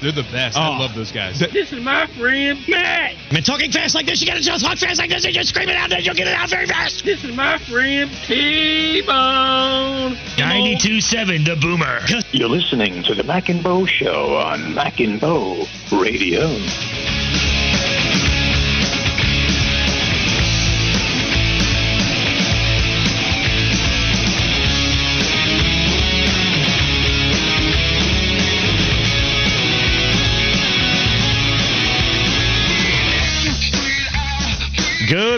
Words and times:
They're 0.00 0.12
the 0.12 0.22
best. 0.32 0.56
Oh. 0.56 0.62
I 0.62 0.78
love 0.78 0.94
those 0.94 1.12
guys. 1.12 1.38
This 1.38 1.72
is 1.72 1.82
my 1.82 2.06
friend 2.18 2.58
Mac. 2.68 3.16
Man, 3.32 3.42
talking 3.42 3.70
fast 3.70 3.94
like 3.94 4.06
this, 4.06 4.20
you 4.20 4.26
gotta 4.26 4.42
talk 4.42 4.78
fast 4.78 4.98
like 4.98 5.10
this, 5.10 5.24
and 5.24 5.34
just 5.34 5.50
scream 5.50 5.68
it 5.68 5.76
out, 5.76 5.90
then 5.90 6.02
you'll 6.02 6.14
get 6.14 6.26
it 6.26 6.34
out 6.34 6.48
very 6.48 6.66
fast. 6.66 7.04
This 7.04 7.22
is 7.22 7.34
my 7.36 7.58
friend 7.58 8.10
T-Bone. 8.26 10.14
92.7, 10.36 11.44
the 11.44 11.56
boomer. 11.56 12.00
You're 12.32 12.48
listening 12.48 13.02
to 13.04 13.14
the 13.14 13.24
Mac 13.24 13.48
and 13.50 13.62
Bo 13.62 13.84
Show 13.84 14.36
on 14.36 14.74
Mac 14.74 15.00
and 15.00 15.20
Bo 15.20 15.66
Radio. 15.92 16.48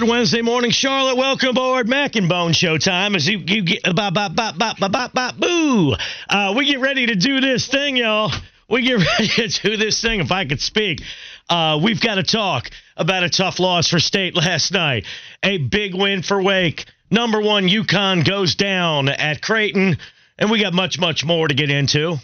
Good 0.02 0.10
Wednesday 0.10 0.42
morning, 0.42 0.72
Charlotte. 0.72 1.16
Welcome 1.16 1.50
aboard 1.50 1.88
Mac 1.88 2.16
and 2.16 2.28
Bone 2.28 2.50
Showtime 2.50 3.14
as 3.14 3.28
you, 3.28 3.38
you 3.38 3.62
get 3.62 3.84
ba 3.84 4.10
ba 4.10 4.28
ba 4.28 4.52
ba 4.58 4.74
ba 4.76 4.88
ba 4.88 5.10
ba 5.14 5.32
boo. 5.38 5.94
Uh, 6.28 6.54
we 6.56 6.66
get 6.66 6.80
ready 6.80 7.06
to 7.06 7.14
do 7.14 7.40
this 7.40 7.68
thing, 7.68 7.96
y'all. 7.96 8.32
We 8.68 8.82
get 8.82 8.94
ready 9.20 9.28
to 9.28 9.48
do 9.48 9.76
this 9.76 10.02
thing. 10.02 10.18
If 10.18 10.32
I 10.32 10.44
could 10.44 10.60
speak, 10.60 11.02
uh, 11.48 11.78
we've 11.80 12.00
got 12.00 12.16
to 12.16 12.24
talk 12.24 12.70
about 12.96 13.22
a 13.22 13.30
tough 13.30 13.60
loss 13.60 13.86
for 13.86 14.00
State 14.00 14.34
last 14.34 14.72
night. 14.72 15.06
A 15.40 15.58
big 15.58 15.94
win 15.94 16.22
for 16.22 16.42
Wake. 16.42 16.84
Number 17.08 17.40
one, 17.40 17.68
UConn 17.68 18.26
goes 18.26 18.56
down 18.56 19.08
at 19.08 19.40
Creighton, 19.40 19.98
and 20.36 20.50
we 20.50 20.60
got 20.60 20.74
much, 20.74 20.98
much 20.98 21.24
more 21.24 21.46
to 21.46 21.54
get 21.54 21.70
into. 21.70 22.16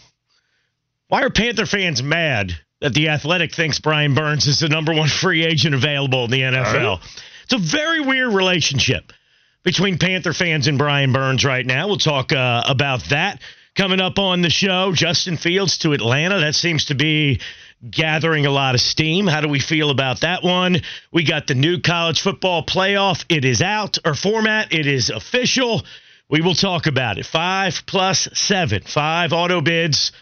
Why 1.07 1.23
are 1.23 1.31
Panther 1.31 1.65
fans 1.65 2.03
mad 2.03 2.59
that 2.81 2.93
the 2.93 3.11
Athletic 3.11 3.55
thinks 3.55 3.79
Brian 3.79 4.15
Burns 4.15 4.49
is 4.49 4.59
the 4.59 4.69
number 4.69 4.93
one 4.93 5.09
free 5.09 5.45
agent 5.45 5.77
available 5.77 6.25
in 6.25 6.33
the 6.33 6.41
NFL? 6.41 7.01
It's 7.51 7.55
a 7.55 7.77
very 7.77 8.01
weird 8.01 8.35
relationship 8.35 9.11
between 9.63 9.97
Panther 9.97 10.35
fans 10.35 10.67
and 10.67 10.77
Brian 10.77 11.15
Burns 11.15 11.47
right 11.47 11.65
now. 11.65 11.87
We'll 11.89 11.97
talk 11.97 12.31
uh, 12.31 12.63
about 12.69 13.05
that 13.09 13.41
coming 13.75 14.01
up 14.01 14.19
on 14.19 14.43
the 14.43 14.51
show. 14.51 14.93
Justin 14.93 15.39
Fields 15.39 15.79
to 15.79 15.95
Atlanta. 15.95 16.41
That 16.41 16.55
seems 16.55 16.85
to 16.87 16.95
be 16.95 17.41
gathering 17.91 18.45
a 18.45 18.51
lot 18.51 18.75
of 18.75 18.83
steam. 18.83 19.27
How 19.27 19.41
do 19.41 19.49
we 19.49 19.61
feel 19.61 19.89
about 19.89 20.21
that 20.21 20.45
one? 20.45 20.83
We 21.11 21.25
got 21.25 21.47
the 21.47 21.55
new 21.55 21.81
college 21.81 22.21
football 22.21 22.67
playoff. 22.67 23.25
It 23.31 23.47
is 23.47 23.63
out, 23.63 23.97
or 24.05 24.15
format. 24.15 24.75
It 24.75 24.87
is 24.87 25.09
official. 25.09 25.87
We 26.29 26.43
will 26.43 26.55
talk 26.55 26.87
about 26.87 27.17
it. 27.17 27.25
Five 27.25 27.85
plus 27.87 28.29
seven. 28.35 28.83
Five 28.83 29.33
auto 29.33 29.63
bids 29.63 30.13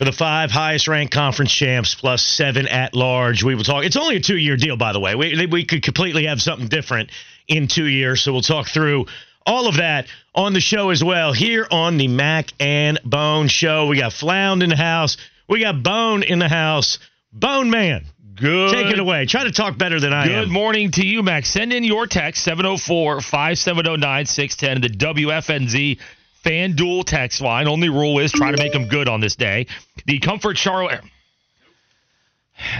for 0.00 0.06
the 0.06 0.12
five 0.12 0.50
highest 0.50 0.88
ranked 0.88 1.12
conference 1.12 1.52
champs 1.52 1.94
plus 1.94 2.22
seven 2.22 2.66
at 2.66 2.94
large. 2.94 3.44
We 3.44 3.54
will 3.54 3.64
talk. 3.64 3.84
It's 3.84 3.98
only 3.98 4.16
a 4.16 4.20
two 4.20 4.38
year 4.38 4.56
deal, 4.56 4.78
by 4.78 4.94
the 4.94 4.98
way. 4.98 5.14
We, 5.14 5.44
we 5.44 5.66
could 5.66 5.82
completely 5.82 6.24
have 6.24 6.40
something 6.40 6.68
different 6.68 7.10
in 7.46 7.68
two 7.68 7.84
years. 7.84 8.22
So 8.22 8.32
we'll 8.32 8.40
talk 8.40 8.66
through 8.66 9.04
all 9.44 9.68
of 9.68 9.76
that 9.76 10.06
on 10.34 10.54
the 10.54 10.60
show 10.60 10.88
as 10.88 11.04
well 11.04 11.34
here 11.34 11.66
on 11.70 11.98
the 11.98 12.08
Mac 12.08 12.50
and 12.58 12.98
Bone 13.04 13.48
Show. 13.48 13.88
We 13.88 13.98
got 13.98 14.14
Flound 14.14 14.62
in 14.62 14.70
the 14.70 14.76
house. 14.76 15.18
We 15.50 15.60
got 15.60 15.82
Bone 15.82 16.22
in 16.22 16.38
the 16.38 16.48
house. 16.48 16.98
Bone 17.30 17.68
Man. 17.68 18.06
Good. 18.36 18.72
Take 18.72 18.86
it 18.86 18.98
away. 18.98 19.26
Try 19.26 19.44
to 19.44 19.52
talk 19.52 19.76
better 19.76 20.00
than 20.00 20.14
I 20.14 20.28
Good 20.28 20.44
am. 20.44 20.50
morning 20.50 20.92
to 20.92 21.04
you, 21.04 21.22
Max. 21.22 21.50
Send 21.50 21.74
in 21.74 21.84
your 21.84 22.06
text 22.06 22.42
704 22.44 23.20
570 23.20 23.98
9610 23.98 24.80
the 24.80 24.88
WFNZ 24.88 25.98
FanDuel 26.44 27.04
text 27.04 27.40
line. 27.40 27.68
Only 27.68 27.88
rule 27.88 28.18
is 28.18 28.32
try 28.32 28.50
to 28.50 28.56
make 28.56 28.72
them 28.72 28.88
good 28.88 29.08
on 29.08 29.20
this 29.20 29.36
day. 29.36 29.66
The 30.06 30.18
Comfort 30.18 30.56
Charlotte. 30.56 31.00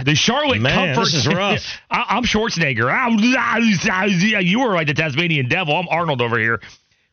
The 0.05 0.15
Charlotte 0.15 0.61
Man, 0.61 0.95
Comfort. 0.95 1.11
this 1.11 1.13
is 1.13 1.27
rough. 1.33 1.63
I, 1.89 2.05
I'm 2.09 2.23
Schwarzenegger. 2.23 2.87
You 4.45 4.59
were 4.59 4.73
like 4.73 4.87
the 4.87 4.93
Tasmanian 4.93 5.47
devil. 5.47 5.75
I'm 5.75 5.87
Arnold 5.89 6.21
over 6.21 6.37
here. 6.39 6.59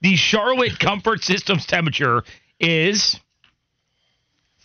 The 0.00 0.16
Charlotte 0.16 0.78
Comfort 0.78 1.22
Systems 1.24 1.66
temperature 1.66 2.22
is 2.60 3.18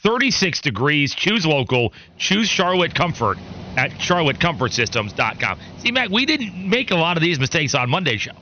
36 0.03 0.61
degrees. 0.61 1.16
Choose 1.16 1.45
local. 1.45 1.93
Choose 2.17 2.49
Charlotte 2.49 2.93
Comfort 2.93 3.38
at 3.77 3.91
charlottecomfortsystems.com. 3.91 5.59
See, 5.79 5.91
Mac, 5.91 6.09
we 6.09 6.25
didn't 6.25 6.69
make 6.69 6.91
a 6.91 6.95
lot 6.95 7.17
of 7.17 7.23
these 7.23 7.39
mistakes 7.39 7.73
on 7.73 7.89
Monday's 7.89 8.22
show. 8.22 8.33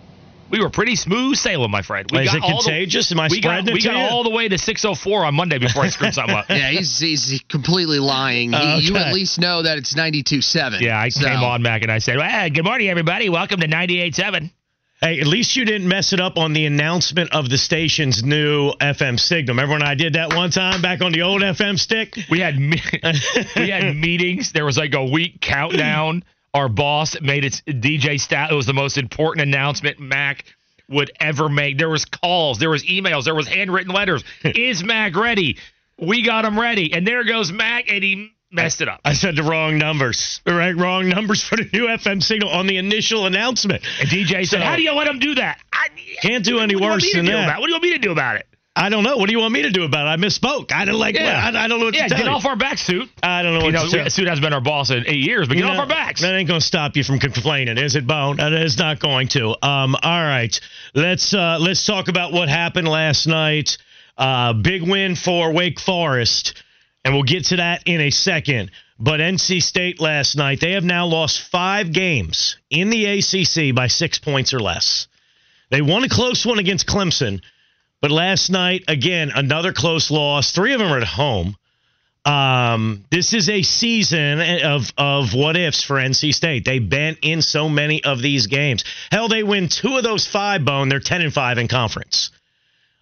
We 0.52 0.60
were 0.60 0.70
pretty 0.70 0.96
smooth 0.98 1.38
sailing, 1.38 1.72
my 1.72 1.82
friend. 1.82 2.08
We 2.12 2.20
Is 2.20 2.34
it 2.34 2.44
all 2.44 2.62
the- 2.62 2.72
Am 2.72 3.20
I 3.20 3.28
we 3.30 3.40
got, 3.42 3.68
it 3.68 3.74
we 3.74 3.80
to 3.82 3.88
got 3.88 3.98
you? 3.98 4.04
all 4.16 4.24
the 4.24 4.30
way 4.30 4.48
to 4.50 4.58
604 4.58 5.26
on 5.26 5.34
Monday 5.36 5.58
before 5.58 5.84
I 5.84 5.88
screwed 5.90 6.14
something 6.14 6.36
up. 6.36 6.46
Yeah, 6.50 6.70
he's 6.70 7.00
he's 7.00 7.42
completely 7.48 8.00
lying. 8.00 8.52
He, 8.52 8.80
You 8.82 8.98
at 8.98 9.14
least 9.14 9.40
know 9.40 9.62
that 9.62 9.78
it's 9.78 9.94
92.7. 9.96 10.82
Yeah, 10.82 11.00
I 11.00 11.10
So- 11.10 11.26
came 11.26 11.40
on 11.40 11.62
Mac 11.62 11.84
and 11.84 11.92
I 11.92 12.00
said, 12.00 12.18
well, 12.18 12.50
good 12.50 12.66
morning, 12.66 12.90
everybody. 12.90 13.30
Welcome 13.30 13.62
to 13.62 13.68
98.7. 13.68 14.52
Hey, 15.00 15.20
at 15.20 15.26
least 15.26 15.56
you 15.56 15.66
didn't 15.66 15.88
mess 15.88 16.14
it 16.14 16.20
up 16.20 16.38
on 16.38 16.54
the 16.54 16.68
announcement 16.68 17.32
of 17.34 17.50
the 17.50 17.58
station's 17.58 18.24
new 18.24 18.72
FM 18.80 19.20
signal. 19.20 19.56
Remember 19.56 19.74
when 19.74 19.82
I 19.82 19.96
did 19.96 20.14
that 20.14 20.32
one 20.36 20.52
time 20.52 20.80
back 20.84 21.02
on 21.02 21.12
the 21.12 21.24
old 21.24 21.42
FM 21.42 21.80
stick? 21.80 22.16
We 22.30 22.40
had 22.40 22.60
me- 22.60 22.80
we 23.56 23.70
had 23.70 23.96
meetings. 23.96 24.52
There 24.52 24.64
was 24.66 24.78
like 24.78 24.94
a 24.94 25.04
week 25.04 25.42
countdown. 25.42 26.24
Our 26.54 26.68
boss 26.70 27.20
made 27.22 27.46
its 27.46 27.62
DJ 27.62 28.20
stat. 28.20 28.52
It 28.52 28.56
was 28.56 28.66
the 28.66 28.74
most 28.74 28.98
important 28.98 29.48
announcement 29.48 30.00
Mac 30.00 30.44
would 30.90 31.12
ever 31.20 31.48
make. 31.48 31.78
There 31.78 31.90
was 31.90 32.06
calls, 32.06 32.60
there 32.60 32.70
was 32.70 32.84
emails, 32.84 33.24
there 33.24 33.36
was 33.36 33.48
handwritten 33.48 33.94
letters. 33.94 34.24
Is 34.44 34.84
Mac 34.84 35.16
ready? 35.16 35.58
We 35.98 36.26
got 36.26 36.44
him 36.46 36.60
ready, 36.60 36.94
and 36.94 37.08
there 37.08 37.24
goes 37.24 37.52
Mac, 37.52 37.90
and 37.90 38.04
he 38.04 38.32
messed 38.52 38.82
it 38.82 38.90
up. 38.90 39.00
I 39.06 39.14
said 39.14 39.36
the 39.36 39.44
wrong 39.44 39.78
numbers. 39.78 40.42
Right, 40.46 40.76
wrong 40.76 41.08
numbers 41.08 41.44
for 41.44 41.56
the 41.56 41.70
new 41.72 41.88
FM 41.88 42.22
signal 42.22 42.50
on 42.50 42.68
the 42.68 42.78
initial 42.78 43.26
announcement. 43.26 43.84
And 44.00 44.10
DJ 44.10 44.46
said, 44.46 44.62
"How 44.62 44.76
do 44.76 44.82
you 44.82 44.92
let 44.94 45.08
him 45.08 45.20
do 45.20 45.36
that? 45.36 45.62
I, 45.72 45.88
Can't 46.22 46.44
do 46.44 46.60
any 46.60 46.76
worse 46.76 47.14
than 47.14 47.26
that. 47.26 47.60
What 47.60 47.68
do 47.68 47.70
you 47.70 47.76
want 47.76 47.84
me 47.84 47.94
to 47.94 48.00
do 48.00 48.12
about 48.12 48.36
it? 48.38 48.48
I 48.74 48.88
don't 48.88 49.04
know. 49.04 49.18
What 49.18 49.28
do 49.28 49.34
you 49.34 49.40
want 49.40 49.54
me 49.54 49.64
to 49.64 49.70
do 49.70 49.84
about 49.84 50.06
it? 50.08 50.10
I 50.10 50.16
misspoke. 50.16 50.72
I 50.72 50.86
don't 50.86 50.98
like. 50.98 51.16
Yeah. 51.16 51.42
I, 51.54 51.66
I 51.66 51.68
don't 51.68 51.80
know 51.80 51.86
what 51.88 51.94
Yeah, 51.96 52.08
to 52.08 52.16
get 52.16 52.24
you. 52.24 52.32
off 52.32 52.46
our 52.46 52.56
back, 52.56 52.78
suit. 52.78 53.10
I 53.22 53.44
don't 53.44 53.54
know 53.54 53.60
You 53.68 53.74
what 53.74 53.92
know. 53.94 54.08
Suit 54.08 54.28
hasn't 54.28 54.42
been 54.42 54.54
our 54.54 54.62
boss 54.62 54.92
in 54.92 55.04
eight 55.08 55.20
years, 55.26 55.50
but 55.50 55.56
get 55.58 55.66
You 55.66 55.70
off 55.70 55.78
our 55.80 55.86
backs. 55.88 56.22
That 56.22 56.34
ain't 56.36 56.48
going 56.48 56.62
to 56.62 56.66
stop 56.66 56.96
you 56.96 57.04
from 57.04 57.20
complaining, 57.20 57.78
is 57.78 57.98
it, 57.98 58.08
Bone? 58.08 58.38
That 58.38 58.54
is 58.54 58.78
not 58.78 59.00
going 59.00 59.28
to. 59.30 59.50
Um, 59.66 59.96
all 60.02 60.24
right, 60.24 60.58
let's 60.96 61.34
uh, 61.34 61.58
let's 61.60 61.86
talk 61.86 62.08
about 62.08 62.32
what 62.32 62.48
happened 62.48 62.88
last 62.88 63.28
night. 63.28 63.78
Uh, 64.18 64.54
big 64.54 64.84
win 64.84 65.16
for 65.16 65.52
Wake 65.52 65.80
Forest, 65.80 66.64
and 67.04 67.14
we'll 67.14 67.24
get 67.24 67.46
to 67.48 67.58
that 67.58 67.84
in 67.86 68.00
a 68.00 68.10
second. 68.10 68.72
But 68.98 69.20
NC 69.20 69.64
State 69.64 70.00
last 70.00 70.38
night, 70.38 70.62
they 70.62 70.74
have 70.74 70.84
now 70.86 71.08
lost 71.08 71.42
five 71.42 71.92
games 71.92 72.56
in 72.70 72.90
the 72.90 73.06
ACC 73.06 73.76
by 73.76 73.88
six 73.88 74.18
points 74.20 74.54
or 74.54 74.60
less. 74.60 75.08
They 75.72 75.82
won 75.82 76.04
a 76.06 76.10
close 76.10 76.46
one 76.46 76.60
against 76.60 76.86
Clemson, 76.88 77.42
but 78.02 78.12
last 78.12 78.50
night 78.50 78.84
again 78.88 79.32
another 79.34 79.74
close 79.74 80.12
loss. 80.12 80.52
Three 80.52 80.74
of 80.74 80.80
them 80.80 80.92
are 80.92 80.98
at 80.98 81.08
home. 81.08 81.56
Um, 82.24 83.04
this 83.10 83.34
is 83.34 83.50
a 83.50 83.64
season 83.64 84.42
of 84.64 84.94
of 84.98 85.34
what 85.34 85.58
ifs 85.58 85.84
for 85.84 85.96
NC 85.96 86.34
State. 86.34 86.66
They've 86.66 86.88
been 86.88 87.18
in 87.24 87.42
so 87.42 87.68
many 87.68 88.04
of 88.04 88.22
these 88.22 88.48
games. 88.48 88.84
Hell, 89.12 89.28
they 89.28 89.42
win 89.42 89.70
two 89.70 89.98
of 89.98 90.04
those 90.04 90.28
five. 90.28 90.64
Bone, 90.64 90.90
they're 90.90 91.00
ten 91.00 91.22
and 91.22 91.34
five 91.34 91.58
in 91.58 91.68
conference. 91.68 92.32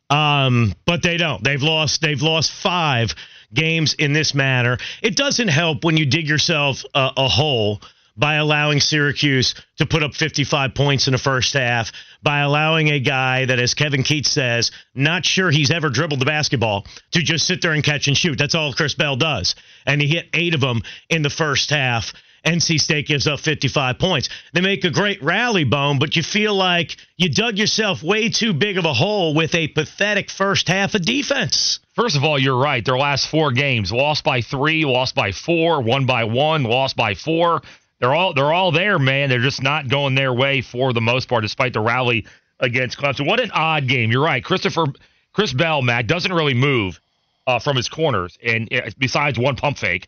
Um, 0.10 0.74
but 0.86 1.04
they 1.04 1.18
don't. 1.18 1.44
They've 1.44 1.62
lost. 1.62 2.02
They've 2.02 2.22
lost 2.22 2.52
five 2.52 3.14
games 3.54 3.94
in 3.94 4.14
this 4.14 4.34
manner. 4.34 4.78
It 5.02 5.16
doesn't 5.16 5.50
help 5.50 5.84
when 5.84 5.98
you 5.98 6.06
dig 6.06 6.28
yourself 6.28 6.86
a, 6.94 7.12
a 7.18 7.28
hole 7.28 7.82
by 8.20 8.36
allowing 8.36 8.82
Syracuse 8.82 9.56
to 9.78 9.86
put 9.86 10.04
up 10.04 10.14
55 10.14 10.76
points 10.76 11.08
in 11.08 11.14
the 11.14 11.18
first 11.18 11.54
half, 11.54 11.92
by 12.22 12.40
allowing 12.40 12.90
a 12.90 13.00
guy 13.00 13.46
that, 13.46 13.60
as 13.60 13.74
Kevin 13.74 14.04
Keatts 14.04 14.28
says, 14.28 14.72
not 14.94 15.26
sure 15.26 15.50
he's 15.50 15.72
ever 15.72 15.90
dribbled 15.90 16.20
the 16.20 16.26
basketball 16.26 16.86
to 17.12 17.22
just 17.22 17.48
sit 17.48 17.62
there 17.62 17.72
and 17.72 17.84
catch 17.84 18.08
and 18.08 18.18
shoot. 18.18 18.38
That's 18.38 18.56
all 18.56 18.74
Chris 18.74 18.94
Bell 18.94 19.16
does. 19.16 19.56
And 19.86 20.02
he 20.02 20.10
hit 20.10 20.28
eight 20.34 20.54
of 20.54 20.60
them 20.60 20.82
in 21.10 21.22
the 21.22 21.30
first 21.30 21.70
half. 21.70 22.14
NC 22.46 22.80
State 22.80 23.08
gives 23.08 23.28
up 23.28 23.40
55 23.40 24.00
points. 24.00 24.30
They 24.54 24.62
make 24.62 24.84
a 24.84 24.90
great 24.90 25.22
rally, 25.22 25.66
Bone, 25.66 26.00
but 26.00 26.16
you 26.16 26.24
feel 26.24 26.56
like 26.56 26.96
you 27.18 27.30
dug 27.30 27.58
yourself 27.58 28.02
way 28.02 28.30
too 28.30 28.54
big 28.54 28.78
of 28.78 28.86
a 28.86 28.94
hole 28.94 29.34
with 29.34 29.54
a 29.56 29.68
pathetic 29.68 30.30
first 30.30 30.68
half 30.68 30.96
of 30.96 31.04
defense. 31.04 31.80
First 31.96 32.16
of 32.16 32.24
all, 32.24 32.40
you're 32.40 32.58
right. 32.58 32.84
Their 32.84 32.98
last 32.98 33.28
four 33.28 33.52
games, 33.52 33.92
lost 33.92 34.24
by 34.24 34.42
three, 34.42 34.86
lost 34.86 35.16
by 35.16 35.32
four, 35.32 35.82
won 35.82 36.06
by 36.06 36.24
one, 36.24 36.64
lost 36.64 36.96
by 36.96 37.14
four. 37.14 37.62
They're 38.00 38.14
all 38.14 38.34
they're 38.34 38.54
all 38.54 38.72
there, 38.72 38.98
man. 38.98 39.30
They're 39.30 39.40
just 39.40 39.62
not 39.62 39.90
going 39.90 40.16
their 40.16 40.34
way 40.34 40.62
for 40.62 40.94
the 40.94 41.02
most 41.02 41.28
part, 41.28 41.42
despite 41.44 41.74
the 41.74 41.82
rally 41.82 42.26
against 42.60 42.98
Clemson. 42.98 43.28
What 43.28 43.40
an 43.40 43.52
odd 43.52 43.88
game. 43.88 44.12
You're 44.12 44.24
right. 44.24 44.44
Christopher 44.44 44.86
Chris 45.34 45.54
Bell, 45.54 45.82
Mac, 45.82 46.08
doesn't 46.08 46.34
really 46.34 46.54
move 46.54 47.00
uh, 47.48 47.60
from 47.60 47.76
his 47.76 47.90
corners, 47.90 48.38
and 48.44 48.72
uh, 48.74 48.90
besides 48.98 49.38
one 49.38 49.56
pump 49.56 49.78
fake, 49.78 50.08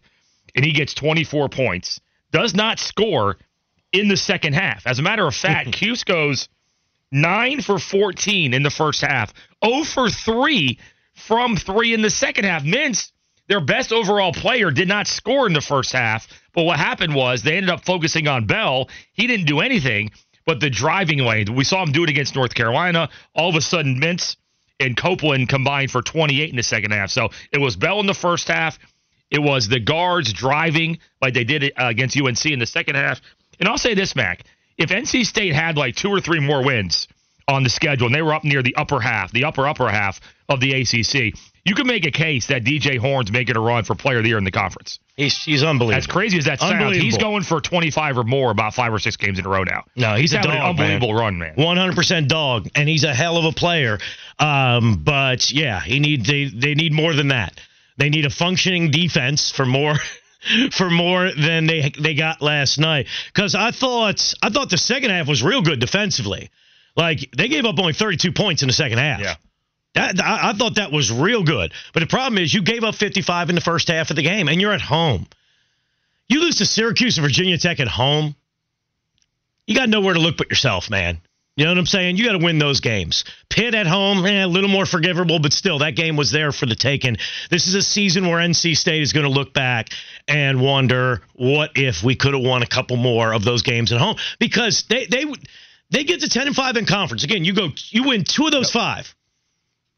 and 0.55 0.65
he 0.65 0.71
gets 0.71 0.93
24 0.93 1.49
points. 1.49 1.99
Does 2.31 2.53
not 2.53 2.79
score 2.79 3.37
in 3.91 4.07
the 4.07 4.17
second 4.17 4.53
half. 4.53 4.87
As 4.87 4.99
a 4.99 5.01
matter 5.01 5.27
of 5.27 5.35
fact, 5.35 5.71
Cuse 5.73 6.03
goes 6.03 6.47
nine 7.11 7.61
for 7.61 7.77
14 7.77 8.53
in 8.53 8.63
the 8.63 8.69
first 8.69 9.01
half, 9.01 9.33
0 9.65 9.83
for 9.83 10.09
three 10.09 10.79
from 11.13 11.57
three 11.57 11.93
in 11.93 12.01
the 12.01 12.09
second 12.09 12.45
half. 12.45 12.63
Mintz, 12.63 13.11
their 13.47 13.61
best 13.61 13.91
overall 13.91 14.33
player, 14.33 14.71
did 14.71 14.87
not 14.87 15.07
score 15.07 15.47
in 15.47 15.53
the 15.53 15.61
first 15.61 15.91
half. 15.91 16.27
But 16.53 16.63
what 16.63 16.77
happened 16.77 17.15
was 17.15 17.43
they 17.43 17.57
ended 17.57 17.69
up 17.69 17.83
focusing 17.83 18.27
on 18.27 18.45
Bell. 18.45 18.89
He 19.13 19.27
didn't 19.27 19.45
do 19.45 19.59
anything, 19.59 20.11
but 20.45 20.59
the 20.59 20.69
driving 20.69 21.19
lane, 21.19 21.53
we 21.55 21.63
saw 21.63 21.83
him 21.83 21.91
do 21.91 22.03
it 22.03 22.09
against 22.09 22.35
North 22.35 22.53
Carolina. 22.53 23.09
All 23.35 23.49
of 23.49 23.55
a 23.55 23.61
sudden, 23.61 23.99
Mintz 23.99 24.35
and 24.79 24.97
Copeland 24.97 25.49
combined 25.49 25.91
for 25.91 26.01
28 26.01 26.49
in 26.49 26.55
the 26.55 26.63
second 26.63 26.91
half. 26.91 27.11
So 27.11 27.29
it 27.51 27.59
was 27.59 27.75
Bell 27.75 27.99
in 27.99 28.07
the 28.07 28.13
first 28.13 28.47
half. 28.47 28.79
It 29.29 29.39
was 29.39 29.67
the 29.67 29.79
guards 29.79 30.33
driving 30.33 30.99
like 31.21 31.33
they 31.33 31.45
did 31.45 31.63
uh, 31.63 31.69
against 31.77 32.19
UNC 32.19 32.45
in 32.45 32.59
the 32.59 32.65
second 32.65 32.95
half. 32.95 33.21
And 33.59 33.69
I'll 33.69 33.77
say 33.77 33.93
this, 33.93 34.15
Mac. 34.15 34.43
If 34.77 34.89
NC 34.89 35.25
State 35.25 35.53
had 35.53 35.77
like 35.77 35.95
two 35.95 36.09
or 36.09 36.19
three 36.19 36.39
more 36.39 36.63
wins 36.63 37.07
on 37.47 37.63
the 37.63 37.69
schedule 37.69 38.07
and 38.07 38.15
they 38.15 38.21
were 38.21 38.33
up 38.33 38.43
near 38.43 38.61
the 38.63 38.75
upper 38.75 38.99
half, 38.99 39.31
the 39.31 39.45
upper, 39.45 39.67
upper 39.67 39.89
half 39.89 40.19
of 40.49 40.59
the 40.59 40.73
ACC, 40.73 41.33
you 41.63 41.75
can 41.75 41.85
make 41.85 42.05
a 42.05 42.11
case 42.11 42.47
that 42.47 42.63
DJ 42.63 42.97
Horne's 42.97 43.31
making 43.31 43.55
a 43.55 43.59
run 43.59 43.83
for 43.83 43.93
player 43.95 44.17
of 44.17 44.23
the 44.23 44.29
year 44.29 44.37
in 44.37 44.43
the 44.43 44.51
conference. 44.51 44.99
He's, 45.15 45.43
he's 45.43 45.63
unbelievable. 45.63 45.97
As 45.97 46.07
crazy 46.07 46.37
as 46.39 46.45
that 46.45 46.59
sounds, 46.59 46.97
he's 46.97 47.17
going 47.17 47.43
for 47.43 47.61
25 47.61 48.17
or 48.17 48.23
more 48.23 48.49
about 48.49 48.73
five 48.73 48.91
or 48.91 48.99
six 48.99 49.15
games 49.17 49.37
in 49.37 49.45
a 49.45 49.49
row 49.49 49.63
now. 49.63 49.83
No, 49.95 50.15
he's, 50.15 50.31
he's 50.31 50.39
a 50.39 50.43
dog, 50.43 50.55
an 50.55 50.61
unbelievable 50.61 51.13
man. 51.13 51.17
run, 51.17 51.37
man. 51.37 51.55
100% 51.55 52.27
dog, 52.27 52.67
and 52.75 52.89
he's 52.89 53.03
a 53.03 53.13
hell 53.13 53.37
of 53.37 53.45
a 53.45 53.51
player. 53.51 53.99
Um, 54.39 55.03
but 55.03 55.51
yeah, 55.51 55.79
he 55.81 55.99
need 55.99 56.25
they 56.25 56.45
they 56.45 56.73
need 56.73 56.93
more 56.93 57.13
than 57.13 57.27
that. 57.27 57.59
They 57.97 58.09
need 58.09 58.25
a 58.25 58.31
functioning 58.31 58.89
defense 58.89 59.51
for 59.51 59.65
more 59.65 59.95
for 60.71 60.89
more 60.89 61.31
than 61.31 61.67
they 61.67 61.91
they 61.99 62.15
got 62.15 62.41
last 62.41 62.79
night. 62.79 63.05
Because 63.33 63.53
I 63.53 63.69
thought 63.69 64.33
I 64.41 64.49
thought 64.49 64.71
the 64.71 64.77
second 64.79 65.11
half 65.11 65.27
was 65.27 65.43
real 65.43 65.61
good 65.61 65.79
defensively. 65.79 66.49
Like 66.95 67.29
they 67.35 67.47
gave 67.47 67.65
up 67.65 67.79
only 67.79 67.93
32 67.93 68.31
points 68.31 68.61
in 68.61 68.67
the 68.67 68.73
second 68.73 68.97
half. 68.97 69.21
Yeah. 69.21 69.35
That, 69.93 70.21
I, 70.21 70.49
I 70.49 70.53
thought 70.53 70.75
that 70.75 70.91
was 70.91 71.11
real 71.11 71.43
good. 71.43 71.73
But 71.93 72.01
the 72.01 72.07
problem 72.07 72.37
is 72.37 72.53
you 72.53 72.61
gave 72.61 72.83
up 72.83 72.95
55 72.95 73.49
in 73.49 73.55
the 73.55 73.61
first 73.61 73.89
half 73.89 74.09
of 74.09 74.15
the 74.15 74.21
game, 74.21 74.47
and 74.47 74.61
you're 74.61 74.73
at 74.73 74.81
home. 74.81 75.27
You 76.27 76.39
lose 76.39 76.57
to 76.57 76.65
Syracuse 76.65 77.17
and 77.17 77.25
Virginia 77.25 77.57
Tech 77.57 77.79
at 77.79 77.89
home. 77.89 78.35
You 79.67 79.75
got 79.75 79.89
nowhere 79.89 80.13
to 80.13 80.19
look 80.19 80.37
but 80.37 80.49
yourself, 80.49 80.89
man. 80.89 81.19
You 81.57 81.65
know 81.65 81.71
what 81.71 81.79
I'm 81.79 81.85
saying? 81.85 82.15
You 82.15 82.25
got 82.25 82.39
to 82.39 82.43
win 82.43 82.59
those 82.59 82.79
games. 82.79 83.25
Pitt 83.49 83.75
at 83.75 83.85
home, 83.85 84.25
eh, 84.25 84.45
a 84.45 84.47
little 84.47 84.69
more 84.69 84.85
forgivable, 84.85 85.39
but 85.39 85.51
still, 85.51 85.79
that 85.79 85.97
game 85.97 86.15
was 86.15 86.31
there 86.31 86.53
for 86.53 86.65
the 86.65 86.75
taking. 86.75 87.17
This 87.49 87.67
is 87.67 87.75
a 87.75 87.81
season 87.81 88.27
where 88.27 88.39
NC 88.39 88.77
State 88.77 89.01
is 89.01 89.11
going 89.11 89.25
to 89.25 89.31
look 89.31 89.53
back 89.53 89.89
and 90.27 90.61
wonder 90.61 91.21
what 91.33 91.71
if 91.75 92.03
we 92.03 92.15
could 92.15 92.33
have 92.33 92.43
won 92.43 92.63
a 92.63 92.67
couple 92.67 92.95
more 92.95 93.33
of 93.33 93.43
those 93.43 93.63
games 93.63 93.91
at 93.91 93.99
home 93.99 94.15
because 94.39 94.83
they 94.83 95.05
they 95.07 95.25
they 95.91 96.03
get 96.03 96.21
to 96.21 96.29
10 96.29 96.47
and 96.47 96.55
5 96.55 96.77
in 96.77 96.85
conference. 96.85 97.23
Again, 97.23 97.45
you 97.45 97.53
go 97.53 97.69
you 97.89 98.03
win 98.03 98.23
two 98.23 98.45
of 98.45 98.51
those 98.51 98.71
five, 98.71 99.13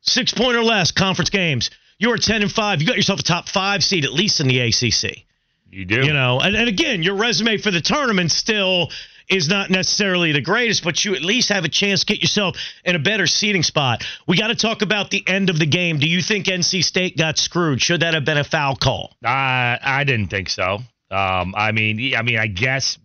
six 0.02 0.34
point 0.34 0.58
or 0.58 0.64
less 0.64 0.92
conference 0.92 1.30
games. 1.30 1.70
You're 2.00 2.18
10 2.18 2.42
and 2.42 2.52
5. 2.52 2.82
You 2.82 2.88
got 2.88 2.98
yourself 2.98 3.20
a 3.20 3.24
top 3.24 3.48
five 3.48 3.84
seed 3.84 4.04
at 4.04 4.12
least 4.12 4.40
in 4.40 4.48
the 4.48 4.60
ACC. 4.60 5.26
You 5.70 5.86
do. 5.86 6.06
You 6.06 6.14
know, 6.14 6.40
and, 6.40 6.56
and 6.56 6.68
again, 6.68 7.02
your 7.02 7.16
resume 7.16 7.58
for 7.58 7.72
the 7.72 7.82
tournament 7.82 8.32
still 8.32 8.90
is 9.30 9.48
not 9.48 9.70
necessarily 9.70 10.32
the 10.32 10.42
greatest, 10.42 10.84
but 10.84 11.04
you 11.04 11.16
at 11.16 11.22
least 11.22 11.50
have 11.50 11.64
a 11.64 11.70
chance 11.70 12.02
to 12.02 12.06
get 12.06 12.22
yourself 12.22 12.58
in 12.84 12.96
a 12.96 13.00
better 13.00 13.26
seating 13.26 13.64
spot. 13.64 14.04
We 14.28 14.38
got 14.38 14.48
to 14.48 14.56
talk 14.56 14.82
about 14.82 15.10
the 15.10 15.24
end 15.26 15.50
of 15.50 15.58
the 15.58 15.66
game. 15.66 16.00
Do 16.00 16.08
you 16.08 16.22
think 16.22 16.48
NC 16.48 16.84
State 16.84 17.18
got 17.18 17.38
screwed? 17.38 17.82
Should 17.82 18.02
that 18.02 18.14
have 18.14 18.26
been 18.26 18.38
a 18.38 18.44
foul 18.44 18.76
call? 18.76 19.16
I 19.24 19.80
I 19.82 20.04
didn't 20.04 20.28
think 20.28 20.50
so. 20.50 20.80
Um, 21.10 21.54
I 21.56 21.72
mean, 21.72 22.16
I 22.16 22.22
mean, 22.22 22.38
I 22.38 22.48
guess 22.48 22.98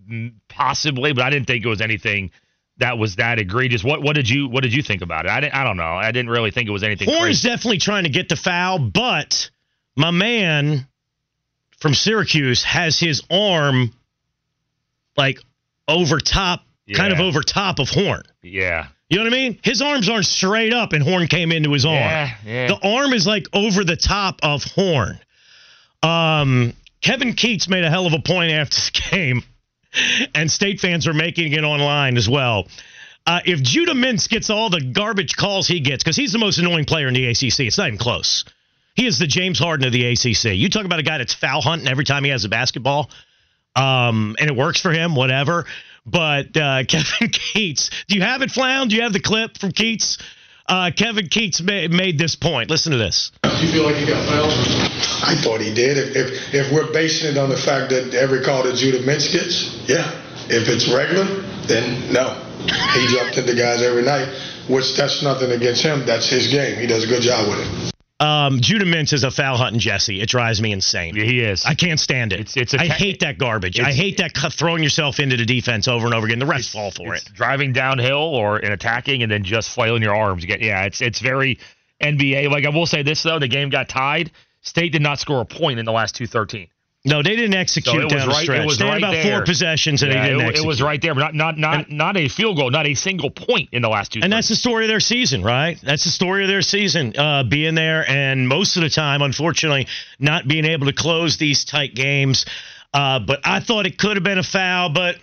possibly, 0.49 1.12
but 1.12 1.23
I 1.23 1.31
didn't 1.31 1.46
think 1.46 1.64
it 1.64 1.69
was 1.69 1.81
anything 1.81 2.31
that 2.79 2.99
was 2.99 3.17
that 3.17 3.39
egregious. 3.39 3.85
What 3.85 4.03
what 4.03 4.15
did 4.15 4.29
you 4.29 4.49
what 4.49 4.63
did 4.63 4.73
you 4.73 4.83
think 4.83 5.03
about 5.03 5.27
it? 5.27 5.31
I 5.31 5.41
didn't 5.41 5.55
I 5.55 5.65
don't 5.65 5.77
know. 5.77 5.95
I 5.95 6.13
didn't 6.13 6.31
really 6.31 6.51
think 6.51 6.69
it 6.69 6.73
was 6.73 6.83
anything. 6.83 7.09
Horne's 7.09 7.23
crazy. 7.23 7.49
definitely 7.49 7.79
trying 7.79 8.05
to 8.05 8.11
get 8.11 8.29
the 8.29 8.37
foul, 8.37 8.79
but 8.79 9.51
my 9.97 10.11
man 10.11 10.87
from 11.79 11.95
Syracuse 11.95 12.63
has 12.65 12.99
his 12.99 13.23
arm 13.31 13.93
like 15.17 15.41
over 15.87 16.19
top, 16.21 16.63
kind 16.95 17.13
of 17.13 17.21
over 17.21 17.43
top 17.43 17.79
of 17.79 17.89
Horne. 17.89 18.23
Yeah. 18.43 18.89
You 19.09 19.17
know 19.19 19.25
what 19.25 19.33
I 19.33 19.37
mean? 19.37 19.59
His 19.63 19.81
arms 19.81 20.09
aren't 20.09 20.27
straight 20.27 20.75
up, 20.75 20.93
and 20.93 21.03
Horne 21.03 21.29
came 21.29 21.51
into 21.51 21.73
his 21.73 21.87
arm. 21.87 21.95
Yeah, 21.95 22.35
yeah. 22.45 22.67
The 22.69 22.79
arm 22.87 23.15
is 23.15 23.27
like 23.27 23.47
over 23.55 23.83
the 23.83 23.97
top 23.97 24.41
of 24.43 24.63
Horne. 24.65 25.19
Um, 26.03 26.75
Kevin 27.01 27.33
Keatts 27.33 27.69
made 27.69 27.85
a 27.85 27.91
hell 27.91 28.07
of 28.07 28.13
a 28.13 28.21
point 28.21 28.53
after 28.53 28.77
the 28.77 29.03
game, 29.11 29.43
and 30.35 30.50
state 30.50 30.81
fans 30.81 31.06
are 31.06 31.14
making 31.14 31.52
it 31.52 31.64
online 31.64 32.17
as 32.17 32.29
well. 32.29 32.67
Uh, 33.26 33.40
if 33.44 33.62
Judah 33.62 33.93
Mintz 33.93 34.29
gets 34.29 34.49
all 34.49 34.70
the 34.70 34.81
garbage 34.81 35.37
calls 35.37 35.69
he 35.69 35.81
gets, 35.81 36.02
because 36.02 36.17
he's 36.17 36.32
the 36.32 36.38
most 36.38 36.58
annoying 36.58 36.87
player 36.87 37.08
in 37.08 37.14
the 37.14 37.26
ACC, 37.26 37.61
it's 37.61 37.76
not 37.76 37.88
even 37.88 37.99
close. 37.99 38.44
He 38.94 39.06
is 39.06 39.19
the 39.19 39.26
James 39.26 39.58
Harden 39.58 39.87
of 39.87 39.93
the 39.93 40.06
ACC. 40.06 40.56
You 40.56 40.69
talk 40.70 40.85
about 40.85 40.99
a 40.99 41.02
guy 41.02 41.19
that's 41.19 41.35
foul 41.35 41.61
hunting 41.61 41.88
every 41.88 42.05
time 42.05 42.25
he 42.25 42.31
has 42.31 42.44
a 42.44 42.49
basketball, 42.49 43.11
um, 43.76 44.35
and 44.40 44.50
it 44.50 44.56
works 44.56 44.81
for 44.81 44.93
him, 44.93 45.14
whatever. 45.14 45.67
But 46.06 46.56
uh, 46.56 46.84
Kevin 46.88 47.29
Keatts, 47.29 47.91
do 48.08 48.17
you 48.17 48.23
have 48.23 48.43
it, 48.43 48.50
Flound? 48.50 48.91
Do 48.91 48.96
you 48.96 49.02
have 49.02 49.12
the 49.12 49.20
clip 49.20 49.58
from 49.58 49.73
Keatts? 49.73 50.19
Uh, 50.69 50.91
Kevin 50.94 51.29
Keatts 51.29 51.62
ma- 51.62 51.94
made 51.97 52.19
this 52.19 52.37
point. 52.37 52.69
Listen 52.69 52.93
to 52.93 52.99
this. 52.99 53.32
Do 53.43 53.49
you 53.65 53.73
feel 53.73 53.85
like 53.85 53.97
he 53.97 54.06
got 54.06 54.23
fouled? 54.29 54.53
I 55.25 55.35
thought 55.43 55.61
he 55.61 55.73
did. 55.73 55.97
If, 55.97 56.17
if 56.17 56.55
if 56.55 56.73
we're 56.73 56.93
basing 56.93 57.32
it 57.32 57.38
on 57.38 57.49
the 57.49 57.56
fact 57.56 57.91
that 57.91 58.12
every 58.15 58.44
call 58.44 58.65
that 58.65 58.76
Judah 58.76 59.00
Mintz 59.00 59.32
gets, 59.32 59.88
yeah. 59.88 60.12
If 60.50 60.69
it's 60.69 60.88
regular, 60.88 61.25
then 61.67 62.12
no. 62.12 62.37
He 62.94 63.06
jumped 63.09 63.38
into 63.38 63.55
guys 63.55 63.82
every 63.82 64.03
night, 64.03 64.29
which 64.69 64.94
that's 64.97 65.23
nothing 65.23 65.53
against 65.53 65.82
him. 65.82 66.05
That's 66.05 66.29
his 66.29 66.49
game. 66.49 66.79
He 66.79 66.87
does 66.87 67.05
a 67.05 67.06
good 67.06 67.23
job 67.23 67.49
with 67.49 67.61
it. 67.61 67.93
Um, 68.20 68.61
Judah 68.61 68.85
Mintz 68.85 69.12
is 69.12 69.22
a 69.22 69.31
foul 69.31 69.56
hunting 69.56 69.79
Jesse. 69.79 70.20
It 70.20 70.29
drives 70.29 70.60
me 70.60 70.72
insane. 70.72 71.15
Yeah, 71.15 71.22
he 71.25 71.41
is. 71.41 71.65
I 71.65 71.75
can't 71.75 72.01
stand 72.01 72.32
it. 72.32 72.41
It's- 72.41 72.56
it's 72.56 72.75
a 72.75 72.81
I 72.81 72.89
te- 72.89 72.94
hate 72.94 73.20
that 73.20 73.39
garbage. 73.39 73.79
I 73.79 73.93
hate 73.93 74.17
that 74.19 74.34
throwing 74.53 74.82
yourself 74.82 75.20
into 75.20 75.37
the 75.37 75.44
defense 75.44 75.87
over 75.87 76.05
and 76.06 76.15
over 76.15 76.27
again. 76.27 76.41
The 76.41 76.46
refs 76.46 76.69
fall 76.70 76.91
for 76.91 77.15
it. 77.15 77.25
driving 77.32 77.72
downhill 77.72 78.19
or 78.19 78.56
and 78.56 78.72
attacking 78.72 79.22
and 79.22 79.31
then 79.31 79.44
just 79.44 79.70
flailing 79.70 80.03
your 80.03 80.17
arms. 80.17 80.43
You 80.43 80.48
get 80.48 80.60
yeah, 80.60 80.82
it's 80.84 81.01
it's 81.01 81.20
very 81.20 81.60
NBA. 82.03 82.51
Like 82.51 82.65
I 82.67 82.70
will 82.70 82.87
say 82.87 83.03
this 83.05 83.22
though, 83.22 83.39
the 83.39 83.46
game 83.48 83.70
got 83.70 83.89
tied. 83.89 84.32
State 84.63 84.91
did 84.91 85.03
not 85.03 85.20
score 85.20 85.41
a 85.41 85.44
point 85.46 85.79
in 85.79 85.84
the 85.84 85.93
last 85.93 86.17
two 86.17 86.27
thirteen. 86.27 86.67
No, 87.08 87.22
they 87.22 87.36
didn't 87.36 87.55
execute 87.55 87.94
So 87.94 88.00
it 88.00 88.05
was 88.05 88.12
down 88.12 88.29
the 88.29 88.34
right- 88.34 88.48
it 88.48 88.67
was 88.67 88.79
they 88.79 88.86
had 88.86 88.98
about 88.98 89.12
there. 89.12 89.36
four 89.38 89.44
possessions 89.44 90.03
and 90.03 90.12
Yeah, 90.12 90.22
they 90.22 90.29
didn't 90.34 90.48
it, 90.48 90.56
it 90.58 90.65
was 90.67 90.82
right 90.82 91.00
there, 91.00 91.15
but 91.15 91.20
not 91.20 91.34
not 91.34 91.58
not 91.58 91.91
not 91.91 92.17
a 92.17 92.29
field 92.29 92.56
goal, 92.56 92.70
not 92.70 92.86
a 92.86 92.94
single 92.94 93.31
point 93.31 93.70
in 93.72 93.82
the 93.82 93.88
last 93.88 94.12
two. 94.12 94.20
And 94.22 94.32
that's 94.32 94.48
the 94.48 94.56
story 94.56 94.84
of 94.84 94.88
their 94.88 95.00
season, 95.00 95.43
right? 95.43 95.79
That's 95.82 96.05
the 96.05 96.10
story 96.10 96.43
of 96.44 96.48
their 96.48 96.62
season, 96.62 97.15
uh, 97.17 97.44
being 97.44 97.74
there 97.74 98.08
and 98.08 98.46
most 98.48 98.77
of 98.77 98.82
the 98.82 98.91
time, 98.91 99.22
unfortunately, 99.22 99.86
not 100.19 100.46
being 100.46 100.65
able 100.65 100.86
to 100.86 100.93
close 100.93 101.36
these 101.38 101.65
tight 101.65 101.94
games. 101.94 102.44
Uh, 102.93 103.19
but 103.19 103.41
I 103.44 103.60
thought 103.60 103.86
it 103.86 103.98
could 103.98 104.17
have 104.17 104.24
been 104.24 104.38
a 104.38 104.43
foul, 104.43 104.88
but 104.91 105.17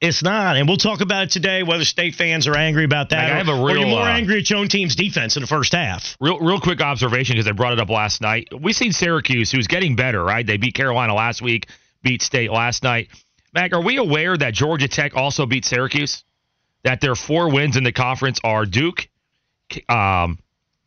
it's 0.00 0.22
not. 0.22 0.56
And 0.56 0.68
we'll 0.68 0.76
talk 0.76 1.00
about 1.00 1.24
it 1.24 1.30
today, 1.30 1.62
whether 1.62 1.84
state 1.84 2.14
fans 2.14 2.46
are 2.46 2.56
angry 2.56 2.84
about 2.84 3.10
that 3.10 3.24
Like, 3.24 3.32
I 3.32 3.38
have 3.38 3.48
a 3.48 3.60
or 3.60 3.70
you're 3.70 3.86
more 3.86 4.00
uh, 4.00 4.12
angry 4.12 4.38
at 4.38 4.50
your 4.50 4.58
own 4.58 4.68
team's 4.68 4.96
defense 4.96 5.36
in 5.36 5.42
the 5.42 5.46
first 5.46 5.72
half. 5.72 6.16
Real, 6.20 6.38
real 6.40 6.60
quick 6.60 6.80
observation 6.80 7.36
because 7.36 7.48
I 7.48 7.52
brought 7.52 7.72
it 7.72 7.80
up 7.80 7.88
last 7.88 8.20
night. 8.20 8.48
We've 8.58 8.76
seen 8.76 8.92
Syracuse, 8.92 9.50
who's 9.50 9.66
getting 9.66 9.96
better, 9.96 10.22
right? 10.22 10.46
They 10.46 10.56
beat 10.56 10.74
Carolina 10.74 11.14
last 11.14 11.40
week, 11.40 11.68
beat 12.02 12.22
State 12.22 12.50
last 12.50 12.82
night. 12.82 13.08
Mac, 13.54 13.72
are 13.72 13.82
we 13.82 13.96
aware 13.96 14.36
that 14.36 14.52
Georgia 14.52 14.88
Tech 14.88 15.16
also 15.16 15.46
beat 15.46 15.64
Syracuse? 15.64 16.24
That 16.82 17.00
their 17.00 17.14
four 17.14 17.50
wins 17.50 17.76
in 17.76 17.84
the 17.84 17.92
conference 17.92 18.40
are 18.44 18.66
Duke, 18.66 19.08
um, 19.88 20.38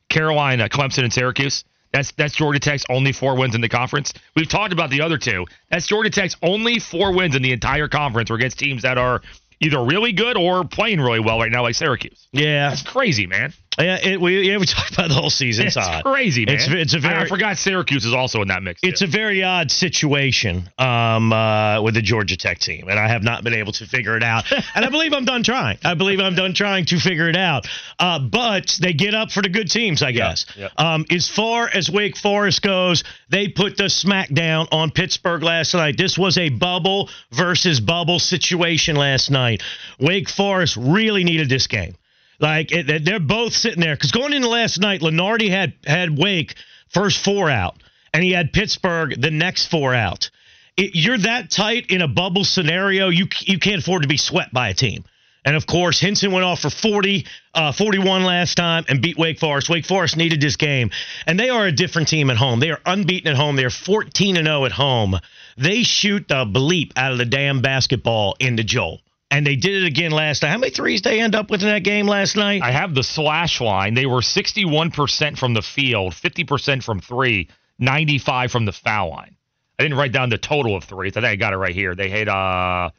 Carolina, 0.10 0.70
Clemson, 0.70 1.04
and 1.04 1.12
Syracuse. 1.12 1.64
That's 1.92 2.12
that's 2.12 2.36
Georgia 2.36 2.60
Tech's 2.60 2.84
only 2.90 3.12
four 3.12 3.36
wins 3.38 3.56
in 3.56 3.62
the 3.62 3.70
conference. 3.70 4.14
We've 4.36 4.50
talked 4.50 4.74
about 4.74 4.90
the 4.90 5.02
other 5.02 5.18
two. 5.18 5.46
That's 5.70 5.88
Georgia 5.88 6.10
Tech's 6.10 6.36
only 6.42 6.80
four 6.80 7.14
wins 7.14 7.36
in 7.36 7.42
the 7.42 7.52
entire 7.52 7.88
conference 7.88 8.30
were 8.30 8.36
against 8.36 8.60
teams 8.60 8.84
that 8.84 8.98
are 8.98 9.22
either 9.60 9.84
really 9.84 10.12
good 10.12 10.38
or 10.38 10.64
playing 10.64 11.02
really 11.02 11.20
well 11.20 11.40
right 11.40 11.52
now, 11.52 11.64
like 11.64 11.76
Syracuse. 11.76 12.28
Yeah. 12.32 12.70
That's 12.70 12.84
crazy, 12.84 13.28
man. 13.28 13.54
Yeah, 13.80 13.98
it, 14.02 14.20
we 14.22 14.50
yeah 14.50 14.58
we 14.58 14.66
talked 14.68 14.94
about 14.94 15.10
the 15.10 15.14
whole 15.16 15.30
season. 15.30 15.68
It's, 15.68 15.78
It's 15.78 16.02
crazy, 16.02 16.46
man. 16.46 16.56
It's 16.56 16.68
it's 16.68 16.94
a 16.94 16.98
I- 16.98 17.02
very 17.02 17.16
I 17.24 17.28
forgot 17.28 17.58
Syracuse 17.58 18.06
is 18.06 18.14
also 18.14 18.42
in 18.42 18.48
that 18.48 18.64
mix. 18.64 18.80
it's 18.84 19.00
too. 19.00 19.06
a 19.06 19.08
very 19.08 19.44
odd 19.44 19.70
situation 19.72 20.70
um, 20.78 21.32
uh, 21.32 21.82
with 21.82 21.94
the 21.94 22.02
Georgia 22.02 22.38
Tech 22.38 22.60
team, 22.60 22.88
and 22.90 23.00
I 23.00 23.08
have 23.08 23.24
not 23.24 23.44
been 23.44 23.54
able 23.54 23.72
to 23.74 23.86
figure 23.86 24.18
it 24.18 24.24
out. 24.24 24.52
and 24.76 24.86
I 24.86 24.90
believe 24.90 25.14
I'm 25.14 25.26
done 25.26 25.44
trying. 25.44 25.78
I 25.84 25.94
believe 25.94 26.20
I'm 26.20 26.36
done 26.36 26.54
trying 26.54 26.86
to 26.86 27.00
figure 27.00 27.30
it 27.30 27.38
out. 27.38 27.68
Uh, 28.00 28.20
but 28.20 28.78
they 28.82 28.94
get 28.94 29.14
up 29.14 29.32
for 29.32 29.42
the 29.42 29.50
good 29.50 29.70
teams, 29.70 30.02
I 30.02 30.12
guess. 30.12 30.46
yeah. 30.56 30.70
Um, 30.78 31.06
as 31.12 31.28
far 31.30 31.70
as 31.72 31.90
Wake 31.90 32.18
Forest 32.18 32.62
goes, 32.62 33.04
they 33.30 33.48
put 33.48 33.78
the 33.78 33.84
smackdown 33.86 34.68
on 34.72 34.92
Pittsburgh 34.92 35.44
last 35.44 35.74
night. 35.74 35.98
This 35.98 36.18
was 36.18 36.38
a 36.38 36.50
bubble 36.50 37.10
versus 37.32 37.80
bubble 37.80 38.20
situation 38.20 38.96
last 38.96 39.30
night. 39.30 39.62
Wake 40.00 40.30
Forest 40.30 40.78
really 40.78 41.24
needed 41.24 41.50
this 41.50 41.68
game. 41.68 41.96
Like 42.40 42.72
it, 42.72 43.04
they're 43.04 43.20
both 43.20 43.54
sitting 43.54 43.82
there 43.82 43.96
because 43.96 44.12
going 44.12 44.34
into 44.34 44.48
last 44.48 44.80
night, 44.80 45.02
Lunardi 45.02 45.50
had 45.50 45.74
had 45.86 46.18
Wake 46.18 46.56
first 46.90 47.24
four 47.24 47.50
out, 47.50 47.76
and 48.14 48.24
he 48.24 48.32
had 48.32 48.54
Pittsburgh 48.54 49.20
the 49.20 49.32
next 49.32 49.68
four 49.68 49.94
out. 49.96 50.30
It, 50.76 50.92
you're 50.94 51.18
that 51.18 51.50
tight 51.50 51.88
in 51.90 52.02
a 52.02 52.08
bubble 52.08 52.44
scenario, 52.44 53.10
you 53.10 53.28
you 53.42 53.58
can't 53.58 53.82
afford 53.82 54.04
to 54.04 54.08
be 54.08 54.18
swept 54.18 54.54
by 54.54 54.70
a 54.70 54.74
team. 54.76 55.04
And 55.48 55.56
of 55.56 55.66
course, 55.66 56.00
Hinson 56.00 56.34
went 56.34 56.44
off 56.44 56.60
for 56.60 56.70
40, 56.70 57.26
uh, 57.54 57.72
41 57.72 58.26
last 58.26 58.56
time 58.56 58.84
and 58.90 59.02
beat 59.02 59.18
Wake 59.18 59.40
Forest. 59.40 59.70
Wake 59.70 59.86
Forest 59.86 60.18
needed 60.18 60.42
this 60.42 60.58
game, 60.58 60.92
and 61.26 61.40
they 61.40 61.50
are 61.50 61.66
a 61.66 61.72
different 61.72 62.10
team 62.10 62.30
at 62.30 62.36
home. 62.36 62.60
They 62.60 62.70
are 62.70 62.82
unbeaten 62.86 63.32
at 63.32 63.38
home. 63.38 63.56
They 63.56 63.64
are 63.64 63.70
14 63.70 64.36
and 64.36 64.46
0 64.46 64.66
at 64.66 64.74
home. 64.74 65.18
They 65.58 65.84
shoot 65.84 66.28
the 66.28 66.46
bleep 66.46 66.92
out 66.98 67.14
of 67.14 67.18
the 67.18 67.26
damn 67.26 67.62
basketball 67.62 68.36
into 68.42 68.66
Joel. 68.66 69.00
And 69.30 69.46
they 69.46 69.56
did 69.58 69.84
it 69.84 69.88
again 69.88 70.12
last 70.12 70.42
night. 70.42 70.52
How 70.52 70.58
many 70.58 70.72
threes 70.72 71.02
they 71.02 71.20
end 71.20 71.36
up 71.36 71.52
with 71.52 71.62
in 71.62 71.68
that 71.68 71.84
game 71.84 72.08
last 72.08 72.38
night? 72.38 72.62
I 72.62 72.72
have 72.72 72.96
the 72.96 73.04
slash 73.04 73.60
line. 73.60 73.94
They 73.94 74.06
were 74.06 74.22
61% 74.22 75.38
from 75.38 75.54
the 75.54 75.62
field, 75.62 76.14
50% 76.14 76.82
from 76.82 77.02
three, 77.02 77.50
95 77.78 78.52
from 78.52 78.66
the 78.66 78.72
foul 78.72 79.10
line. 79.10 79.36
I 79.78 79.84
didn't 79.84 79.98
write 79.98 80.14
down 80.14 80.30
the 80.30 80.38
total 80.38 80.76
of 80.76 80.86
threes. 80.86 81.18
I 81.18 81.22
think 81.22 81.26
I 81.32 81.36
got 81.36 81.54
it 81.54 81.58
right 81.58 81.76
here. 81.76 81.94
They 81.94 82.10
had 82.10 82.30
uh 82.30 82.90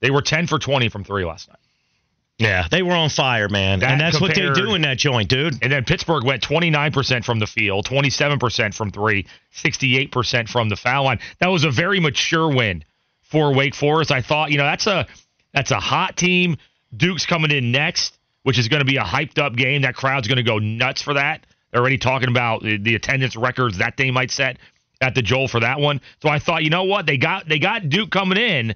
they 0.00 0.10
were 0.10 0.22
10 0.22 0.46
for 0.46 0.58
20 0.58 0.88
from 0.88 1.04
three 1.04 1.24
last 1.24 1.48
night. 1.48 1.58
Yeah, 2.38 2.66
they 2.70 2.82
were 2.82 2.92
on 2.92 3.08
fire, 3.08 3.48
man. 3.48 3.80
That 3.80 3.92
and 3.92 4.00
that's 4.00 4.20
what 4.20 4.34
they 4.34 4.52
do 4.52 4.74
in 4.74 4.82
that 4.82 4.98
joint, 4.98 5.30
dude. 5.30 5.54
And 5.62 5.72
then 5.72 5.84
Pittsburgh 5.84 6.22
went 6.22 6.42
29% 6.42 7.24
from 7.24 7.38
the 7.38 7.46
field, 7.46 7.86
27% 7.86 8.74
from 8.74 8.90
three, 8.90 9.26
68% 9.54 10.46
from 10.46 10.68
the 10.68 10.76
foul 10.76 11.04
line. 11.04 11.20
That 11.38 11.48
was 11.48 11.64
a 11.64 11.70
very 11.70 11.98
mature 11.98 12.54
win 12.54 12.84
for 13.22 13.54
Wake 13.54 13.74
Forest. 13.74 14.10
I 14.10 14.20
thought, 14.20 14.50
you 14.50 14.58
know, 14.58 14.64
that's 14.64 14.86
a 14.86 15.06
that's 15.56 15.70
a 15.70 15.80
hot 15.80 16.18
team. 16.18 16.58
Duke's 16.94 17.24
coming 17.24 17.50
in 17.50 17.72
next, 17.72 18.16
which 18.42 18.58
is 18.58 18.68
going 18.68 18.80
to 18.80 18.84
be 18.84 18.98
a 18.98 19.02
hyped 19.02 19.38
up 19.38 19.56
game. 19.56 19.82
That 19.82 19.96
crowd's 19.96 20.28
going 20.28 20.36
to 20.36 20.42
go 20.42 20.58
nuts 20.58 21.00
for 21.00 21.14
that. 21.14 21.46
They're 21.72 21.80
already 21.80 21.96
talking 21.96 22.28
about 22.28 22.62
the, 22.62 22.94
attendance 22.94 23.36
records 23.36 23.78
that 23.78 23.96
they 23.96 24.10
might 24.10 24.30
set 24.30 24.58
at 25.00 25.14
the 25.14 25.22
Joel 25.22 25.48
for 25.48 25.60
that 25.60 25.80
one. 25.80 26.02
So 26.22 26.28
I 26.28 26.38
thought, 26.38 26.62
you 26.62 26.68
know 26.68 26.84
what? 26.84 27.06
They 27.06 27.16
got 27.16 27.48
they 27.48 27.58
got 27.58 27.88
Duke 27.88 28.10
coming 28.10 28.38
in. 28.38 28.74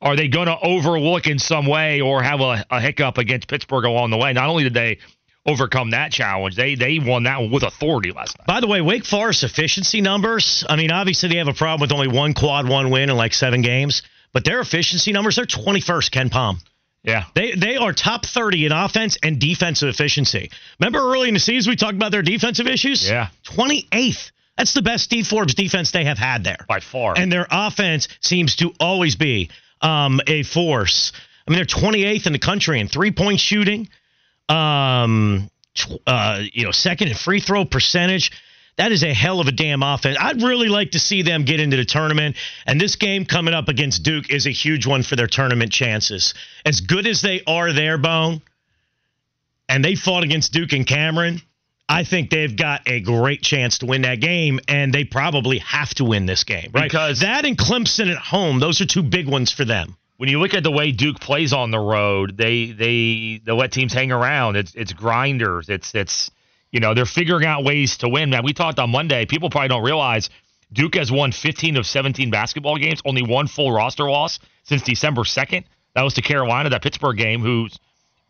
Are 0.00 0.16
they 0.16 0.28
going 0.28 0.46
to 0.46 0.58
overlook 0.60 1.26
in 1.26 1.38
some 1.38 1.66
way 1.66 2.02
or 2.02 2.22
have 2.22 2.40
a, 2.40 2.64
a 2.70 2.80
hiccup 2.80 3.18
against 3.18 3.48
Pittsburgh 3.48 3.84
along 3.84 4.10
the 4.10 4.18
way? 4.18 4.32
Not 4.32 4.48
only 4.48 4.64
did 4.64 4.74
they 4.74 4.98
overcome 5.44 5.90
that 5.90 6.12
challenge, 6.12 6.56
they 6.56 6.74
they 6.74 6.98
won 6.98 7.22
that 7.24 7.40
one 7.40 7.50
with 7.50 7.62
authority 7.62 8.12
last 8.12 8.38
night. 8.38 8.46
By 8.46 8.60
the 8.60 8.68
way, 8.68 8.82
Wake 8.82 9.06
Forest 9.06 9.44
efficiency 9.44 10.02
numbers. 10.02 10.64
I 10.68 10.76
mean, 10.76 10.90
obviously 10.90 11.30
they 11.30 11.36
have 11.36 11.48
a 11.48 11.54
problem 11.54 11.80
with 11.80 11.92
only 11.92 12.08
one 12.08 12.34
quad 12.34 12.68
one 12.68 12.90
win 12.90 13.08
in 13.08 13.16
like 13.16 13.32
seven 13.32 13.62
games, 13.62 14.02
but 14.38 14.44
their 14.44 14.60
efficiency 14.60 15.10
numbers, 15.10 15.34
they're 15.34 15.46
21st, 15.46 16.10
KenPom. 16.12 16.58
Yeah. 17.02 17.24
They 17.34 17.56
they 17.56 17.76
are 17.76 17.92
top 17.92 18.24
30 18.24 18.66
in 18.66 18.72
offense 18.72 19.18
and 19.20 19.40
defensive 19.40 19.88
efficiency. 19.88 20.52
Remember 20.78 21.00
early 21.00 21.26
in 21.26 21.34
the 21.34 21.40
season 21.40 21.70
we 21.70 21.74
talked 21.74 21.94
about 21.94 22.12
their 22.12 22.22
defensive 22.22 22.68
issues? 22.68 23.10
Yeah. 23.10 23.30
28th. 23.46 24.30
That's 24.56 24.74
the 24.74 24.82
best 24.82 25.02
Steve 25.02 25.26
Forbes 25.26 25.56
defense 25.56 25.90
they 25.90 26.04
have 26.04 26.18
had 26.18 26.44
there. 26.44 26.64
By 26.68 26.78
far. 26.78 27.14
And 27.18 27.32
their 27.32 27.48
offense 27.50 28.06
seems 28.20 28.54
to 28.56 28.72
always 28.78 29.16
be 29.16 29.50
um, 29.80 30.20
a 30.28 30.44
force. 30.44 31.10
I 31.44 31.50
mean, 31.50 31.56
they're 31.56 31.64
28th 31.64 32.28
in 32.28 32.32
the 32.32 32.38
country 32.38 32.78
in 32.78 32.86
three 32.86 33.10
point 33.10 33.40
shooting. 33.40 33.88
Um, 34.48 35.50
uh, 36.06 36.44
you 36.52 36.64
know, 36.64 36.70
second 36.70 37.08
in 37.08 37.14
free 37.14 37.40
throw 37.40 37.64
percentage. 37.64 38.30
That 38.78 38.92
is 38.92 39.02
a 39.02 39.12
hell 39.12 39.40
of 39.40 39.48
a 39.48 39.52
damn 39.52 39.82
offense. 39.82 40.16
I'd 40.20 40.40
really 40.40 40.68
like 40.68 40.92
to 40.92 41.00
see 41.00 41.22
them 41.22 41.44
get 41.44 41.58
into 41.58 41.76
the 41.76 41.84
tournament. 41.84 42.36
And 42.64 42.80
this 42.80 42.94
game 42.94 43.24
coming 43.24 43.52
up 43.52 43.68
against 43.68 44.04
Duke 44.04 44.30
is 44.30 44.46
a 44.46 44.50
huge 44.50 44.86
one 44.86 45.02
for 45.02 45.16
their 45.16 45.26
tournament 45.26 45.72
chances. 45.72 46.32
As 46.64 46.80
good 46.80 47.06
as 47.06 47.20
they 47.20 47.42
are 47.44 47.72
there, 47.72 47.98
Bone, 47.98 48.40
and 49.68 49.84
they 49.84 49.96
fought 49.96 50.22
against 50.22 50.52
Duke 50.52 50.72
and 50.72 50.86
Cameron, 50.86 51.42
I 51.88 52.04
think 52.04 52.30
they've 52.30 52.54
got 52.54 52.82
a 52.86 53.00
great 53.00 53.42
chance 53.42 53.78
to 53.78 53.86
win 53.86 54.02
that 54.02 54.20
game, 54.20 54.60
and 54.68 54.92
they 54.92 55.04
probably 55.04 55.58
have 55.58 55.92
to 55.94 56.04
win 56.04 56.26
this 56.26 56.44
game, 56.44 56.70
right? 56.72 56.84
Because- 56.84 57.20
that 57.20 57.44
and 57.44 57.58
Clemson 57.58 58.10
at 58.10 58.18
home, 58.18 58.60
those 58.60 58.80
are 58.80 58.86
two 58.86 59.02
big 59.02 59.26
ones 59.26 59.50
for 59.50 59.64
them. 59.64 59.96
when 60.18 60.28
you 60.28 60.40
look 60.40 60.52
at 60.52 60.64
the 60.64 60.70
way 60.70 60.90
Duke 60.90 61.20
plays 61.20 61.52
on 61.52 61.70
the 61.70 61.78
road, 61.78 62.36
they 62.36 62.72
they 62.72 63.40
they 63.44 63.52
let 63.52 63.70
teams 63.70 63.92
hang 63.92 64.10
around. 64.10 64.56
It's 64.56 64.74
it's 64.74 64.92
grinders. 64.92 65.68
It's 65.68 65.94
it's 65.94 66.30
you 66.70 66.80
know 66.80 66.94
they're 66.94 67.06
figuring 67.06 67.46
out 67.46 67.64
ways 67.64 67.98
to 67.98 68.08
win. 68.08 68.30
Man, 68.30 68.44
we 68.44 68.52
talked 68.52 68.78
on 68.78 68.90
Monday. 68.90 69.26
People 69.26 69.50
probably 69.50 69.68
don't 69.68 69.84
realize 69.84 70.30
Duke 70.72 70.96
has 70.96 71.10
won 71.10 71.32
15 71.32 71.76
of 71.76 71.86
17 71.86 72.30
basketball 72.30 72.76
games. 72.76 73.00
Only 73.04 73.22
one 73.22 73.46
full 73.46 73.72
roster 73.72 74.10
loss 74.10 74.38
since 74.64 74.82
December 74.82 75.22
2nd. 75.22 75.64
That 75.94 76.02
was 76.02 76.14
to 76.14 76.22
Carolina, 76.22 76.70
that 76.70 76.82
Pittsburgh 76.82 77.16
game, 77.16 77.40
who's 77.40 77.78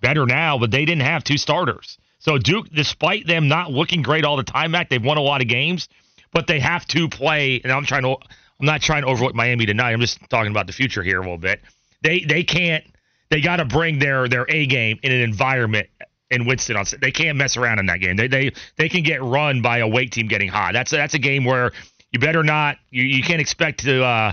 better 0.00 0.24
now, 0.26 0.58
but 0.58 0.70
they 0.70 0.84
didn't 0.84 1.02
have 1.02 1.24
two 1.24 1.36
starters. 1.36 1.98
So 2.20 2.38
Duke, 2.38 2.68
despite 2.72 3.26
them 3.26 3.48
not 3.48 3.70
looking 3.70 4.02
great 4.02 4.24
all 4.24 4.36
the 4.36 4.42
time, 4.42 4.72
Mac, 4.72 4.88
they've 4.88 5.02
won 5.02 5.18
a 5.18 5.22
lot 5.22 5.40
of 5.40 5.48
games, 5.48 5.88
but 6.32 6.46
they 6.46 6.60
have 6.60 6.86
to 6.86 7.08
play. 7.08 7.60
And 7.62 7.72
I'm 7.72 7.84
trying 7.84 8.02
to, 8.02 8.16
I'm 8.60 8.66
not 8.66 8.80
trying 8.80 9.02
to 9.02 9.08
overlook 9.08 9.34
Miami 9.34 9.66
tonight. 9.66 9.92
I'm 9.92 10.00
just 10.00 10.18
talking 10.28 10.50
about 10.50 10.66
the 10.66 10.72
future 10.72 11.02
here 11.02 11.18
a 11.18 11.22
little 11.22 11.38
bit. 11.38 11.60
They 12.02 12.20
they 12.20 12.44
can't. 12.44 12.84
They 13.30 13.40
got 13.40 13.56
to 13.56 13.64
bring 13.64 13.98
their 13.98 14.28
their 14.28 14.46
A 14.48 14.66
game 14.66 14.98
in 15.02 15.12
an 15.12 15.20
environment 15.20 15.88
in 16.30 16.46
Winston 16.46 16.76
on. 16.76 16.84
They 17.00 17.10
can't 17.10 17.36
mess 17.38 17.56
around 17.56 17.78
in 17.78 17.86
that 17.86 18.00
game. 18.00 18.16
They 18.16 18.28
they 18.28 18.52
they 18.76 18.88
can 18.88 19.02
get 19.02 19.22
run 19.22 19.62
by 19.62 19.78
a 19.78 19.88
Wake 19.88 20.10
team 20.10 20.28
getting 20.28 20.48
hot. 20.48 20.72
That's 20.72 20.90
that's 20.90 21.14
a 21.14 21.18
game 21.18 21.44
where 21.44 21.72
you 22.10 22.20
better 22.20 22.42
not. 22.42 22.76
You 22.90 23.04
you 23.04 23.22
can't 23.22 23.40
expect 23.40 23.84
to. 23.84 24.04
uh 24.04 24.32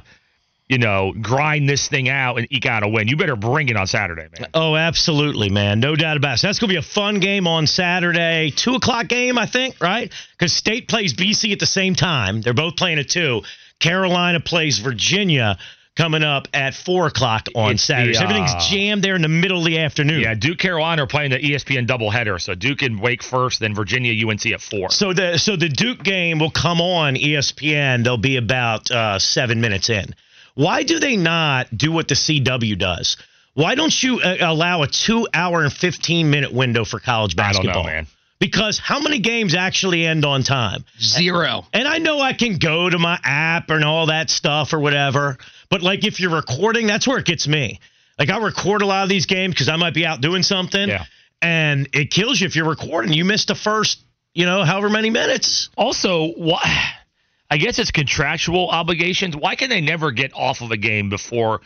you 0.68 0.80
know, 0.80 1.14
grind 1.22 1.70
this 1.70 1.88
thing 1.88 2.10
out 2.10 2.40
and 2.40 2.48
eke 2.50 2.66
out 2.66 2.82
a 2.82 2.88
win. 2.88 3.08
You 3.08 3.18
better 3.18 3.36
bring 3.36 3.70
it 3.70 3.78
on 3.78 3.86
Saturday, 3.86 4.28
man. 4.40 4.50
Oh, 4.56 4.76
absolutely, 4.76 5.50
man. 5.50 5.80
No 5.80 5.96
doubt 5.96 6.18
about 6.18 6.34
it. 6.34 6.38
So 6.40 6.48
that's 6.48 6.58
going 6.58 6.70
to 6.70 6.74
be 6.74 6.80
a 6.80 6.82
fun 6.82 7.20
game 7.20 7.46
on 7.46 7.68
Saturday. 7.68 8.50
Two 8.50 8.74
o'clock 8.74 9.08
game, 9.08 9.38
I 9.38 9.46
think, 9.46 9.80
right? 9.80 10.12
Because 10.32 10.54
State 10.54 10.88
plays 10.88 11.14
BC 11.14 11.52
at 11.52 11.60
the 11.60 11.68
same 11.68 11.94
time. 11.94 12.42
They're 12.42 12.56
both 12.56 12.78
playing 12.78 12.98
at 12.98 13.10
two. 13.10 13.44
Carolina 13.80 14.40
plays 14.40 14.80
Virginia 14.80 15.60
coming 15.96 16.24
up 16.24 16.48
at 16.54 16.74
four 16.74 17.08
o'clock 17.08 17.48
on 17.56 17.72
It's 17.74 17.84
Saturday. 17.84 18.12
the, 18.14 18.18
So 18.20 18.24
everything's 18.24 18.54
uh, 18.54 18.68
jammed 18.70 19.04
there 19.04 19.16
in 19.16 19.22
the 19.22 19.28
middle 19.30 19.60
of 19.60 19.66
the 19.66 19.80
afternoon. 19.80 20.22
Yeah, 20.22 20.34
Duke 20.34 20.58
Carolina 20.60 21.04
are 21.04 21.08
playing 21.08 21.32
the 21.32 21.40
ESPN 21.40 21.88
doubleheader. 21.88 22.40
So 22.42 22.54
Duke 22.56 22.82
and 22.82 23.00
Wake 23.00 23.24
first, 23.24 23.60
then 23.60 23.74
Virginia 23.74 24.28
UNC 24.28 24.46
at 24.48 24.62
four. 24.62 24.90
So 24.92 25.14
the 25.14 25.38
so 25.38 25.56
the 25.56 25.70
Duke 25.70 26.04
game 26.04 26.40
will 26.40 26.52
come 26.52 26.82
on 26.82 27.16
ESPN. 27.16 28.04
They'll 28.04 28.18
be 28.18 28.38
about 28.38 28.92
uh, 28.92 29.20
seven 29.20 29.62
minutes 29.62 29.90
in. 29.90 30.14
Why 30.56 30.84
do 30.84 31.00
they 31.00 31.18
not 31.18 31.76
do 31.76 31.92
what 31.92 32.08
the 32.08 32.16
CW 32.16 32.78
does? 32.78 33.18
Why 33.54 33.76
don't 33.76 34.04
you 34.04 34.20
uh, 34.20 34.38
allow 34.42 34.82
a 34.84 34.88
two 34.88 35.28
hour 35.34 35.64
and 35.64 35.72
fifteen 35.72 36.30
minute 36.30 36.52
window 36.54 36.84
for 36.86 37.00
college 37.00 37.36
I 37.38 37.54
don't 37.54 37.64
basketball? 37.64 37.84
know, 37.84 37.90
man. 37.90 38.08
Because 38.38 38.78
how 38.78 39.00
many 39.00 39.20
games 39.20 39.56
actually 39.56 40.06
end 40.06 40.26
on 40.26 40.44
time? 40.44 40.84
Zero. 41.00 41.66
And 41.72 41.88
I 41.88 42.00
know 42.00 42.20
I 42.20 42.34
can 42.34 42.58
go 42.58 42.90
to 42.90 43.00
my 43.00 43.18
app 43.24 43.70
and 43.70 43.84
all 43.86 44.08
that 44.08 44.30
stuff 44.30 44.74
or 44.74 44.80
whatever, 44.80 45.38
but 45.70 45.82
like 45.82 46.04
if 46.06 46.20
you're 46.20 46.34
recording, 46.36 46.88
that's 46.88 47.08
where 47.08 47.18
it 47.18 47.26
gets 47.26 47.48
me. 47.48 47.80
Like 48.18 48.30
I 48.30 48.38
record 48.38 48.82
a 48.82 48.86
lot 48.86 49.04
of 49.04 49.10
these 49.10 49.26
games 49.26 49.54
because 49.54 49.70
I 49.70 49.76
might 49.76 49.94
be 49.94 50.06
out 50.06 50.22
doing 50.22 50.44
something, 50.44 50.88
Yeah. 50.90 51.06
and 51.42 51.88
it 51.94 52.12
kills 52.12 52.40
you 52.40 52.48
if 52.48 52.56
you're 52.56 52.70
recording. 52.70 53.14
You 53.14 53.26
missed 53.26 53.50
the 53.50 53.56
first, 53.56 54.00
you 54.34 54.46
know, 54.46 54.64
however 54.64 54.90
many 54.90 55.10
minutes. 55.10 55.70
Also, 55.78 56.28
why? 56.34 56.62
I 57.52 57.58
guess 57.58 57.78
it's 57.78 57.92
contractual 57.92 58.70
obligations. 58.70 59.36
Why 59.36 59.56
can 59.56 59.70
they 59.70 59.80
never 59.80 60.12
get 60.12 60.34
off 60.34 60.62
of 60.62 60.72
a 60.72 60.78
game 60.78 61.10
before, 61.10 61.62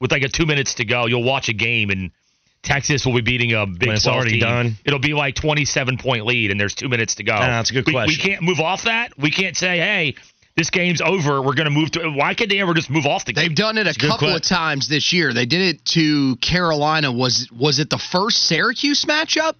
with 0.00 0.12
like 0.12 0.22
a 0.22 0.28
two 0.28 0.46
minutes 0.46 0.74
to 0.74 0.84
go? 0.84 1.06
You'll 1.06 1.24
watch 1.24 1.48
a 1.48 1.52
game 1.52 1.90
and 1.90 2.12
Texas 2.62 3.04
will 3.04 3.14
be 3.14 3.20
beating 3.20 3.52
a 3.52 3.66
big 3.66 3.88
When 3.88 3.96
it's 3.96 4.06
already 4.06 4.32
team. 4.32 4.40
done. 4.40 4.76
It'll 4.84 4.98
be 5.00 5.12
like 5.12 5.34
twenty-seven 5.34 5.98
point 5.98 6.24
lead, 6.24 6.50
and 6.50 6.58
there's 6.58 6.74
two 6.74 6.88
minutes 6.88 7.16
to 7.16 7.24
go. 7.24 7.36
That's 7.36 7.70
a 7.70 7.72
good 7.74 7.86
we, 7.86 7.92
question. 7.92 8.22
We 8.22 8.30
can't 8.30 8.42
move 8.42 8.60
off 8.60 8.84
that. 8.84 9.12
We 9.18 9.30
can't 9.30 9.56
say, 9.56 9.76
"Hey, 9.78 10.14
this 10.56 10.70
game's 10.70 11.00
over. 11.00 11.42
We're 11.42 11.54
going 11.54 11.66
to 11.66 11.70
move 11.70 11.90
to." 11.92 12.08
Why 12.10 12.34
can't 12.34 12.50
they 12.50 12.60
ever 12.60 12.74
just 12.74 12.90
move 12.90 13.06
off 13.06 13.24
the 13.24 13.32
game? 13.32 13.48
They've 13.48 13.56
done 13.56 13.78
it 13.78 13.86
a 13.86 13.94
couple 13.94 14.28
que- 14.28 14.36
of 14.36 14.42
times 14.42 14.88
this 14.88 15.12
year. 15.12 15.32
They 15.32 15.46
did 15.46 15.60
it 15.60 15.84
to 15.86 16.36
Carolina. 16.36 17.10
Was 17.12 17.48
was 17.50 17.78
it 17.78 17.90
the 17.90 17.98
first 17.98 18.42
Syracuse 18.44 19.04
matchup 19.04 19.54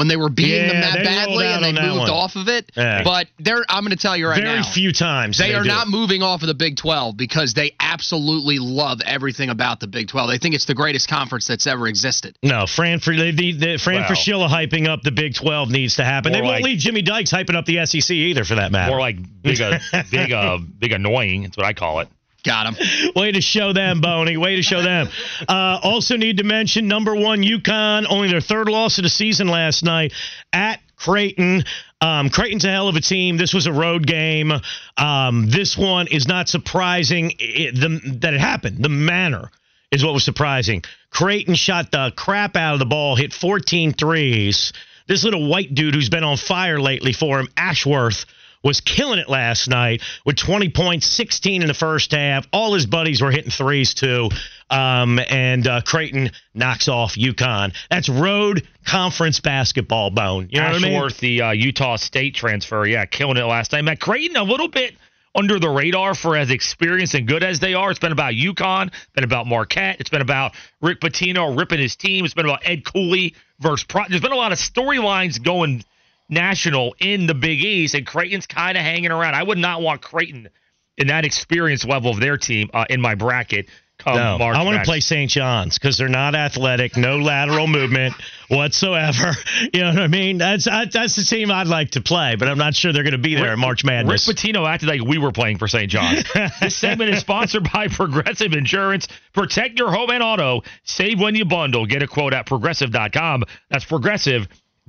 when 0.00 0.08
they 0.08 0.16
were 0.16 0.30
beating 0.30 0.66
them 0.68 0.80
that 0.80 1.04
badly 1.04 1.44
and 1.44 1.62
they 1.62 1.72
moved 1.72 1.98
one. 1.98 2.08
off 2.10 2.34
of 2.34 2.48
it. 2.48 2.72
Yeah. 2.74 3.02
But 3.04 3.26
they're 3.38 3.62
I'm 3.68 3.84
going 3.84 3.94
to 3.94 4.00
tell 4.00 4.16
you 4.16 4.28
right 4.28 4.42
Very 4.42 4.60
now. 4.60 4.72
few 4.72 4.94
times. 4.94 5.36
They, 5.36 5.52
are 5.52 5.62
do 5.62 5.68
not 5.68 5.88
moving 5.88 6.22
off 6.22 6.40
of 6.40 6.48
the 6.48 6.54
Big 6.54 6.78
12 6.78 7.18
because 7.18 7.52
they 7.52 7.72
absolutely 7.78 8.58
love 8.60 9.02
everything 9.04 9.50
about 9.50 9.78
the 9.78 9.86
Big 9.86 10.08
12. 10.08 10.30
They 10.30 10.38
think 10.38 10.54
it's 10.54 10.64
the 10.64 10.74
greatest 10.74 11.10
conference 11.10 11.46
that's 11.46 11.66
ever 11.66 11.86
existed. 11.86 12.34
No, 12.42 12.64
Fran 12.66 13.00
for 13.00 13.14
the, 13.14 13.30
the, 13.30 13.52
the 13.52 13.76
Fran 13.78 14.00
Well. 14.00 14.08
Fraschilla 14.08 14.48
hyping 14.48 14.88
up 14.88 15.02
the 15.02 15.12
Big 15.12 15.34
12 15.34 15.68
needs 15.68 15.96
to 15.96 16.04
happen. 16.04 16.32
They 16.32 16.40
won't 16.40 16.54
like- 16.54 16.64
leave 16.64 16.78
Jimmy 16.78 17.02
Dykes 17.02 17.30
hyping 17.30 17.54
up 17.54 17.66
the 17.66 17.84
SEC 17.84 18.10
either, 18.10 18.44
for 18.44 18.54
that 18.54 18.72
matter. 18.72 18.92
More 18.92 19.00
like 19.00 19.18
big, 19.42 19.60
uh, 19.60 19.78
big, 20.10 20.32
uh, 20.32 20.56
big 20.78 20.92
annoying. 20.92 21.42
That's 21.42 21.58
what 21.58 21.66
I 21.66 21.74
call 21.74 22.00
it. 22.00 22.08
Got 22.42 22.74
him. 22.74 23.12
Way 23.16 23.32
to 23.32 23.40
show 23.40 23.72
them, 23.72 24.00
Boney. 24.00 24.36
Way 24.36 24.56
to 24.56 24.62
show 24.62 24.82
them. 24.82 25.08
Uh, 25.48 25.78
also 25.82 26.16
need 26.16 26.38
to 26.38 26.44
mention 26.44 26.88
number 26.88 27.14
one 27.14 27.42
UConn, 27.42 28.06
only 28.08 28.28
their 28.28 28.40
third 28.40 28.68
loss 28.68 28.98
of 28.98 29.04
the 29.04 29.10
season 29.10 29.48
last 29.48 29.84
night 29.84 30.12
at 30.52 30.80
Creighton. 30.96 31.64
Um, 32.00 32.30
Creighton's 32.30 32.64
a 32.64 32.70
hell 32.70 32.88
of 32.88 32.96
a 32.96 33.00
team. 33.00 33.36
This 33.36 33.52
was 33.52 33.66
a 33.66 33.72
road 33.72 34.06
game. 34.06 34.52
Um, 34.96 35.50
this 35.50 35.76
one 35.76 36.06
is 36.06 36.26
not 36.26 36.48
surprising 36.48 37.32
it, 37.38 37.74
the, 37.74 38.18
that 38.20 38.34
it 38.34 38.40
happened. 38.40 38.82
The 38.82 38.88
manner 38.88 39.50
is 39.90 40.04
what 40.04 40.14
was 40.14 40.24
surprising. 40.24 40.82
Creighton 41.10 41.54
shot 41.54 41.90
the 41.90 42.12
crap 42.16 42.56
out 42.56 42.74
of 42.74 42.78
the 42.78 42.86
ball, 42.86 43.16
hit 43.16 43.32
14 43.32 43.92
threes. 43.92 44.72
This 45.08 45.24
little 45.24 45.48
white 45.48 45.74
dude 45.74 45.94
who's 45.94 46.08
been 46.08 46.24
on 46.24 46.36
fire 46.36 46.80
lately 46.80 47.12
for 47.12 47.40
him, 47.40 47.48
Ashworth, 47.56 48.26
was 48.62 48.80
killing 48.80 49.18
it 49.18 49.28
last 49.28 49.68
night 49.68 50.02
with 50.24 50.36
20 50.36 50.70
points, 50.70 51.06
16 51.06 51.62
in 51.62 51.68
the 51.68 51.74
first 51.74 52.12
half. 52.12 52.46
All 52.52 52.74
his 52.74 52.86
buddies 52.86 53.22
were 53.22 53.30
hitting 53.30 53.50
threes 53.50 53.94
too. 53.94 54.30
Um, 54.68 55.18
and 55.18 55.66
uh, 55.66 55.80
Creighton 55.82 56.30
knocks 56.54 56.88
off 56.88 57.14
UConn. 57.14 57.74
That's 57.90 58.08
road 58.08 58.66
conference 58.84 59.40
basketball, 59.40 60.10
Bone. 60.10 60.48
You 60.50 60.60
know 60.60 60.66
what 60.66 60.76
I 60.76 60.78
mean? 60.78 60.92
Ashworth, 60.92 61.18
the 61.18 61.42
uh, 61.42 61.50
Utah 61.50 61.96
State 61.96 62.34
transfer, 62.34 62.86
yeah, 62.86 63.04
killing 63.06 63.36
it 63.36 63.44
last 63.44 63.72
night. 63.72 63.82
Matt 63.82 64.00
Creighton, 64.00 64.36
a 64.36 64.44
little 64.44 64.68
bit 64.68 64.94
under 65.34 65.58
the 65.58 65.68
radar 65.68 66.14
for 66.14 66.36
as 66.36 66.50
experienced 66.50 67.14
and 67.14 67.26
good 67.26 67.42
as 67.42 67.60
they 67.60 67.74
are. 67.74 67.90
It's 67.90 68.00
been 68.00 68.12
about 68.12 68.34
UConn, 68.34 68.92
been 69.14 69.24
about 69.24 69.46
Marquette, 69.46 69.96
it's 70.00 70.10
been 70.10 70.22
about 70.22 70.54
Rick 70.80 71.00
Pitino 71.00 71.56
ripping 71.56 71.80
his 71.80 71.96
team, 71.96 72.24
it's 72.24 72.34
been 72.34 72.46
about 72.46 72.62
Ed 72.64 72.84
Cooley 72.84 73.34
versus 73.60 73.84
Pro. 73.84 74.04
There's 74.08 74.22
been 74.22 74.32
a 74.32 74.36
lot 74.36 74.52
of 74.52 74.58
storylines 74.58 75.42
going 75.42 75.84
national 76.30 76.94
in 76.98 77.26
the 77.26 77.34
Big 77.34 77.60
East, 77.60 77.94
and 77.94 78.06
Creighton's 78.06 78.46
kind 78.46 78.76
of 78.76 78.82
hanging 78.82 79.10
around. 79.10 79.34
I 79.34 79.42
would 79.42 79.58
not 79.58 79.82
want 79.82 80.02
Creighton 80.02 80.48
in 80.96 81.08
that 81.08 81.24
experience 81.24 81.84
level 81.84 82.10
of 82.10 82.20
their 82.20 82.36
team 82.36 82.70
uh, 82.72 82.84
in 82.88 83.00
my 83.00 83.14
bracket. 83.14 83.68
Come 84.00 84.16
No, 84.16 84.38
March 84.38 84.56
I 84.56 84.62
want 84.62 84.78
to 84.78 84.84
play 84.84 85.00
St. 85.00 85.30
John's 85.30 85.78
because 85.78 85.98
they're 85.98 86.08
not 86.08 86.34
athletic, 86.34 86.96
no 86.96 87.18
lateral 87.18 87.66
movement 87.66 88.14
whatsoever. 88.48 89.32
You 89.74 89.82
know 89.82 89.90
what 89.90 89.98
I 90.02 90.06
mean? 90.08 90.38
That's 90.38 90.66
I, 90.66 90.86
that's 90.86 91.16
the 91.16 91.22
team 91.22 91.50
I'd 91.50 91.66
like 91.66 91.90
to 91.92 92.00
play, 92.00 92.34
but 92.36 92.48
I'm 92.48 92.56
not 92.56 92.74
sure 92.74 92.92
they're 92.92 93.02
going 93.02 93.12
to 93.12 93.18
be 93.18 93.34
there 93.34 93.44
Rick- 93.44 93.52
at 93.52 93.58
March 93.58 93.84
Madness. 93.84 94.26
Rick 94.26 94.36
Pitino 94.36 94.66
acted 94.66 94.88
like 94.88 95.02
we 95.02 95.18
were 95.18 95.32
playing 95.32 95.58
for 95.58 95.68
St. 95.68 95.90
John's. 95.90 96.24
this 96.60 96.76
segment 96.76 97.10
is 97.10 97.20
sponsored 97.20 97.68
by 97.70 97.88
Progressive 97.90 98.52
Insurance. 98.52 99.06
Protect 99.34 99.78
your 99.78 99.92
home 99.92 100.10
and 100.10 100.22
auto. 100.22 100.62
Save 100.84 101.20
when 101.20 101.34
you 101.34 101.44
bundle. 101.44 101.84
Get 101.86 102.02
a 102.02 102.06
quote 102.06 102.32
at 102.32 102.46
progressive.com. 102.46 103.44
That's 103.68 103.84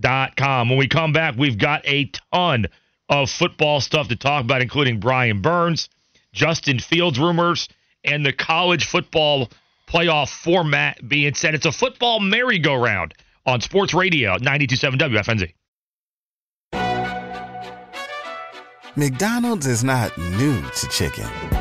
progressive.com. 0.02 0.70
When 0.70 0.78
we 0.78 0.88
come 0.88 1.14
back, 1.14 1.36
we've 1.38 1.58
got 1.58 1.82
a 1.86 2.12
ton 2.34 2.68
of 3.10 3.30
football 3.30 3.82
stuff 3.82 4.08
to 4.10 4.16
talk 4.16 4.44
about, 4.44 4.62
including 4.62 5.00
Brian 5.00 5.42
Burns, 5.42 5.90
Justin 6.34 6.80
Fields 6.80 7.20
rumors, 7.20 7.68
and 8.04 8.26
the 8.26 8.34
college 8.34 8.86
football 8.86 9.50
playoff 9.88 10.30
format 10.30 11.08
being 11.08 11.34
set. 11.34 11.54
It's 11.54 11.66
a 11.66 11.72
football 11.72 12.20
merry-go-round 12.20 13.14
on 13.46 13.62
Sports 13.62 13.94
Radio 13.94 14.38
92.7 14.38 14.98
WFNZ. 14.98 15.54
McDonald's 18.96 19.68
is 19.68 19.84
not 19.84 20.18
new 20.18 20.62
to 20.62 20.88
chicken. 20.90 21.61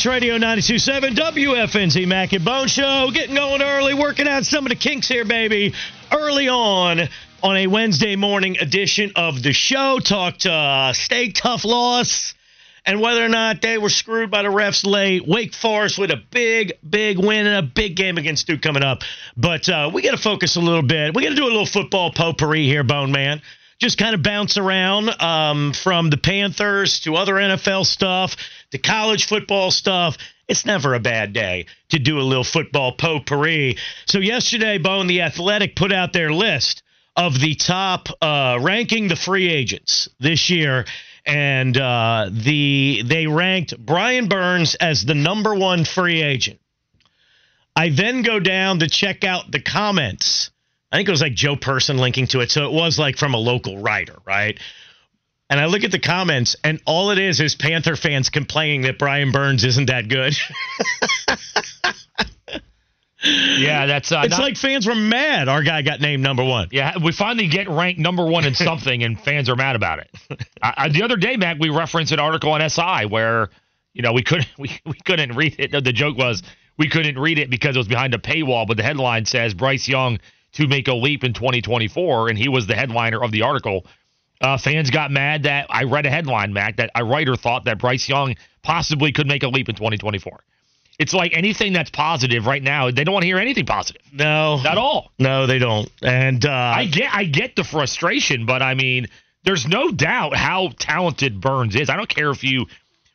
Sports 0.00 0.14
Radio 0.14 0.38
92.7 0.38 1.14
WFNZ 1.14 2.06
Mac 2.08 2.32
and 2.32 2.42
Bone 2.42 2.68
Show. 2.68 3.10
Getting 3.12 3.34
going 3.34 3.60
early, 3.60 3.92
working 3.92 4.26
out 4.26 4.46
some 4.46 4.64
of 4.64 4.70
the 4.70 4.74
kinks 4.74 5.06
here, 5.08 5.26
baby. 5.26 5.74
Early 6.10 6.48
on 6.48 7.00
on 7.42 7.56
a 7.58 7.66
Wednesday 7.66 8.16
morning 8.16 8.56
edition 8.58 9.12
of 9.14 9.42
the 9.42 9.52
show. 9.52 9.98
Talked 9.98 10.46
uh, 10.46 10.94
Stay 10.94 11.32
Tough 11.32 11.66
loss 11.66 12.32
and 12.86 13.02
whether 13.02 13.22
or 13.22 13.28
not 13.28 13.60
they 13.60 13.76
were 13.76 13.90
screwed 13.90 14.30
by 14.30 14.40
the 14.40 14.48
refs 14.48 14.86
late. 14.86 15.28
Wake 15.28 15.52
Forest 15.52 15.98
with 15.98 16.10
a 16.10 16.22
big, 16.30 16.72
big 16.88 17.18
win 17.18 17.46
and 17.46 17.56
a 17.56 17.62
big 17.62 17.94
game 17.94 18.16
against 18.16 18.46
Duke 18.46 18.62
coming 18.62 18.82
up. 18.82 19.02
But 19.36 19.68
uh, 19.68 19.90
we 19.92 20.00
got 20.00 20.12
to 20.12 20.22
focus 20.22 20.56
a 20.56 20.60
little 20.60 20.80
bit. 20.80 21.14
We 21.14 21.24
got 21.24 21.30
to 21.30 21.36
do 21.36 21.44
a 21.44 21.52
little 21.52 21.66
football 21.66 22.10
potpourri 22.10 22.64
here, 22.64 22.84
Bone 22.84 23.12
Man. 23.12 23.42
Just 23.78 23.98
kind 23.98 24.14
of 24.14 24.22
bounce 24.22 24.56
around 24.56 25.10
um, 25.22 25.74
from 25.74 26.08
the 26.08 26.18
Panthers 26.18 27.00
to 27.00 27.16
other 27.16 27.34
NFL 27.34 27.84
stuff 27.84 28.36
to 28.70 28.78
college 28.78 29.26
football 29.26 29.70
stuff. 29.70 30.16
It's 30.48 30.66
never 30.66 30.94
a 30.94 31.00
bad 31.00 31.32
day 31.32 31.66
to 31.90 31.98
do 31.98 32.18
a 32.18 32.22
little 32.22 32.44
football 32.44 32.92
potpourri. 32.92 33.76
So 34.06 34.18
yesterday, 34.18 34.78
Bone, 34.78 35.06
the 35.06 35.22
Athletic 35.22 35.76
put 35.76 35.92
out 35.92 36.12
their 36.12 36.32
list 36.32 36.82
of 37.16 37.38
the 37.38 37.54
top 37.54 38.08
uh, 38.22 38.58
ranking 38.60 39.08
the 39.08 39.16
free 39.16 39.48
agents 39.48 40.08
this 40.18 40.50
year, 40.50 40.86
and 41.26 41.76
uh, 41.76 42.30
the 42.30 43.02
they 43.04 43.26
ranked 43.26 43.78
Brian 43.78 44.28
Burns 44.28 44.74
as 44.76 45.04
the 45.04 45.14
number 45.14 45.54
one 45.54 45.84
free 45.84 46.22
agent. 46.22 46.60
I 47.76 47.90
then 47.90 48.22
go 48.22 48.40
down 48.40 48.80
to 48.80 48.88
check 48.88 49.24
out 49.24 49.50
the 49.50 49.60
comments. 49.60 50.50
I 50.90 50.96
think 50.96 51.08
it 51.08 51.12
was 51.12 51.22
like 51.22 51.34
Joe 51.34 51.56
Person 51.56 51.98
linking 51.98 52.26
to 52.28 52.40
it, 52.40 52.50
so 52.50 52.64
it 52.64 52.72
was 52.72 52.98
like 52.98 53.16
from 53.16 53.34
a 53.34 53.38
local 53.38 53.78
writer, 53.78 54.16
right? 54.24 54.58
And 55.50 55.58
I 55.58 55.66
look 55.66 55.82
at 55.82 55.90
the 55.90 55.98
comments, 55.98 56.54
and 56.62 56.80
all 56.86 57.10
it 57.10 57.18
is 57.18 57.40
is 57.40 57.56
Panther 57.56 57.96
fans 57.96 58.30
complaining 58.30 58.82
that 58.82 58.98
Brian 58.98 59.32
Burns 59.32 59.64
isn't 59.64 59.86
that 59.86 60.08
good. 60.08 60.34
Yeah, 63.22 63.84
that's 63.84 64.10
uh, 64.12 64.22
it's 64.24 64.30
not- 64.30 64.40
like 64.40 64.56
fans 64.56 64.86
were 64.86 64.94
mad 64.94 65.48
our 65.48 65.62
guy 65.62 65.82
got 65.82 66.00
named 66.00 66.22
number 66.22 66.42
one. 66.42 66.68
Yeah, 66.72 66.94
we 67.04 67.12
finally 67.12 67.48
get 67.48 67.68
ranked 67.68 68.00
number 68.00 68.24
one 68.24 68.46
in 68.46 68.54
something, 68.54 69.02
and 69.02 69.20
fans 69.20 69.50
are 69.50 69.56
mad 69.56 69.76
about 69.76 69.98
it. 69.98 70.10
I, 70.62 70.88
the 70.88 71.02
other 71.02 71.16
day, 71.16 71.36
Mac, 71.36 71.58
we 71.60 71.68
referenced 71.68 72.12
an 72.12 72.18
article 72.18 72.50
on 72.52 72.66
SI 72.70 73.04
where 73.04 73.50
you 73.92 74.00
know 74.00 74.14
we 74.14 74.22
couldn't 74.22 74.48
we, 74.58 74.70
we 74.86 74.96
couldn't 75.04 75.36
read 75.36 75.56
it. 75.58 75.72
The 75.84 75.92
joke 75.92 76.16
was 76.16 76.42
we 76.78 76.88
couldn't 76.88 77.18
read 77.18 77.38
it 77.38 77.50
because 77.50 77.76
it 77.76 77.78
was 77.78 77.88
behind 77.88 78.14
a 78.14 78.18
paywall, 78.18 78.66
but 78.66 78.78
the 78.78 78.82
headline 78.82 79.26
says 79.26 79.52
Bryce 79.52 79.86
Young 79.86 80.18
to 80.52 80.66
make 80.66 80.88
a 80.88 80.94
leap 80.94 81.22
in 81.22 81.34
2024, 81.34 82.30
and 82.30 82.38
he 82.38 82.48
was 82.48 82.66
the 82.66 82.74
headliner 82.74 83.22
of 83.22 83.32
the 83.32 83.42
article. 83.42 83.84
Uh, 84.40 84.56
fans 84.56 84.90
got 84.90 85.10
mad 85.10 85.42
that 85.42 85.66
I 85.68 85.84
read 85.84 86.06
a 86.06 86.10
headline, 86.10 86.52
Mac, 86.52 86.76
that 86.76 86.90
a 86.94 87.04
writer 87.04 87.36
thought 87.36 87.64
that 87.64 87.78
Bryce 87.78 88.08
Young 88.08 88.36
possibly 88.62 89.12
could 89.12 89.26
make 89.26 89.42
a 89.42 89.48
leap 89.48 89.68
in 89.68 89.74
2024. 89.74 90.40
It's 90.98 91.14
like 91.14 91.32
anything 91.34 91.72
that's 91.72 91.90
positive 91.90 92.46
right 92.46 92.62
now, 92.62 92.90
they 92.90 93.04
don't 93.04 93.12
want 93.14 93.22
to 93.22 93.26
hear 93.26 93.38
anything 93.38 93.64
positive 93.66 94.02
No, 94.12 94.60
at 94.66 94.76
all. 94.76 95.12
no, 95.18 95.46
they 95.46 95.58
don't. 95.58 95.90
And 96.02 96.44
uh, 96.44 96.50
I 96.50 96.86
get 96.86 97.14
I 97.14 97.24
get 97.24 97.56
the 97.56 97.64
frustration, 97.64 98.44
but 98.46 98.60
I 98.62 98.74
mean, 98.74 99.06
there's 99.44 99.66
no 99.66 99.90
doubt 99.90 100.36
how 100.36 100.70
talented 100.78 101.40
Burns 101.40 101.74
is. 101.74 101.88
I 101.88 101.96
don't 101.96 102.08
care 102.08 102.30
if 102.30 102.44
you 102.44 102.66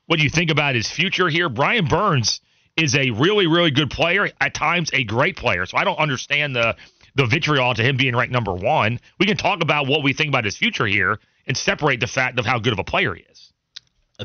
what 0.08 0.20
you 0.20 0.30
think 0.32 0.50
about 0.50 0.74
his 0.76 0.90
future 0.90 1.30
here. 1.30 1.48
Brian 1.50 1.86
Burns 1.86 2.40
is 2.76 2.96
a 2.96 3.12
really 3.12 3.46
really 3.46 3.70
good 3.72 3.92
player, 3.92 4.30
at 4.42 4.56
times 4.56 4.90
a 4.94 5.04
great 5.04 5.38
player. 5.38 5.68
So 5.68 5.78
I 5.78 5.84
don't 5.84 6.00
understand 6.00 6.56
the 6.56 6.76
the 7.16 7.26
vitriol 7.26 7.74
to 7.74 7.82
him 7.84 7.98
being 7.98 8.16
ranked 8.16 8.34
number 8.34 8.54
1. 8.54 9.00
We 9.20 9.26
can 9.26 9.38
talk 9.38 9.62
about 9.62 9.88
what 9.88 10.04
we 10.04 10.14
think 10.14 10.30
about 10.30 10.46
his 10.46 10.58
future 10.58 10.86
here 10.86 11.20
and 11.48 11.56
separate 11.58 12.00
the 12.00 12.08
fact 12.08 12.40
of 12.40 12.46
how 12.46 12.60
good 12.60 12.74
of 12.74 12.80
a 12.80 12.84
player 12.84 13.14
he 13.16 13.24
is. 13.24 13.52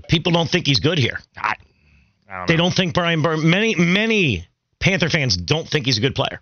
people 0.09 0.33
don't 0.33 0.49
think 0.51 0.67
he's 0.67 0.81
good 0.81 0.99
here. 0.99 1.19
I, 1.37 1.55
I 2.29 2.39
don't 2.39 2.49
They 2.49 2.57
don't 2.57 2.75
think 2.75 2.95
Brian 2.95 3.23
Burns. 3.23 3.45
Many 3.45 3.75
many 3.75 4.47
Panther 4.81 5.09
fans 5.11 5.37
don't 5.37 5.69
think 5.69 5.87
he's 5.87 5.99
a 5.99 6.01
good 6.01 6.15
player. 6.15 6.41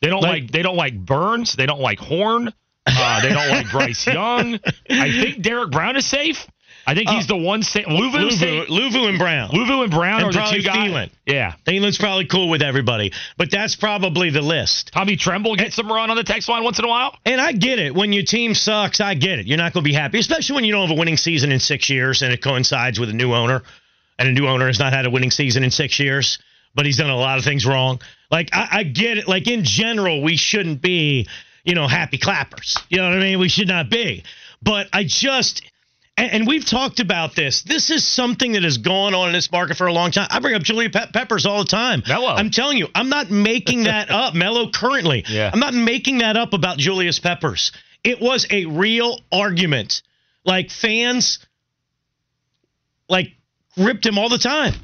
They 0.00 0.08
don't 0.08 0.22
Like- 0.22 0.42
like, 0.44 0.50
they 0.50 0.62
don't 0.62 0.76
like 0.76 0.98
Burns. 0.98 1.54
They 1.54 1.66
don't 1.66 1.80
like 1.80 1.98
Horn. 1.98 2.52
Uh, 2.86 3.20
they 3.22 3.28
don't 3.28 3.48
like 3.48 3.70
Bryce 3.70 4.06
Young. 4.06 4.58
I 4.90 5.10
think 5.12 5.42
Derrick 5.42 5.70
Brown 5.70 5.96
is 5.96 6.06
safe. 6.06 6.46
I 6.86 6.94
think 6.94 7.08
he's 7.10 7.30
oh. 7.30 7.36
the 7.36 7.42
one 7.42 7.62
safe. 7.62 7.86
Luvu, 7.86 8.30
Luvu. 8.30 8.66
Luvu 8.66 9.08
and 9.08 9.18
Brown. 9.18 9.50
Luvu 9.50 9.82
and 9.82 9.90
Brown 9.90 10.20
And 10.20 10.28
are 10.28 10.32
the 10.32 10.38
probably 10.38 10.58
two 10.58 10.66
guys. 10.66 10.90
Thielen. 10.90 11.10
Yeah. 11.26 11.54
Thielen's 11.64 11.98
probably 11.98 12.26
cool 12.26 12.48
with 12.48 12.62
everybody, 12.62 13.12
but 13.36 13.50
that's 13.50 13.76
probably 13.76 14.30
the 14.30 14.42
list. 14.42 14.92
Tommy 14.92 15.16
Tremble 15.16 15.54
gets 15.54 15.76
some 15.76 15.90
run 15.90 16.10
on 16.10 16.16
the 16.16 16.24
text 16.24 16.48
line 16.48 16.64
once 16.64 16.78
in 16.78 16.84
a 16.84 16.88
while. 16.88 17.16
And 17.24 17.40
I 17.40 17.52
get 17.52 17.78
it. 17.78 17.94
When 17.94 18.12
your 18.12 18.24
team 18.24 18.54
sucks, 18.54 19.00
I 19.00 19.14
get 19.14 19.38
it. 19.38 19.46
You're 19.46 19.58
not 19.58 19.72
going 19.72 19.84
to 19.84 19.88
be 19.88 19.94
happy, 19.94 20.18
especially 20.18 20.56
when 20.56 20.64
you 20.64 20.72
don't 20.72 20.88
have 20.88 20.96
a 20.96 20.98
winning 20.98 21.16
season 21.16 21.52
in 21.52 21.60
six 21.60 21.88
years 21.88 22.22
and 22.22 22.32
it 22.32 22.42
coincides 22.42 22.98
with 22.98 23.10
a 23.10 23.14
new 23.14 23.32
owner. 23.32 23.62
And 24.18 24.28
a 24.28 24.32
new 24.32 24.46
owner 24.46 24.66
has 24.66 24.78
not 24.78 24.92
had 24.92 25.06
a 25.06 25.10
winning 25.10 25.30
season 25.30 25.64
in 25.64 25.70
six 25.70 25.98
years, 25.98 26.38
but 26.74 26.84
he's 26.84 26.98
done 26.98 27.10
a 27.10 27.16
lot 27.16 27.38
of 27.38 27.44
things 27.44 27.64
wrong. 27.64 28.00
Like, 28.30 28.50
I, 28.52 28.68
I 28.70 28.82
get 28.82 29.18
it. 29.18 29.26
Like, 29.26 29.48
in 29.48 29.64
general, 29.64 30.22
we 30.22 30.36
shouldn't 30.36 30.82
be, 30.82 31.28
you 31.64 31.74
know, 31.74 31.88
happy 31.88 32.18
clappers. 32.18 32.78
You 32.88 32.98
know 32.98 33.08
what 33.08 33.18
I 33.18 33.20
mean? 33.20 33.38
We 33.38 33.48
should 33.48 33.68
not 33.68 33.88
be. 33.88 34.24
But 34.62 34.88
I 34.92 35.04
just. 35.04 35.62
And, 36.16 36.32
and 36.32 36.46
we've 36.46 36.64
talked 36.64 37.00
about 37.00 37.34
this. 37.34 37.62
This 37.62 37.90
is 37.90 38.06
something 38.06 38.52
that 38.52 38.62
has 38.62 38.78
gone 38.78 39.14
on 39.14 39.28
in 39.28 39.32
this 39.32 39.50
market 39.50 39.76
for 39.76 39.86
a 39.86 39.92
long 39.92 40.10
time. 40.10 40.28
I 40.30 40.40
bring 40.40 40.54
up 40.54 40.62
Julia 40.62 40.90
Pe- 40.90 41.10
Peppers 41.12 41.46
all 41.46 41.64
the 41.64 41.70
time. 41.70 42.02
Mello. 42.06 42.28
I'm 42.28 42.50
telling 42.50 42.76
you, 42.78 42.88
I'm 42.94 43.08
not 43.08 43.30
making 43.30 43.84
that 43.84 44.10
up. 44.10 44.34
Mello 44.34 44.70
currently. 44.70 45.24
Yeah. 45.26 45.50
I'm 45.52 45.60
not 45.60 45.74
making 45.74 46.18
that 46.18 46.36
up 46.36 46.52
about 46.52 46.78
Julius 46.78 47.18
Peppers. 47.18 47.72
It 48.04 48.20
was 48.20 48.46
a 48.50 48.66
real 48.66 49.20
argument. 49.30 50.02
Like 50.44 50.70
fans 50.70 51.38
like 53.08 53.32
ripped 53.76 54.04
him 54.04 54.18
all 54.18 54.28
the 54.28 54.38
time. 54.38 54.74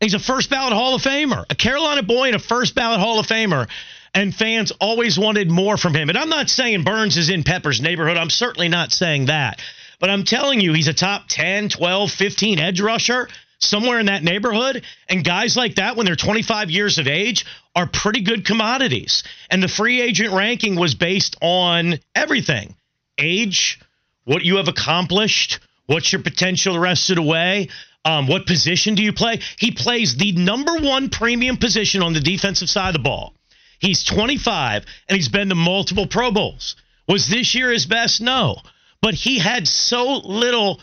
He's 0.00 0.14
a 0.14 0.18
first 0.18 0.48
ballot 0.50 0.74
Hall 0.74 0.94
of 0.94 1.02
Famer, 1.02 1.44
a 1.50 1.54
Carolina 1.54 2.02
boy 2.02 2.28
and 2.28 2.36
a 2.36 2.38
first 2.38 2.74
ballot 2.74 3.00
Hall 3.00 3.18
of 3.18 3.26
Famer. 3.26 3.68
And 4.14 4.34
fans 4.34 4.72
always 4.80 5.18
wanted 5.18 5.50
more 5.50 5.76
from 5.76 5.94
him. 5.94 6.08
And 6.08 6.16
I'm 6.16 6.28
not 6.28 6.48
saying 6.48 6.82
Burns 6.84 7.16
is 7.16 7.28
in 7.30 7.42
Pepper's 7.42 7.80
neighborhood. 7.80 8.16
I'm 8.16 8.30
certainly 8.30 8.68
not 8.68 8.90
saying 8.92 9.26
that. 9.26 9.60
But 10.00 10.10
I'm 10.10 10.24
telling 10.24 10.60
you, 10.60 10.72
he's 10.72 10.88
a 10.88 10.94
top 10.94 11.24
10, 11.28 11.70
12, 11.70 12.10
15 12.10 12.58
edge 12.58 12.80
rusher 12.80 13.28
somewhere 13.58 13.98
in 13.98 14.06
that 14.06 14.22
neighborhood. 14.22 14.84
And 15.08 15.24
guys 15.24 15.56
like 15.56 15.76
that, 15.76 15.96
when 15.96 16.06
they're 16.06 16.16
25 16.16 16.70
years 16.70 16.98
of 16.98 17.08
age, 17.08 17.44
are 17.74 17.86
pretty 17.86 18.20
good 18.20 18.44
commodities. 18.44 19.24
And 19.50 19.62
the 19.62 19.68
free 19.68 20.00
agent 20.00 20.32
ranking 20.32 20.76
was 20.76 20.94
based 20.94 21.36
on 21.40 21.98
everything 22.14 22.74
age, 23.18 23.80
what 24.24 24.44
you 24.44 24.56
have 24.56 24.68
accomplished, 24.68 25.58
what's 25.86 26.12
your 26.12 26.22
potential 26.22 26.74
the 26.74 26.80
rest 26.80 27.10
of 27.10 27.16
the 27.16 27.22
way. 27.22 27.68
Um, 28.04 28.28
what 28.28 28.46
position 28.46 28.94
do 28.94 29.02
you 29.02 29.12
play? 29.12 29.40
He 29.58 29.72
plays 29.72 30.16
the 30.16 30.32
number 30.32 30.76
one 30.76 31.10
premium 31.10 31.56
position 31.56 32.02
on 32.02 32.12
the 32.12 32.20
defensive 32.20 32.70
side 32.70 32.88
of 32.88 32.92
the 32.94 33.00
ball. 33.00 33.34
He's 33.80 34.04
25 34.04 34.84
and 35.08 35.16
he's 35.16 35.28
been 35.28 35.48
to 35.48 35.54
multiple 35.54 36.06
Pro 36.06 36.30
Bowls. 36.30 36.76
Was 37.08 37.28
this 37.28 37.54
year 37.54 37.70
his 37.70 37.86
best? 37.86 38.20
No. 38.20 38.58
But 39.00 39.14
he 39.14 39.38
had 39.38 39.68
so 39.68 40.18
little 40.18 40.80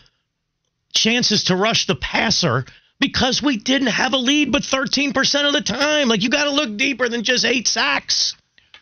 chances 0.94 1.46
to 1.46 1.56
rush 1.56 1.88
the 1.88 1.96
passer 1.96 2.66
because 3.00 3.42
we 3.42 3.58
didn't 3.58 3.88
have 3.88 4.14
a 4.14 4.18
lead 4.18 4.52
but 4.52 4.64
13% 4.64 5.46
of 5.46 5.54
the 5.54 5.62
time. 5.62 6.08
Like 6.08 6.24
you 6.24 6.30
got 6.30 6.46
to 6.46 6.52
look 6.52 6.78
deeper 6.78 7.10
than 7.10 7.24
just 7.24 7.46
eight 7.46 7.68
sacks. 7.68 8.36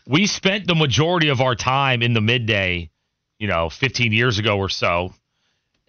We 0.07 0.27
spent 0.27 0.67
the 0.67 0.75
majority 0.75 1.29
of 1.29 1.41
our 1.41 1.55
time 1.55 2.01
in 2.01 2.13
the 2.13 2.21
midday, 2.21 2.89
you 3.39 3.47
know, 3.47 3.69
15 3.69 4.11
years 4.11 4.37
ago 4.37 4.57
or 4.57 4.69
so, 4.69 5.13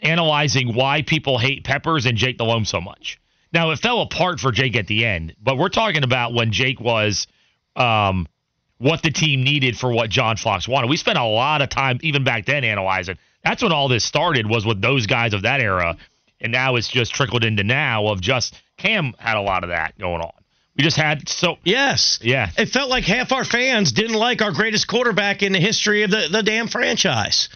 analyzing 0.01 0.75
why 0.75 1.03
people 1.03 1.39
hate 1.39 1.65
Peppers 1.65 2.07
and 2.07 2.17
Jake 2.17 2.39
Delhomme 2.39 2.65
so 2.65 2.81
much. 2.81 3.21
Now 3.53 3.71
it 3.71 3.79
fell 3.79 4.03
apart 4.03 4.41
for 4.41 4.53
Jake 4.53 4.77
at 4.77 4.87
the 4.87 5.05
end, 5.05 5.35
but 5.41 5.59
we're 5.59 5.69
talking 5.69 6.05
about 6.05 6.33
when 6.33 6.53
Jake 6.53 6.81
was 6.81 7.27
um, 7.77 8.27
what 8.79 9.03
the 9.03 9.11
team 9.11 9.45
needed 9.45 9.79
for 9.79 9.93
what 9.93 10.11
John 10.11 10.37
Fox 10.37 10.67
wanted. 10.67 10.91
We 10.91 10.97
spent 10.97 11.19
a 11.19 11.25
lot 11.25 11.63
of 11.63 11.69
time 11.69 11.99
even 12.03 12.25
back 12.25 12.47
then 12.47 12.65
analyzing. 12.65 13.17
That's 13.45 13.63
when 13.63 13.73
all 13.73 13.89
this 13.89 14.05
started 14.05 14.49
was 14.49 14.65
with 14.65 14.81
those 14.81 15.07
guys 15.07 15.35
of 15.35 15.43
that 15.43 15.61
era, 15.61 15.97
and 16.41 16.53
now 16.53 16.77
it's 16.77 16.89
just 16.89 17.15
trickled 17.15 17.45
into 17.45 17.63
now 17.63 18.07
of 18.09 18.21
just 18.21 18.61
Cam 18.77 19.15
had 19.19 19.37
a 19.37 19.43
lot 19.43 19.65
of 19.65 19.71
that 19.71 19.99
going 19.99 20.23
on. 20.23 20.33
We 20.77 20.83
just 20.83 20.97
had 20.97 21.29
so 21.29 21.59
Yes. 21.63 22.19
yeah. 22.23 22.51
It 22.59 22.67
felt 22.67 22.91
like 22.91 23.05
half 23.05 23.31
our 23.33 23.45
fans 23.45 23.93
didn't 23.93 24.17
like 24.17 24.43
our 24.43 24.51
greatest 24.51 24.89
quarterback 24.89 25.43
in 25.43 25.53
the 25.53 25.61
history 25.61 26.03
of 26.03 26.11
the, 26.11 26.29
the 26.31 26.43
damn 26.43 26.67
franchise. 26.67 27.49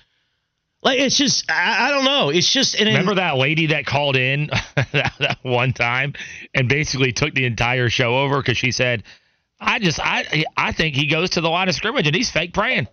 Like 0.82 1.00
it's 1.00 1.16
just 1.16 1.50
I, 1.50 1.88
I 1.88 1.90
don't 1.90 2.04
know. 2.04 2.28
It's 2.28 2.52
just 2.52 2.76
an 2.76 2.86
Remember 2.86 3.16
that 3.16 3.36
lady 3.36 3.66
that 3.68 3.86
called 3.86 4.14
in 4.16 4.46
that, 4.76 5.12
that 5.18 5.38
one 5.42 5.72
time 5.72 6.12
and 6.54 6.68
basically 6.68 7.12
took 7.12 7.34
the 7.34 7.46
entire 7.46 7.88
show 7.90 8.16
over 8.16 8.40
because 8.40 8.56
she 8.56 8.70
said, 8.70 9.02
"I 9.58 9.80
just 9.80 9.98
I 9.98 10.44
I 10.56 10.70
think 10.70 10.94
he 10.94 11.06
goes 11.06 11.30
to 11.30 11.40
the 11.40 11.48
line 11.48 11.68
of 11.68 11.74
scrimmage 11.74 12.06
and 12.06 12.14
he's 12.14 12.30
fake 12.30 12.54
praying. 12.54 12.86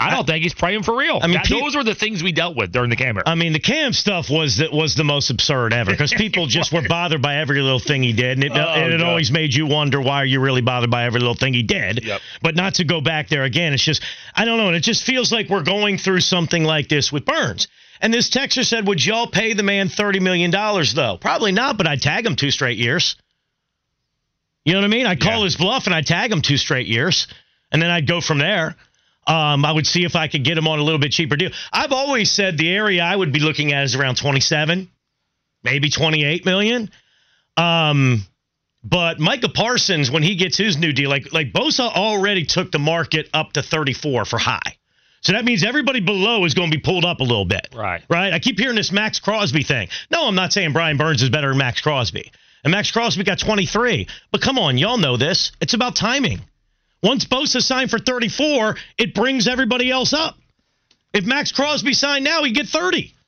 I 0.00 0.10
don't 0.10 0.26
think 0.26 0.44
he's 0.44 0.54
praying 0.54 0.84
for 0.84 0.96
real." 0.96 1.18
I 1.20 1.26
mean, 1.26 1.34
That- 1.34 1.46
pe- 1.46 1.58
those 1.60 1.74
were 1.74 1.82
the 1.82 1.94
things 1.94 2.22
we 2.22 2.30
dealt 2.32 2.54
with 2.56 2.70
during 2.70 2.88
the 2.90 2.96
camera. 2.96 3.24
I 3.26 3.34
mean, 3.34 3.52
the 3.52 3.58
Cam 3.58 3.92
stuff 3.92 4.30
was 4.30 4.58
that 4.58 4.72
was 4.72 4.94
the 4.94 5.02
most 5.04 5.30
absurd 5.30 5.72
ever 5.72 5.90
because 5.90 6.12
people 6.16 6.46
just 6.46 6.72
were 6.72 6.82
bothered 6.82 7.20
by 7.20 7.36
every 7.36 7.60
little 7.62 7.80
thing 7.80 8.02
he 8.04 8.12
did, 8.12 8.38
and 8.38 8.44
it, 8.44 8.52
Oh, 8.54 8.56
and 8.58 8.92
it 8.94 9.02
always 9.02 9.32
made 9.32 9.52
you 9.54 9.66
wonder 9.66 10.00
why 10.00 10.22
are 10.22 10.24
you 10.24 10.40
really 10.40 10.60
bothered 10.60 10.90
by 10.90 11.04
every 11.04 11.18
little 11.20 11.34
thing 11.34 11.52
he 11.52 11.62
did. 11.64 12.04
Yep. 12.04 12.20
But 12.42 12.54
not 12.54 12.74
to 12.74 12.84
go 12.84 13.00
back 13.00 13.28
there 13.28 13.42
again. 13.42 13.72
It's 13.74 13.82
just 13.84 14.02
I 14.36 14.44
don't 14.44 14.58
know, 14.58 14.68
and 14.68 14.76
it 14.76 14.84
just 14.84 15.02
feels 15.04 15.32
like 15.32 15.48
we're 15.48 15.64
going 15.64 15.98
through 15.98 16.20
something 16.20 16.62
like 16.64 16.88
this 16.88 17.10
with 17.10 17.24
Burns. 17.24 17.66
And 18.00 18.14
this 18.14 18.30
texter 18.30 18.64
said, 18.64 18.86
"Would 18.86 19.04
y'all 19.04 19.26
pay 19.26 19.54
the 19.54 19.64
man 19.64 19.88
thirty 19.88 20.20
million 20.20 20.52
dollars 20.52 20.94
though? 20.94 21.16
Probably 21.20 21.50
not, 21.50 21.76
but 21.76 21.88
I'd 21.88 22.00
tag 22.00 22.24
him 22.24 22.36
two 22.36 22.52
straight 22.52 22.78
years. 22.78 23.16
You 24.64 24.74
know 24.74 24.80
what 24.80 24.84
I 24.84 24.88
mean? 24.88 25.06
I'd 25.06 25.20
call 25.20 25.38
Yeah. 25.38 25.44
his 25.44 25.56
bluff 25.56 25.86
and 25.86 25.94
I'd 25.94 26.06
tag 26.06 26.30
him 26.30 26.42
two 26.42 26.56
straight 26.58 26.86
years, 26.86 27.26
and 27.72 27.82
then 27.82 27.90
I'd 27.90 28.06
go 28.06 28.20
from 28.20 28.38
there." 28.38 28.76
Um, 29.28 29.64
I 29.64 29.72
would 29.72 29.86
see 29.86 30.04
if 30.04 30.16
I 30.16 30.26
could 30.26 30.42
get 30.42 30.56
him 30.56 30.66
on 30.66 30.78
a 30.78 30.82
little 30.82 30.98
bit 30.98 31.12
cheaper 31.12 31.36
deal. 31.36 31.50
I've 31.70 31.92
always 31.92 32.30
said 32.30 32.56
the 32.56 32.70
area 32.70 33.02
I 33.02 33.14
would 33.14 33.30
be 33.30 33.40
looking 33.40 33.72
at 33.74 33.84
is 33.84 33.94
around 33.94 34.16
27, 34.16 34.90
maybe 35.62 35.90
28 35.90 36.46
million. 36.46 36.90
Um, 37.58 38.22
but 38.82 39.20
Micah 39.20 39.50
Parsons, 39.50 40.10
when 40.10 40.22
he 40.22 40.34
gets 40.36 40.56
his 40.56 40.78
new 40.78 40.92
deal, 40.92 41.10
like 41.10 41.32
like 41.32 41.52
Bosa 41.52 41.94
already 41.94 42.46
took 42.46 42.72
the 42.72 42.78
market 42.78 43.28
up 43.34 43.52
to 43.52 43.62
34 43.62 44.24
for 44.24 44.38
high. 44.38 44.78
So 45.20 45.32
that 45.32 45.44
means 45.44 45.64
everybody 45.64 46.00
below 46.00 46.44
is 46.44 46.54
going 46.54 46.70
to 46.70 46.76
be 46.76 46.80
pulled 46.82 47.04
up 47.04 47.20
a 47.20 47.24
little 47.24 47.44
bit. 47.44 47.68
Right. 47.74 48.02
Right? 48.08 48.32
I 48.32 48.38
keep 48.38 48.58
hearing 48.58 48.76
this 48.76 48.92
Maxx 48.92 49.18
Crosby 49.18 49.64
thing. 49.64 49.88
No, 50.10 50.26
I'm 50.26 50.36
not 50.36 50.52
saying 50.52 50.72
Brian 50.72 50.96
Burns 50.96 51.22
is 51.22 51.28
better 51.28 51.48
than 51.48 51.58
Maxx 51.58 51.80
Crosby. 51.80 52.30
And 52.64 52.70
Maxx 52.70 52.90
Crosby 52.92 53.24
got 53.24 53.38
23. 53.38 54.06
But 54.30 54.40
come 54.40 54.58
on, 54.58 54.78
y'all 54.78 54.96
know 54.96 55.16
this. 55.16 55.52
It's 55.60 55.74
about 55.74 55.96
timing. 55.96 56.40
Once 57.02 57.24
Bosa 57.24 57.60
signed 57.62 57.90
for 57.90 57.98
34, 57.98 58.76
it 58.98 59.14
brings 59.14 59.46
everybody 59.48 59.90
else 59.90 60.12
up. 60.12 60.36
If 61.12 61.24
Maxx 61.24 61.52
Crosby 61.52 61.94
signed 61.94 62.24
now, 62.24 62.42
he'd 62.44 62.54
get 62.54 62.66
30. 62.66 63.14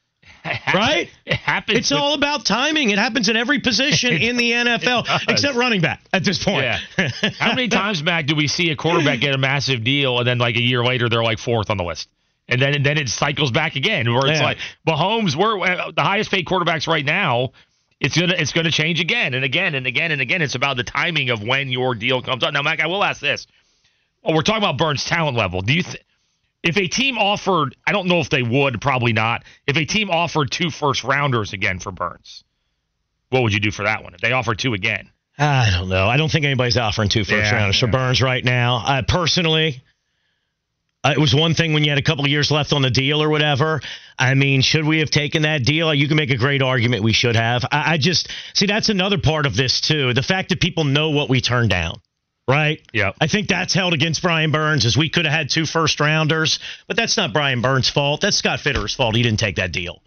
Right? 0.72 1.10
It 1.26 1.34
happens. 1.34 1.78
It's 1.80 1.92
all 1.92 2.14
about 2.14 2.46
timing. 2.46 2.88
It 2.88 2.98
happens 2.98 3.28
in 3.28 3.36
every 3.36 3.60
position 3.60 4.14
in 4.14 4.36
the 4.38 4.52
NFL, 4.52 5.06
except 5.28 5.54
running 5.54 5.82
back 5.82 6.00
at 6.14 6.24
this 6.24 6.42
point. 6.42 6.64
Yeah. 6.64 6.78
How 7.38 7.50
many 7.54 7.68
times, 7.68 8.02
Mac, 8.02 8.26
do 8.26 8.34
we 8.34 8.46
see 8.48 8.70
a 8.70 8.76
quarterback 8.76 9.20
get 9.20 9.34
a 9.34 9.38
massive 9.38 9.84
deal 9.84 10.18
and 10.18 10.26
then 10.26 10.38
like 10.38 10.56
a 10.56 10.62
year 10.62 10.82
later 10.82 11.10
they're 11.10 11.22
like 11.22 11.38
fourth 11.38 11.68
on 11.68 11.76
the 11.76 11.84
list? 11.84 12.08
And 12.48 12.60
then 12.60 12.74
and 12.74 12.86
then 12.86 12.96
it 12.96 13.10
cycles 13.10 13.50
back 13.50 13.76
again 13.76 14.10
where 14.12 14.28
it's 14.28 14.40
Yeah. 14.40 14.44
like 14.46 14.58
Mahomes, 14.88 15.36
we're 15.36 15.60
uh, 15.60 15.90
the 15.94 16.02
highest 16.02 16.30
paid 16.30 16.46
quarterbacks 16.46 16.88
right 16.88 17.04
now. 17.04 17.50
It's 18.00 18.18
gonna 18.18 18.34
it's 18.38 18.52
gonna 18.52 18.70
change 18.70 18.98
again 18.98 19.34
and 19.34 19.44
again 19.44 19.74
and 19.74 19.86
again 19.86 20.10
and 20.10 20.22
again. 20.22 20.40
It's 20.40 20.54
about 20.54 20.78
the 20.78 20.84
timing 20.84 21.28
of 21.28 21.42
when 21.42 21.68
your 21.70 21.94
deal 21.94 22.22
comes 22.22 22.42
up. 22.42 22.54
Now, 22.54 22.62
Mac, 22.62 22.80
I 22.80 22.86
will 22.86 23.04
ask 23.04 23.20
this. 23.20 23.46
Well, 24.22 24.34
we're 24.34 24.42
talking 24.42 24.62
about 24.62 24.78
Burns' 24.78 25.04
talent 25.04 25.36
level. 25.36 25.62
Do 25.62 25.72
you 25.72 25.82
th- 25.82 26.04
if 26.62 26.76
a 26.76 26.88
team 26.88 27.16
offered, 27.16 27.74
I 27.86 27.92
don't 27.92 28.06
know 28.06 28.20
if 28.20 28.28
they 28.28 28.42
would, 28.42 28.80
probably 28.80 29.14
not. 29.14 29.44
If 29.66 29.76
a 29.76 29.84
team 29.86 30.10
offered 30.10 30.50
two 30.50 30.70
first 30.70 31.04
rounders 31.04 31.52
again 31.54 31.78
for 31.78 31.90
Burns, 31.90 32.44
what 33.30 33.42
would 33.42 33.52
you 33.54 33.60
do 33.60 33.70
for 33.70 33.84
that 33.84 34.02
one? 34.04 34.12
If 34.14 34.20
they 34.20 34.32
offered 34.32 34.58
two 34.58 34.74
again, 34.74 35.10
I 35.38 35.70
don't 35.70 35.88
know. 35.88 36.06
I 36.06 36.18
don't 36.18 36.30
think 36.30 36.44
anybody's 36.44 36.76
offering 36.76 37.08
two 37.08 37.24
first 37.24 37.30
Yeah, 37.50 37.54
rounders 37.54 37.78
for. 37.78 37.86
Burns 37.86 38.20
right 38.20 38.44
now. 38.44 38.82
I 38.84 39.02
personally, 39.02 39.82
Uh, 41.02 41.14
it 41.16 41.18
was 41.18 41.34
one 41.34 41.54
thing 41.54 41.72
when 41.72 41.82
you 41.82 41.88
had 41.88 41.98
a 41.98 42.02
couple 42.02 42.24
of 42.26 42.30
years 42.30 42.50
left 42.50 42.74
on 42.74 42.82
the 42.82 42.90
deal 42.90 43.22
or 43.22 43.30
whatever. 43.30 43.80
I 44.18 44.34
mean, 44.34 44.60
should 44.60 44.84
we 44.84 44.98
have 44.98 45.10
taken 45.10 45.42
that 45.42 45.64
deal? 45.64 45.94
You 45.94 46.06
can 46.08 46.18
make 46.18 46.30
a 46.30 46.36
great 46.36 46.60
argument 46.60 47.02
we 47.02 47.14
should 47.14 47.36
have. 47.36 47.64
I, 47.72 47.94
I 47.94 47.96
just 47.96 48.28
see 48.52 48.66
that's 48.66 48.90
another 48.90 49.16
part 49.16 49.46
of 49.46 49.56
this 49.56 49.80
too. 49.80 50.12
The 50.12 50.22
fact 50.22 50.50
that 50.50 50.60
people 50.60 50.84
know 50.84 51.08
what 51.08 51.30
we 51.30 51.40
turned 51.40 51.70
down. 51.70 52.02
Right? 52.50 52.80
Yeah. 52.92 53.12
I 53.20 53.26
think 53.26 53.48
that's 53.48 53.72
held 53.72 53.94
against 53.94 54.22
Brian 54.22 54.50
Burns 54.50 54.84
as 54.84 54.96
we 54.96 55.08
could 55.08 55.24
have 55.24 55.34
had 55.34 55.50
two 55.50 55.66
first 55.66 56.00
rounders, 56.00 56.58
but 56.86 56.96
that's 56.96 57.16
not 57.16 57.32
Brian 57.32 57.62
Burns' 57.62 57.88
fault. 57.88 58.20
That's 58.20 58.36
Scott 58.36 58.60
Fitterer's 58.60 58.94
fault. 58.94 59.14
He 59.14 59.22
didn't 59.22 59.38
take 59.38 59.56
that 59.56 59.72
deal. 59.72 60.02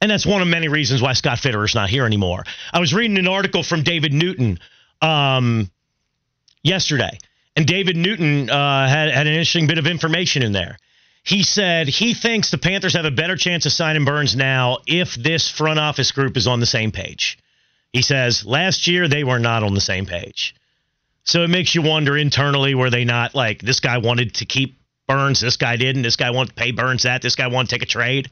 And 0.00 0.10
that's 0.10 0.26
one 0.26 0.42
of 0.42 0.48
many 0.48 0.66
reasons 0.66 1.00
why 1.00 1.12
Scott 1.12 1.38
Fitterer's 1.38 1.76
not 1.76 1.88
here 1.88 2.04
anymore. 2.04 2.42
I 2.72 2.80
was 2.80 2.92
reading 2.92 3.18
an 3.18 3.28
article 3.28 3.62
from 3.62 3.84
David 3.84 4.12
Newton 4.12 4.58
um, 5.00 5.70
yesterday, 6.64 7.18
and 7.54 7.66
David 7.66 7.96
Newton 7.96 8.50
uh, 8.50 8.88
had, 8.88 9.10
had 9.10 9.28
an 9.28 9.32
interesting 9.32 9.68
bit 9.68 9.78
of 9.78 9.86
information 9.86 10.42
in 10.42 10.50
there. 10.50 10.76
He 11.22 11.44
said 11.44 11.86
he 11.86 12.14
thinks 12.14 12.50
the 12.50 12.58
Panthers 12.58 12.94
have 12.94 13.04
a 13.04 13.12
better 13.12 13.36
chance 13.36 13.64
of 13.64 13.72
signing 13.72 14.04
Burns 14.04 14.34
now 14.34 14.78
if 14.88 15.14
this 15.14 15.48
front 15.48 15.78
office 15.78 16.10
group 16.10 16.36
is 16.36 16.48
on 16.48 16.58
the 16.58 16.66
same 16.66 16.90
page. 16.90 17.38
He 17.92 18.02
says 18.02 18.44
last 18.44 18.88
year 18.88 19.06
they 19.06 19.22
were 19.22 19.38
not 19.38 19.62
on 19.62 19.74
the 19.74 19.80
same 19.80 20.06
page. 20.06 20.56
So 21.24 21.42
it 21.42 21.50
makes 21.50 21.74
you 21.74 21.82
wonder 21.82 22.16
internally 22.16 22.74
were 22.74 22.90
they 22.90 23.04
not 23.04 23.34
like 23.34 23.62
this 23.62 23.80
guy 23.80 23.98
wanted 23.98 24.34
to 24.34 24.44
keep 24.44 24.78
Burns, 25.06 25.40
this 25.40 25.56
guy 25.56 25.76
didn't, 25.76 26.02
this 26.02 26.16
guy 26.16 26.30
wanted 26.30 26.50
to 26.50 26.54
pay 26.54 26.70
Burns 26.70 27.02
that, 27.02 27.22
this 27.22 27.36
guy 27.36 27.48
wanted 27.48 27.70
to 27.70 27.76
take 27.76 27.82
a 27.82 27.86
trade. 27.86 28.30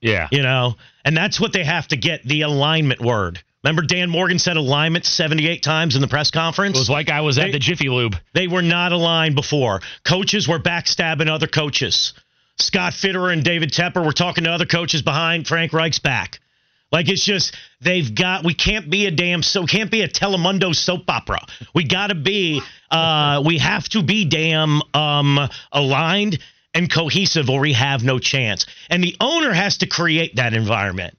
Yeah. 0.00 0.28
You 0.30 0.42
know, 0.42 0.76
and 1.04 1.16
that's 1.16 1.40
what 1.40 1.52
they 1.52 1.64
have 1.64 1.88
to 1.88 1.96
get 1.96 2.22
the 2.24 2.42
alignment 2.42 3.00
word. 3.00 3.42
Remember, 3.64 3.82
Dan 3.82 4.08
Morgan 4.08 4.38
said 4.38 4.56
alignment 4.56 5.04
78 5.04 5.62
times 5.62 5.96
in 5.96 6.00
the 6.00 6.08
press 6.08 6.30
conference? 6.30 6.76
It 6.76 6.80
was 6.80 6.90
like 6.90 7.10
I 7.10 7.22
was 7.22 7.38
at 7.38 7.50
the 7.50 7.58
Jiffy 7.58 7.88
Lube. 7.88 8.16
They 8.32 8.46
were 8.46 8.62
not 8.62 8.92
aligned 8.92 9.34
before. 9.34 9.80
Coaches 10.04 10.46
were 10.46 10.60
backstabbing 10.60 11.28
other 11.28 11.48
coaches. 11.48 12.12
Scott 12.60 12.92
Fitterer 12.92 13.32
and 13.32 13.42
David 13.42 13.72
Tepper 13.72 14.04
were 14.04 14.12
talking 14.12 14.44
to 14.44 14.50
other 14.50 14.66
coaches 14.66 15.02
behind 15.02 15.48
Frank 15.48 15.72
Reich's 15.72 15.98
back. 15.98 16.40
Like 16.90 17.08
it's 17.08 17.24
just 17.24 17.54
they've 17.80 18.14
got 18.14 18.44
we 18.44 18.54
can't 18.54 18.88
be 18.88 19.06
a 19.06 19.10
damn 19.10 19.42
so 19.42 19.66
can't 19.66 19.90
be 19.90 20.02
a 20.02 20.08
Telemundo 20.08 20.74
soap 20.74 21.02
opera. 21.08 21.40
We 21.74 21.84
got 21.84 22.06
to 22.08 22.14
be 22.14 22.62
uh 22.90 23.42
we 23.44 23.58
have 23.58 23.88
to 23.90 24.02
be 24.02 24.24
damn 24.24 24.80
um 24.94 25.38
aligned 25.70 26.38
and 26.74 26.90
cohesive 26.90 27.50
or 27.50 27.60
we 27.60 27.74
have 27.74 28.02
no 28.02 28.18
chance. 28.18 28.66
And 28.88 29.02
the 29.04 29.16
owner 29.20 29.52
has 29.52 29.78
to 29.78 29.86
create 29.86 30.36
that 30.36 30.54
environment. 30.54 31.16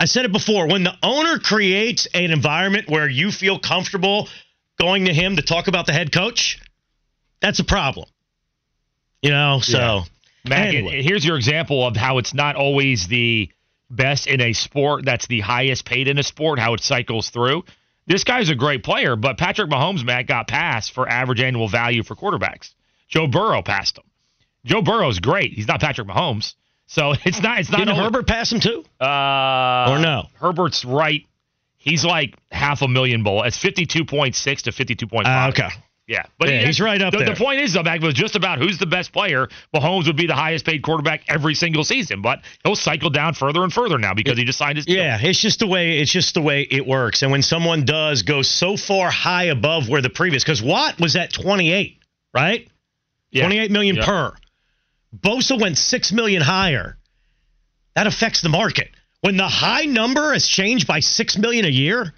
I 0.00 0.06
said 0.06 0.24
it 0.24 0.32
before 0.32 0.68
when 0.68 0.82
the 0.84 0.94
owner 1.02 1.38
creates 1.38 2.06
an 2.12 2.30
environment 2.30 2.88
where 2.88 3.08
you 3.08 3.30
feel 3.30 3.58
comfortable 3.58 4.28
going 4.78 5.06
to 5.06 5.14
him 5.14 5.36
to 5.36 5.42
talk 5.42 5.68
about 5.68 5.86
the 5.86 5.92
head 5.92 6.12
coach, 6.12 6.58
that's 7.40 7.60
a 7.60 7.64
problem. 7.64 8.08
You 9.22 9.30
know, 9.30 9.60
so 9.62 9.78
Yeah. 9.78 10.02
Mac, 10.48 10.68
Anyway. 10.68 11.02
here's 11.02 11.24
your 11.24 11.36
example 11.36 11.84
of 11.86 11.96
how 11.96 12.18
it's 12.18 12.32
not 12.34 12.56
always 12.56 13.08
the 13.08 13.50
best 13.90 14.26
in 14.26 14.40
a 14.40 14.52
sport 14.52 15.04
that's 15.04 15.26
the 15.26 15.40
highest 15.40 15.84
paid 15.84 16.08
in 16.08 16.18
a 16.18 16.22
sport, 16.22 16.58
how 16.58 16.74
it 16.74 16.80
cycles 16.80 17.30
through. 17.30 17.64
This 18.06 18.24
guy's 18.24 18.50
a 18.50 18.54
great 18.54 18.82
player, 18.84 19.16
but 19.16 19.36
Patrick 19.38 19.68
Mahomes, 19.70 20.04
Matt, 20.04 20.26
got 20.26 20.46
passed 20.48 20.92
for 20.92 21.08
average 21.08 21.40
annual 21.40 21.68
value 21.68 22.02
for 22.02 22.14
quarterbacks. 22.14 22.72
Joe 23.08 23.26
Burrow 23.26 23.62
passed 23.62 23.98
him. 23.98 24.04
Joe 24.64 24.82
Burrow's 24.82 25.18
great. 25.20 25.52
He's 25.52 25.66
not 25.68 25.80
Patrick 25.80 26.08
Mahomes. 26.08 26.54
So 26.86 27.12
it's 27.24 27.40
not 27.40 27.58
it's 27.60 27.70
not 27.70 27.78
didn't 27.78 27.90
only- 27.94 28.04
Herbert 28.04 28.26
pass 28.26 28.52
him 28.52 28.60
too? 28.60 28.84
uh, 29.00 29.86
Or 29.90 29.98
no? 29.98 30.26
Herbert's 30.34 30.84
right. 30.84 31.26
He's 31.78 32.04
like 32.04 32.36
half 32.50 32.82
a 32.82 32.88
million 32.88 33.22
bowl. 33.22 33.44
It's 33.44 33.56
52.6 33.62 34.62
to 34.62 34.70
52.5. 34.72 35.24
Uh, 35.24 35.48
okay. 35.50 35.68
Yeah, 36.08 36.22
but 36.38 36.48
Yeah, 36.48 36.64
he's 36.64 36.80
right 36.80 37.02
up 37.02 37.10
the, 37.12 37.18
there. 37.18 37.30
The 37.30 37.34
point 37.34 37.60
is, 37.60 37.72
though, 37.72 37.82
Mac, 37.82 38.00
was 38.00 38.14
just 38.14 38.36
about 38.36 38.58
who's 38.58 38.78
the 38.78 38.86
best 38.86 39.12
player. 39.12 39.48
Mahomes 39.74 40.06
would 40.06 40.16
be 40.16 40.28
the 40.28 40.36
highest 40.36 40.64
paid 40.64 40.82
quarterback 40.82 41.22
every 41.26 41.54
single 41.54 41.82
season, 41.82 42.22
but 42.22 42.42
he'll 42.62 42.76
cycle 42.76 43.10
down 43.10 43.34
further 43.34 43.64
and 43.64 43.72
further 43.72 43.98
now 43.98 44.14
because 44.14 44.38
he 44.38 44.44
just 44.44 44.58
signed 44.58 44.76
his 44.76 44.86
deal. 44.86 44.98
Yeah, 44.98 45.18
it's 45.20 45.40
just 45.40 45.58
the 45.58 45.66
way 45.66 45.98
it's 45.98 46.12
just 46.12 46.34
the 46.34 46.40
way 46.42 46.62
it 46.62 46.86
works. 46.86 47.22
And 47.22 47.32
when 47.32 47.42
someone 47.42 47.84
does 47.84 48.22
go 48.22 48.42
so 48.42 48.76
far 48.76 49.10
high 49.10 49.44
above 49.44 49.88
where 49.88 50.00
the 50.00 50.10
previous, 50.10 50.44
because 50.44 50.62
Watt 50.62 51.00
was 51.00 51.16
at 51.16 51.32
28, 51.32 51.98
right? 52.32 52.68
Yeah. 53.32 53.42
28 53.42 53.70
million 53.72 53.96
Yeah. 53.96 54.06
per. 54.06 54.32
Bosa 55.18 55.60
went 55.60 55.76
six 55.76 56.12
million 56.12 56.40
higher. 56.40 56.98
That 57.96 58.06
affects 58.06 58.42
the 58.42 58.48
market. 58.48 58.90
When 59.22 59.36
the 59.36 59.48
high 59.48 59.86
number 59.86 60.32
has 60.34 60.46
changed 60.46 60.86
by 60.86 61.00
six 61.00 61.36
million 61.36 61.64
a 61.64 61.68
year, 61.68 62.14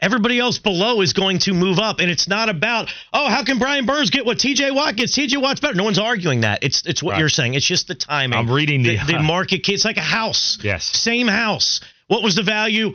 everybody 0.00 0.38
else 0.38 0.58
below 0.58 1.00
is 1.00 1.12
going 1.12 1.38
to 1.40 1.52
move 1.54 1.78
up. 1.78 2.00
And 2.00 2.10
it's 2.10 2.28
not 2.28 2.48
about, 2.48 2.92
oh, 3.12 3.28
how 3.28 3.44
can 3.44 3.58
Brian 3.58 3.86
Burns 3.86 4.10
get 4.10 4.24
what 4.26 4.38
TJ 4.38 4.74
Watt 4.74 4.96
gets? 4.96 5.16
TJ 5.16 5.40
Watt's 5.40 5.60
better. 5.60 5.74
No 5.74 5.84
one's 5.84 5.98
arguing 5.98 6.42
that. 6.42 6.62
It's 6.62 6.82
it's 6.86 7.02
what 7.02 7.12
Right. 7.12 7.20
you're 7.20 7.28
saying. 7.28 7.54
It's 7.54 7.66
just 7.66 7.88
the 7.88 7.94
timing. 7.94 8.38
I'm 8.38 8.50
reading 8.50 8.82
the- 8.82 8.96
the, 9.06 9.16
uh, 9.16 9.22
market. 9.22 9.68
It's 9.68 9.84
like 9.84 9.96
a 9.96 10.00
house. 10.02 10.58
Yes. 10.62 10.84
Same 10.84 11.28
house. 11.28 11.80
What 12.06 12.22
was 12.22 12.34
the 12.34 12.42
value 12.42 12.94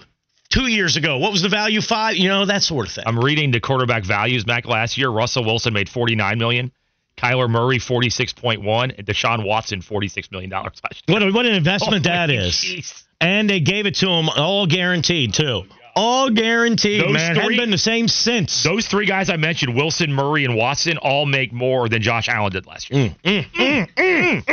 two 0.49 0.67
years 0.67 0.95
ago? 0.97 1.17
What 1.17 1.31
was 1.31 1.41
the 1.41 1.49
value 1.49 1.81
five? 1.81 2.15
You 2.15 2.29
know, 2.29 2.45
that 2.45 2.63
sort 2.63 2.87
of 2.87 2.93
thing. 2.93 3.03
I'm 3.07 3.19
reading 3.19 3.51
the 3.51 3.59
quarterback 3.59 4.03
values, 4.05 4.43
back 4.43 4.65
Last 4.65 4.97
year, 4.97 5.09
Russell 5.09 5.43
Wilson 5.43 5.73
made 5.73 5.89
49 5.89 6.37
million, 6.37 6.71
Kyler 7.17 7.49
Murray 7.49 7.77
46.1, 7.79 8.91
and 8.97 9.05
Deshaun 9.05 9.45
Watson 9.45 9.81
46 9.81 10.31
million 10.31 10.49
dollars. 10.49 10.81
What, 11.07 11.33
what 11.33 11.45
an 11.45 11.53
investment 11.53 12.03
that 12.05 12.29
Holy 12.29 12.39
is. 12.47 12.53
jeez. 12.55 13.03
And 13.21 13.49
they 13.49 13.59
gave 13.59 13.85
it 13.85 13.95
to 13.95 14.09
him 14.09 14.29
all 14.29 14.65
guaranteed, 14.67 15.33
too. 15.33 15.63
All 15.95 16.29
guaranteed, 16.32 17.01
Those 17.01 17.13
man. 17.13 17.36
Three- 17.36 17.58
been 17.58 17.69
the 17.69 17.77
same 17.77 18.08
since. 18.08 18.63
Those 18.63 18.88
three 18.88 19.06
guys 19.06 19.29
I 19.29 19.38
mentioned, 19.38 19.75
Wilson, 19.75 20.12
Murray, 20.12 20.43
and 20.43 20.56
Watson, 20.56 20.97
all 20.97 21.25
make 21.27 21.53
more 21.53 21.88
than 21.88 22.01
Josh 22.01 22.27
Allen 22.29 22.51
did 22.51 22.65
last 22.65 22.89
year. 22.89 23.15
Mm. 23.23 23.45
Mm. 23.53 24.43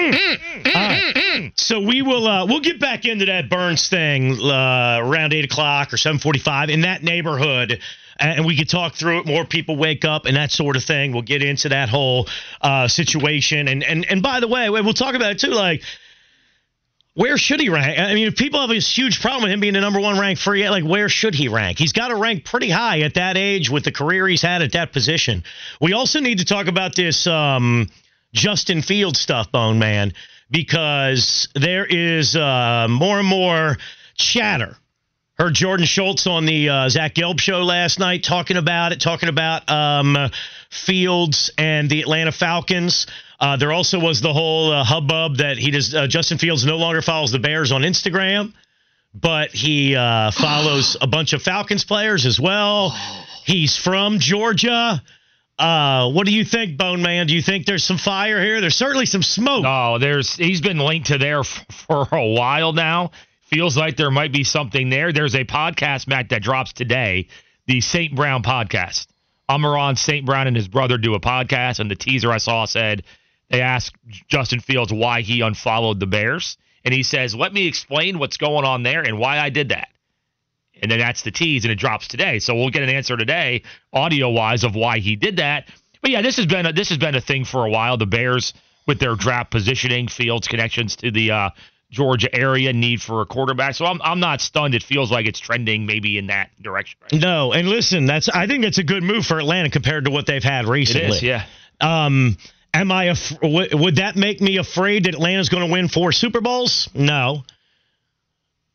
Mm. 0.62 1.52
So 1.58 1.80
we 1.80 2.02
will 2.02 2.26
uh, 2.26 2.46
we'll 2.46 2.60
get 2.60 2.78
back 2.80 3.04
into 3.04 3.26
that 3.26 3.48
Burns 3.48 3.88
thing 3.88 4.38
uh, 4.40 4.98
around 5.00 5.32
eight 5.32 5.44
o'clock 5.44 5.92
or 5.92 5.96
seven 5.96 6.18
forty-five 6.18 6.68
in 6.68 6.82
that 6.82 7.02
neighborhood. 7.02 7.80
And 8.18 8.44
we 8.44 8.54
could 8.54 8.68
talk 8.68 8.96
through 8.96 9.20
it. 9.20 9.26
More 9.26 9.46
people 9.46 9.76
wake 9.76 10.04
up 10.04 10.26
and 10.26 10.36
that 10.36 10.50
sort 10.50 10.76
of 10.76 10.84
thing. 10.84 11.12
We'll 11.12 11.22
get 11.22 11.42
into 11.42 11.70
that 11.70 11.88
whole 11.88 12.28
uh, 12.60 12.86
situation. 12.86 13.66
And 13.66 13.82
and 13.82 14.04
and 14.04 14.22
by 14.22 14.40
the 14.40 14.48
way, 14.48 14.68
we'll 14.68 14.92
talk 14.92 15.14
about 15.14 15.30
it 15.30 15.38
too. 15.38 15.52
Like, 15.52 15.82
where 17.20 17.36
should 17.36 17.60
he 17.60 17.68
rank? 17.68 17.98
I 17.98 18.14
mean, 18.14 18.28
if 18.28 18.36
people 18.36 18.60
have 18.60 18.70
this 18.70 18.90
huge 18.90 19.20
problem 19.20 19.42
with 19.42 19.52
him 19.52 19.60
being 19.60 19.74
the 19.74 19.80
number 19.82 20.00
one 20.00 20.18
ranked 20.18 20.40
free, 20.40 20.66
like 20.70 20.84
where 20.84 21.10
should 21.10 21.34
he 21.34 21.48
rank? 21.48 21.78
He's 21.78 21.92
got 21.92 22.08
to 22.08 22.16
rank 22.16 22.46
pretty 22.46 22.70
high 22.70 23.00
at 23.00 23.12
that 23.14 23.36
age 23.36 23.68
with 23.68 23.84
the 23.84 23.92
career 23.92 24.26
he's 24.26 24.40
had 24.40 24.62
at 24.62 24.72
that 24.72 24.94
position. 24.94 25.44
We 25.82 25.92
also 25.92 26.20
need 26.20 26.38
to 26.38 26.46
talk 26.46 26.66
about 26.66 26.94
this 26.94 27.26
um, 27.26 27.90
Justin 28.32 28.80
Fields 28.80 29.20
stuff, 29.20 29.52
Bone 29.52 29.78
Man, 29.78 30.14
because 30.50 31.46
there 31.54 31.84
is 31.84 32.36
uh, 32.36 32.86
more 32.88 33.18
and 33.18 33.28
more 33.28 33.76
chatter. 34.14 34.78
Heard 35.38 35.52
Jordan 35.52 35.84
Schultz 35.84 36.26
on 36.26 36.46
the 36.46 36.70
uh, 36.70 36.88
Zach 36.88 37.14
Gelb 37.14 37.38
show 37.38 37.60
last 37.64 37.98
night 37.98 38.24
talking 38.24 38.56
about 38.56 38.92
it, 38.92 39.00
talking 39.02 39.28
about 39.28 39.70
um, 39.70 40.16
Fields 40.70 41.50
and 41.58 41.90
the 41.90 42.00
Atlanta 42.00 42.32
Falcons. 42.32 43.06
Uh, 43.40 43.56
there 43.56 43.72
also 43.72 43.98
was 43.98 44.20
the 44.20 44.32
whole 44.32 44.70
uh, 44.70 44.84
hubbub 44.84 45.38
that 45.38 45.56
he 45.56 45.70
does. 45.70 45.94
Uh, 45.94 46.06
Justin 46.06 46.36
Fields 46.36 46.64
no 46.66 46.76
longer 46.76 47.00
follows 47.00 47.32
the 47.32 47.38
Bears 47.38 47.72
on 47.72 47.82
Instagram, 47.82 48.52
but 49.14 49.50
he 49.50 49.96
uh, 49.96 50.30
follows 50.30 50.96
a 51.00 51.06
bunch 51.06 51.32
of 51.32 51.42
Falcons 51.42 51.84
players 51.84 52.26
as 52.26 52.38
well. 52.38 52.90
He's 53.46 53.76
from 53.76 54.18
Georgia. 54.18 55.02
Uh, 55.58 56.10
what 56.10 56.26
do 56.26 56.32
you 56.32 56.44
think, 56.44 56.76
Bone 56.76 57.00
Man? 57.00 57.26
Do 57.26 57.34
you 57.34 57.42
think 57.42 57.64
there's 57.64 57.84
some 57.84 57.98
fire 57.98 58.42
here? 58.42 58.60
There's 58.60 58.76
certainly 58.76 59.06
some 59.06 59.22
smoke. 59.22 59.62
No, 59.62 59.98
there's 59.98 60.34
he's 60.36 60.60
been 60.60 60.78
linked 60.78 61.08
to 61.08 61.18
there 61.18 61.42
for 61.88 62.08
a 62.12 62.26
while 62.26 62.74
now. 62.74 63.10
Feels 63.44 63.76
like 63.76 63.96
there 63.96 64.10
might 64.10 64.32
be 64.32 64.44
something 64.44 64.90
there. 64.90 65.12
There's 65.12 65.34
a 65.34 65.44
podcast, 65.44 66.06
Matt, 66.06 66.28
that 66.28 66.42
drops 66.42 66.72
today, 66.72 67.28
the 67.66 67.80
St. 67.80 68.14
Brown 68.14 68.42
podcast. 68.42 69.06
Amon-Ra 69.48 69.94
St. 69.94 70.24
Brown 70.24 70.46
and 70.46 70.54
his 70.54 70.68
brother 70.68 70.96
do 70.96 71.14
a 71.14 71.20
podcast, 71.20 71.80
and 71.80 71.90
the 71.90 71.96
teaser 71.96 72.30
I 72.30 72.38
saw 72.38 72.66
said 72.66 73.02
they 73.50 73.60
asked 73.60 73.96
Justin 74.28 74.60
Fields 74.60 74.92
why 74.92 75.20
he 75.20 75.40
unfollowed 75.42 76.00
the 76.00 76.06
Bears, 76.06 76.56
and 76.84 76.94
he 76.94 77.02
says, 77.02 77.34
"Let 77.34 77.52
me 77.52 77.66
explain 77.66 78.18
what's 78.18 78.36
going 78.36 78.64
on 78.64 78.82
there 78.82 79.02
and 79.02 79.18
why 79.18 79.38
I 79.38 79.50
did 79.50 79.70
that." 79.70 79.88
And 80.82 80.90
then 80.90 80.98
that's 80.98 81.22
the 81.22 81.30
tease, 81.30 81.64
and 81.64 81.72
it 81.72 81.78
drops 81.78 82.08
today. 82.08 82.38
So 82.38 82.54
we'll 82.54 82.70
get 82.70 82.82
an 82.82 82.88
answer 82.88 83.16
today, 83.16 83.64
audio 83.92 84.30
wise, 84.30 84.64
of 84.64 84.74
why 84.74 84.98
he 84.98 85.16
did 85.16 85.36
that. 85.36 85.68
But 86.00 86.10
yeah, 86.10 86.22
this 86.22 86.36
has 86.36 86.46
been 86.46 86.64
a, 86.64 86.72
this 86.72 86.88
has 86.88 86.98
been 86.98 87.14
a 87.14 87.20
thing 87.20 87.44
for 87.44 87.66
a 87.66 87.70
while. 87.70 87.96
The 87.96 88.06
Bears 88.06 88.54
with 88.86 88.98
their 88.98 89.14
draft 89.14 89.50
positioning, 89.50 90.08
Fields 90.08 90.48
connections 90.48 90.96
to 90.96 91.10
the 91.10 91.30
uh, 91.32 91.50
Georgia 91.90 92.34
area, 92.34 92.72
need 92.72 93.02
for 93.02 93.20
a 93.20 93.26
quarterback. 93.26 93.74
So 93.74 93.84
I'm 93.84 94.00
I'm 94.02 94.20
not 94.20 94.40
stunned. 94.40 94.74
It 94.74 94.82
feels 94.82 95.10
like 95.10 95.26
it's 95.26 95.40
trending 95.40 95.86
maybe 95.86 96.16
in 96.18 96.28
that 96.28 96.50
direction. 96.62 96.98
Right? 97.02 97.20
No, 97.20 97.52
and 97.52 97.68
listen, 97.68 98.06
that's 98.06 98.28
I 98.28 98.46
think 98.46 98.64
it's 98.64 98.78
a 98.78 98.84
good 98.84 99.02
move 99.02 99.26
for 99.26 99.38
Atlanta 99.38 99.70
compared 99.70 100.04
to 100.04 100.10
what 100.10 100.26
they've 100.26 100.42
had 100.42 100.66
recently. 100.66 101.16
is, 101.16 101.22
yeah. 101.22 101.44
Um, 101.80 102.36
am 102.74 102.92
I? 102.92 103.04
Af- 103.04 103.38
w- 103.40 103.76
would 103.76 103.96
that 103.96 104.16
make 104.16 104.40
me 104.40 104.56
afraid 104.58 105.04
that 105.04 105.14
Atlanta's 105.14 105.48
going 105.48 105.66
to 105.66 105.72
win 105.72 105.88
four 105.88 106.12
Super 106.12 106.40
Bowls? 106.40 106.88
No. 106.94 107.44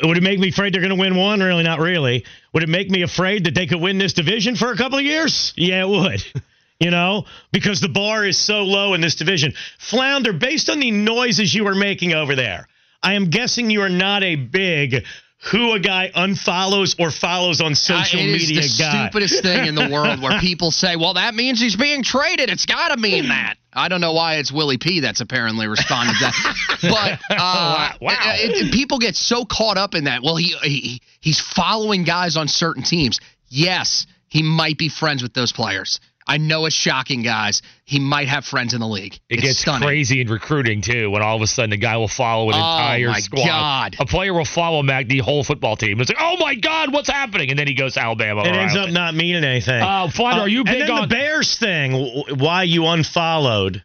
Would 0.03 0.17
it 0.17 0.23
make 0.23 0.39
me 0.39 0.49
afraid 0.49 0.73
they're 0.73 0.81
going 0.81 0.93
to 0.93 0.99
win 0.99 1.15
one? 1.15 1.39
Really, 1.41 1.63
not 1.63 1.79
really. 1.79 2.25
Would 2.53 2.63
it 2.63 2.69
make 2.69 2.89
me 2.89 3.01
afraid 3.01 3.45
that 3.45 3.55
they 3.55 3.65
could 3.65 3.79
win 3.79 3.97
this 3.97 4.11
division 4.13 4.55
for 4.57 4.71
a 4.71 4.75
couple 4.77 4.97
of 4.99 5.05
years? 5.05 5.53
Yeah, 5.55 5.83
it 5.83 5.89
would. 5.89 6.23
You 6.77 6.91
know, 6.91 7.23
because 7.53 7.79
the 7.79 7.87
bar 7.87 8.25
is 8.25 8.37
so 8.37 8.63
low 8.63 8.95
in 8.95 8.99
this 8.99 9.15
division. 9.15 9.53
Flounder, 9.79 10.33
based 10.33 10.69
on 10.69 10.81
the 10.81 10.91
noises 10.91 11.53
you 11.53 11.65
are 11.67 11.73
making 11.73 12.11
over 12.11 12.35
there, 12.35 12.67
I 13.01 13.13
am 13.13 13.29
guessing 13.29 13.69
you 13.69 13.79
are 13.81 13.87
not 13.89 14.23
a 14.23 14.35
big 14.35 15.05
who 15.53 15.71
a 15.71 15.79
guy 15.79 16.11
unfollows 16.13 16.99
or 16.99 17.11
follows 17.11 17.61
on 17.61 17.75
social 17.75 18.19
Uh, 18.19 18.23
it 18.23 18.27
media 18.33 18.59
is 18.59 18.77
the 18.77 18.83
guy. 18.83 19.05
stupidest 19.07 19.41
thing 19.41 19.67
in 19.67 19.75
the 19.75 19.87
world 19.89 20.21
where 20.21 20.37
people 20.41 20.69
say, 20.69 20.97
"Well, 20.97 21.13
that 21.13 21.33
means 21.33 21.61
he's 21.61 21.77
being 21.77 22.03
traded." 22.03 22.49
It's 22.49 22.65
got 22.65 22.89
to 22.89 22.97
mean 22.97 23.29
that. 23.29 23.55
I 23.75 23.89
don't 23.89 24.01
know 24.01 24.13
why 24.13 24.35
it's 24.35 24.51
Willie 24.51 24.77
P 24.77 25.01
that's 25.01 25.21
apparently 25.21 25.67
responded 25.67 26.13
to 26.13 26.19
that, 26.21 26.77
but 27.29 27.35
uh, 27.37 27.89
Wow. 28.01 28.17
it- 28.35 28.67
it- 28.67 28.73
people 28.73 28.99
get 28.99 29.15
so 29.15 29.45
caught 29.45 29.77
up 29.77 29.95
in 29.95 30.05
that. 30.05 30.23
Well, 30.23 30.35
he, 30.37 30.55
he 30.63 31.01
he's 31.19 31.39
following 31.39 32.03
guys 32.03 32.37
on 32.37 32.47
certain 32.47 32.83
teams. 32.83 33.19
Yes, 33.49 34.07
he 34.29 34.43
might 34.43 34.77
be 34.77 34.89
friends 34.89 35.21
with 35.21 35.33
those 35.33 35.51
players. 35.51 35.99
I 36.27 36.37
know 36.37 36.65
it's 36.65 36.75
shocking, 36.75 37.21
guys. 37.21 37.61
He 37.83 37.99
might 37.99 38.27
have 38.27 38.45
friends 38.45 38.73
in 38.73 38.79
the 38.79 38.87
league. 38.87 39.13
It 39.29 39.35
it's 39.35 39.41
gets 39.43 39.59
stunning. 39.59 39.87
crazy 39.87 40.21
in 40.21 40.27
recruiting 40.27 40.81
too, 40.81 41.11
when 41.11 41.21
all 41.21 41.35
of 41.35 41.41
a 41.43 41.47
sudden 41.47 41.71
a 41.73 41.77
guy 41.77 41.97
will 41.97 42.07
follow 42.07 42.49
an 42.49 42.55
Oh, 42.55 42.57
entire 42.57 43.09
my 43.09 43.19
squad. 43.19 43.45
God. 43.45 43.95
A 43.99 44.05
player 44.05 44.33
will 44.33 44.43
follow 44.45 44.81
Mac 44.81 45.07
the 45.07 45.19
whole 45.19 45.43
football 45.43 45.75
team. 45.75 46.01
It's 46.01 46.09
like, 46.09 46.17
oh 46.19 46.37
my 46.39 46.55
God, 46.55 46.91
what's 46.91 47.09
happening? 47.09 47.51
And 47.51 47.59
then 47.59 47.67
he 47.67 47.75
goes 47.75 47.93
to 47.93 48.01
Alabama. 48.01 48.41
it 48.41 48.55
ends 48.55 48.75
up 48.75 48.89
not 48.89 49.13
meaning 49.13 49.43
anything. 49.43 49.81
Uh, 49.81 50.09
Flounder, 50.09 50.41
are 50.41 50.47
you 50.47 50.63
and 50.65 50.67
then 50.81 50.89
on 50.89 51.01
the 51.01 51.07
Bears 51.15 51.57
thing? 51.59 52.23
Why 52.39 52.63
you 52.63 52.85
unfollowed? 52.87 53.83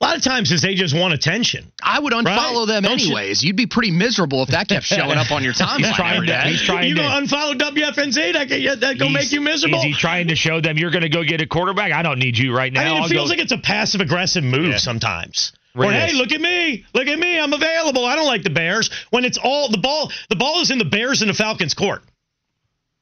A 0.00 0.04
lot 0.04 0.16
of 0.16 0.22
times 0.22 0.52
is 0.52 0.62
they 0.62 0.76
just 0.76 0.94
want 0.96 1.12
attention. 1.12 1.72
I 1.82 1.98
would 1.98 2.12
unfollow 2.12 2.24
Right? 2.60 2.66
them 2.68 2.82
Don't 2.84 2.92
anyways. 3.00 3.42
You'd 3.42 3.56
be 3.56 3.66
pretty 3.66 3.90
miserable 3.90 4.44
if 4.44 4.50
that 4.50 4.68
kept 4.68 4.84
showing 4.86 5.18
up 5.18 5.32
on 5.32 5.42
your 5.42 5.52
timeline 5.54 5.78
He's 5.78 5.92
trying 5.96 6.14
every 6.16 6.26
to- 6.28 6.32
day. 6.32 6.50
he's 6.50 6.62
trying 6.62 6.88
you 6.88 6.94
to- 6.94 7.00
unfollow 7.00 7.58
WFNZ, 7.58 8.32
that 8.34 8.48
can 8.48 8.80
that 8.80 8.98
go 8.98 9.08
make 9.08 9.32
you 9.32 9.40
miserable. 9.40 9.78
Is 9.78 9.84
he 9.84 9.94
trying 9.94 10.28
to 10.28 10.36
show 10.36 10.60
them 10.60 10.78
you're 10.78 10.92
going 10.92 11.02
to 11.02 11.08
go 11.08 11.24
get 11.24 11.40
a 11.40 11.46
quarterback? 11.46 11.90
I 11.90 12.02
don't 12.02 12.20
need 12.20 12.38
you 12.38 12.54
right 12.56 12.72
now. 12.72 12.80
I 12.80 12.84
mean, 12.84 12.96
it 12.96 13.00
I'll 13.00 13.08
feels 13.08 13.24
go- 13.28 13.30
like 13.34 13.38
it's 13.40 13.50
a 13.52 13.58
passive 13.58 14.00
aggressive 14.00 14.44
move 14.44 14.68
Yeah. 14.70 14.76
sometimes. 14.76 15.52
Or 15.74 15.90
hey, 15.92 16.12
look 16.14 16.32
at 16.32 16.40
me, 16.40 16.84
look 16.92 17.06
at 17.08 17.18
me, 17.18 17.38
I'm 17.38 17.52
available. 17.52 18.04
I 18.04 18.14
don't 18.16 18.26
like 18.26 18.42
the 18.42 18.50
Bears 18.50 18.90
when 19.10 19.24
it's 19.24 19.38
all 19.38 19.68
the 19.68 19.78
ball. 19.78 20.10
The 20.28 20.34
ball 20.36 20.60
is 20.60 20.70
in 20.72 20.78
the 20.78 20.84
Bears 20.84 21.22
and 21.22 21.30
the 21.30 21.34
Falcons' 21.34 21.74
court, 21.74 22.02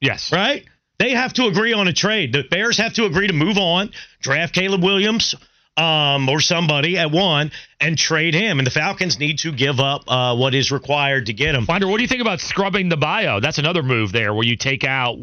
yes. 0.01 0.31
right? 0.31 0.63
They 0.99 1.11
have 1.11 1.33
to 1.33 1.45
agree 1.45 1.73
on 1.73 1.87
a 1.87 1.93
trade. 1.93 2.33
The 2.33 2.43
Bears 2.43 2.77
have 2.77 2.93
to 2.95 3.05
agree 3.05 3.27
to 3.27 3.33
move 3.33 3.57
on, 3.57 3.91
draft 4.21 4.53
Caleb 4.53 4.83
Williams, 4.83 5.33
um, 5.77 6.27
or 6.29 6.41
somebody 6.41 6.97
at 6.97 7.11
one, 7.11 7.51
and 7.79 7.97
trade 7.97 8.33
him. 8.33 8.59
And 8.59 8.65
the 8.65 8.71
Falcons 8.71 9.19
need 9.19 9.39
to 9.39 9.51
give 9.51 9.79
up 9.79 10.03
uh, 10.07 10.35
what 10.35 10.55
is 10.55 10.71
required 10.71 11.27
to 11.27 11.33
get 11.33 11.55
him. 11.55 11.65
Finder, 11.65 11.87
what 11.87 11.97
do 11.97 12.01
you 12.03 12.07
think 12.09 12.21
about 12.21 12.39
scrubbing 12.41 12.89
the 12.89 12.97
bio? 12.97 13.39
That's 13.39 13.59
another 13.59 13.83
move 13.83 14.11
there 14.11 14.33
where 14.33 14.45
you 14.45 14.55
take 14.57 14.83
out 14.83 15.17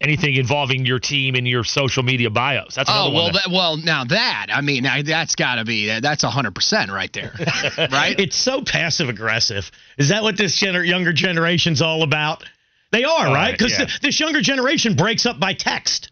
anything 0.00 0.36
involving 0.36 0.86
your 0.86 1.00
team 1.00 1.34
in 1.34 1.44
your 1.44 1.64
social 1.64 2.04
media 2.04 2.30
bios. 2.30 2.76
That's 2.76 2.88
another 2.88 3.10
Oh 3.10 3.12
well, 3.12 3.22
one. 3.24 3.32
that- 3.32 3.42
that, 3.46 3.52
well 3.52 3.76
now 3.76 4.04
that 4.04 4.46
I 4.52 4.60
mean 4.60 4.84
now 4.84 5.02
that's 5.02 5.34
got 5.34 5.56
to 5.56 5.64
be 5.64 5.98
that's 6.00 6.22
hundred 6.22 6.54
percent 6.54 6.92
right 6.92 7.12
there, 7.12 7.32
right? 7.90 8.14
It's 8.18 8.36
so 8.36 8.62
passive 8.62 9.08
aggressive. 9.08 9.68
Is 9.98 10.10
that 10.10 10.22
what 10.22 10.36
this 10.36 10.62
gener- 10.62 10.86
younger 10.86 11.12
generation's 11.12 11.82
all 11.82 12.04
about? 12.04 12.44
They 12.92 13.02
are, 13.04 13.10
All 13.10 13.24
right? 13.24 13.32
right, 13.50 13.58
Because 13.58 13.78
yeah. 13.78 13.86
this 14.00 14.18
younger 14.20 14.40
generation 14.40 14.94
breaks 14.94 15.26
up 15.26 15.38
by 15.40 15.52
text, 15.52 16.10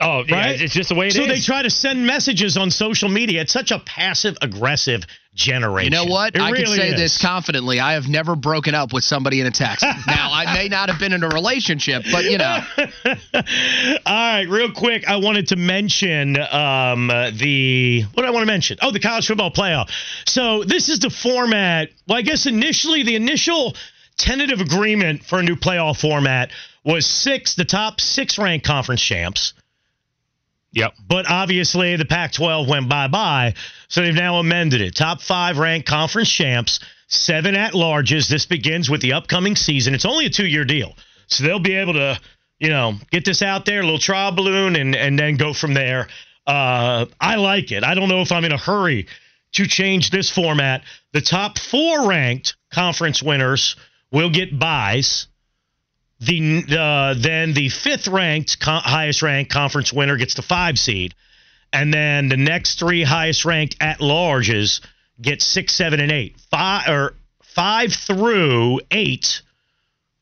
oh, 0.00 0.24
yeah, 0.26 0.34
right? 0.34 0.60
it's 0.60 0.74
just 0.74 0.88
the 0.88 0.94
way 0.94 1.06
it 1.06 1.16
is. 1.16 1.16
so 1.16 1.26
they 1.26 1.40
try 1.40 1.62
to 1.62 1.70
send 1.70 2.06
messages 2.06 2.56
on 2.56 2.70
social 2.70 3.08
media. 3.08 3.42
It's 3.42 3.52
such 3.52 3.70
a 3.70 3.78
passive 3.78 4.36
aggressive 4.42 5.04
generation. 5.34 5.92
You 5.92 5.98
know 5.98 6.12
what? 6.12 6.34
It 6.34 6.40
I 6.40 6.50
really 6.50 6.64
can 6.64 6.76
say 6.76 6.88
is. 6.88 7.00
this 7.00 7.18
confidently. 7.18 7.80
I 7.80 7.92
have 7.92 8.08
never 8.08 8.34
broken 8.36 8.74
up 8.74 8.92
with 8.92 9.04
somebody 9.04 9.40
in 9.40 9.46
a 9.46 9.50
text. 9.50 9.84
now 10.06 10.30
I 10.32 10.52
may 10.54 10.68
not 10.68 10.90
have 10.90 10.98
been 10.98 11.12
in 11.12 11.22
a 11.22 11.28
relationship, 11.28 12.04
but 12.10 12.24
you 12.24 12.38
know, 12.38 12.58
All 13.34 13.42
right, 14.06 14.46
real 14.48 14.72
quick, 14.72 15.08
I 15.08 15.16
wanted 15.16 15.48
to 15.48 15.56
mention 15.56 16.36
um, 16.36 17.08
the 17.08 18.04
what 18.14 18.22
do 18.22 18.26
I 18.26 18.30
want 18.30 18.42
to 18.42 18.52
mention? 18.52 18.78
Oh, 18.82 18.90
the 18.90 19.00
college 19.00 19.26
football 19.26 19.50
playoff. 19.50 19.90
So 20.26 20.64
this 20.64 20.88
is 20.88 21.00
the 21.00 21.10
format. 21.10 21.90
Well, 22.06 22.18
I 22.18 22.22
guess 22.22 22.46
initially 22.46 23.02
the 23.02 23.16
initial 23.16 23.74
tentative 24.16 24.60
agreement 24.60 25.24
for 25.24 25.38
a 25.38 25.42
new 25.42 25.56
playoff 25.56 26.00
format 26.00 26.50
was 26.84 27.06
six, 27.06 27.54
the 27.54 27.64
top 27.64 28.00
six 28.00 28.38
ranked 28.38 28.66
conference 28.66 29.02
champs. 29.02 29.54
Yep. 30.72 30.94
But 31.06 31.28
obviously, 31.28 31.96
the 31.96 32.04
Pac 32.04 32.32
12 32.32 32.68
went 32.68 32.88
bye 32.88 33.08
bye. 33.08 33.54
So 33.88 34.02
they've 34.02 34.14
now 34.14 34.36
amended 34.36 34.80
it. 34.80 34.94
Top 34.94 35.20
five 35.20 35.58
ranked 35.58 35.88
conference 35.88 36.30
champs, 36.30 36.80
seven 37.08 37.56
at 37.56 37.72
larges. 37.72 38.28
This 38.28 38.46
begins 38.46 38.88
with 38.88 39.00
the 39.00 39.14
upcoming 39.14 39.56
season. 39.56 39.94
It's 39.94 40.04
only 40.04 40.26
a 40.26 40.30
two 40.30 40.46
year 40.46 40.64
deal. 40.64 40.94
So 41.26 41.44
they'll 41.44 41.58
be 41.58 41.74
able 41.74 41.94
to, 41.94 42.20
you 42.58 42.68
know, 42.68 42.94
get 43.10 43.24
this 43.24 43.42
out 43.42 43.64
there, 43.64 43.80
a 43.80 43.82
little 43.82 43.98
trial 43.98 44.32
balloon, 44.32 44.76
and, 44.76 44.94
and 44.94 45.18
then 45.18 45.36
go 45.36 45.52
from 45.52 45.74
there. 45.74 46.08
Uh, 46.46 47.06
I 47.20 47.36
like 47.36 47.72
it. 47.72 47.84
I 47.84 47.94
don't 47.94 48.08
know 48.08 48.20
if 48.20 48.32
I'm 48.32 48.44
in 48.44 48.52
a 48.52 48.58
hurry 48.58 49.06
to 49.52 49.66
change 49.66 50.10
this 50.10 50.30
format. 50.30 50.82
The 51.12 51.20
top 51.20 51.58
four 51.58 52.08
ranked 52.08 52.56
conference 52.72 53.22
winners 53.22 53.76
will 54.12 54.30
get 54.30 54.56
buys. 54.56 55.26
The 56.20 56.64
uh, 56.78 57.14
then 57.18 57.54
the 57.54 57.70
fifth 57.70 58.06
ranked 58.06 58.60
co- 58.60 58.72
highest 58.72 59.22
ranked 59.22 59.50
conference 59.50 59.92
winner 59.92 60.16
gets 60.16 60.34
the 60.34 60.42
five 60.42 60.78
seed, 60.78 61.14
and 61.72 61.92
then 61.92 62.28
the 62.28 62.36
next 62.36 62.78
three 62.78 63.02
highest 63.02 63.44
ranked 63.44 63.76
at 63.80 64.00
larges 64.00 64.80
get 65.20 65.40
six, 65.40 65.74
seven, 65.74 65.98
and 65.98 66.12
eight. 66.12 66.36
Five 66.50 66.88
or 66.88 67.14
five 67.42 67.92
through 67.94 68.80
eight 68.90 69.42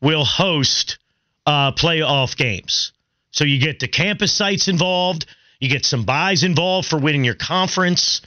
will 0.01 0.25
host 0.25 0.99
uh, 1.47 1.73
playoff 1.73 2.37
games. 2.37 2.93
So 3.33 3.45
you 3.45 3.61
get 3.61 3.81
the 3.81 3.89
campus 3.89 4.33
sites 4.33 4.69
involved. 4.69 5.27
You 5.59 5.69
get 5.69 5.85
some 5.85 6.05
buys 6.05 6.45
involved 6.45 6.89
for 6.89 6.99
winning 6.99 7.25
your 7.25 7.35
conference. 7.35 8.23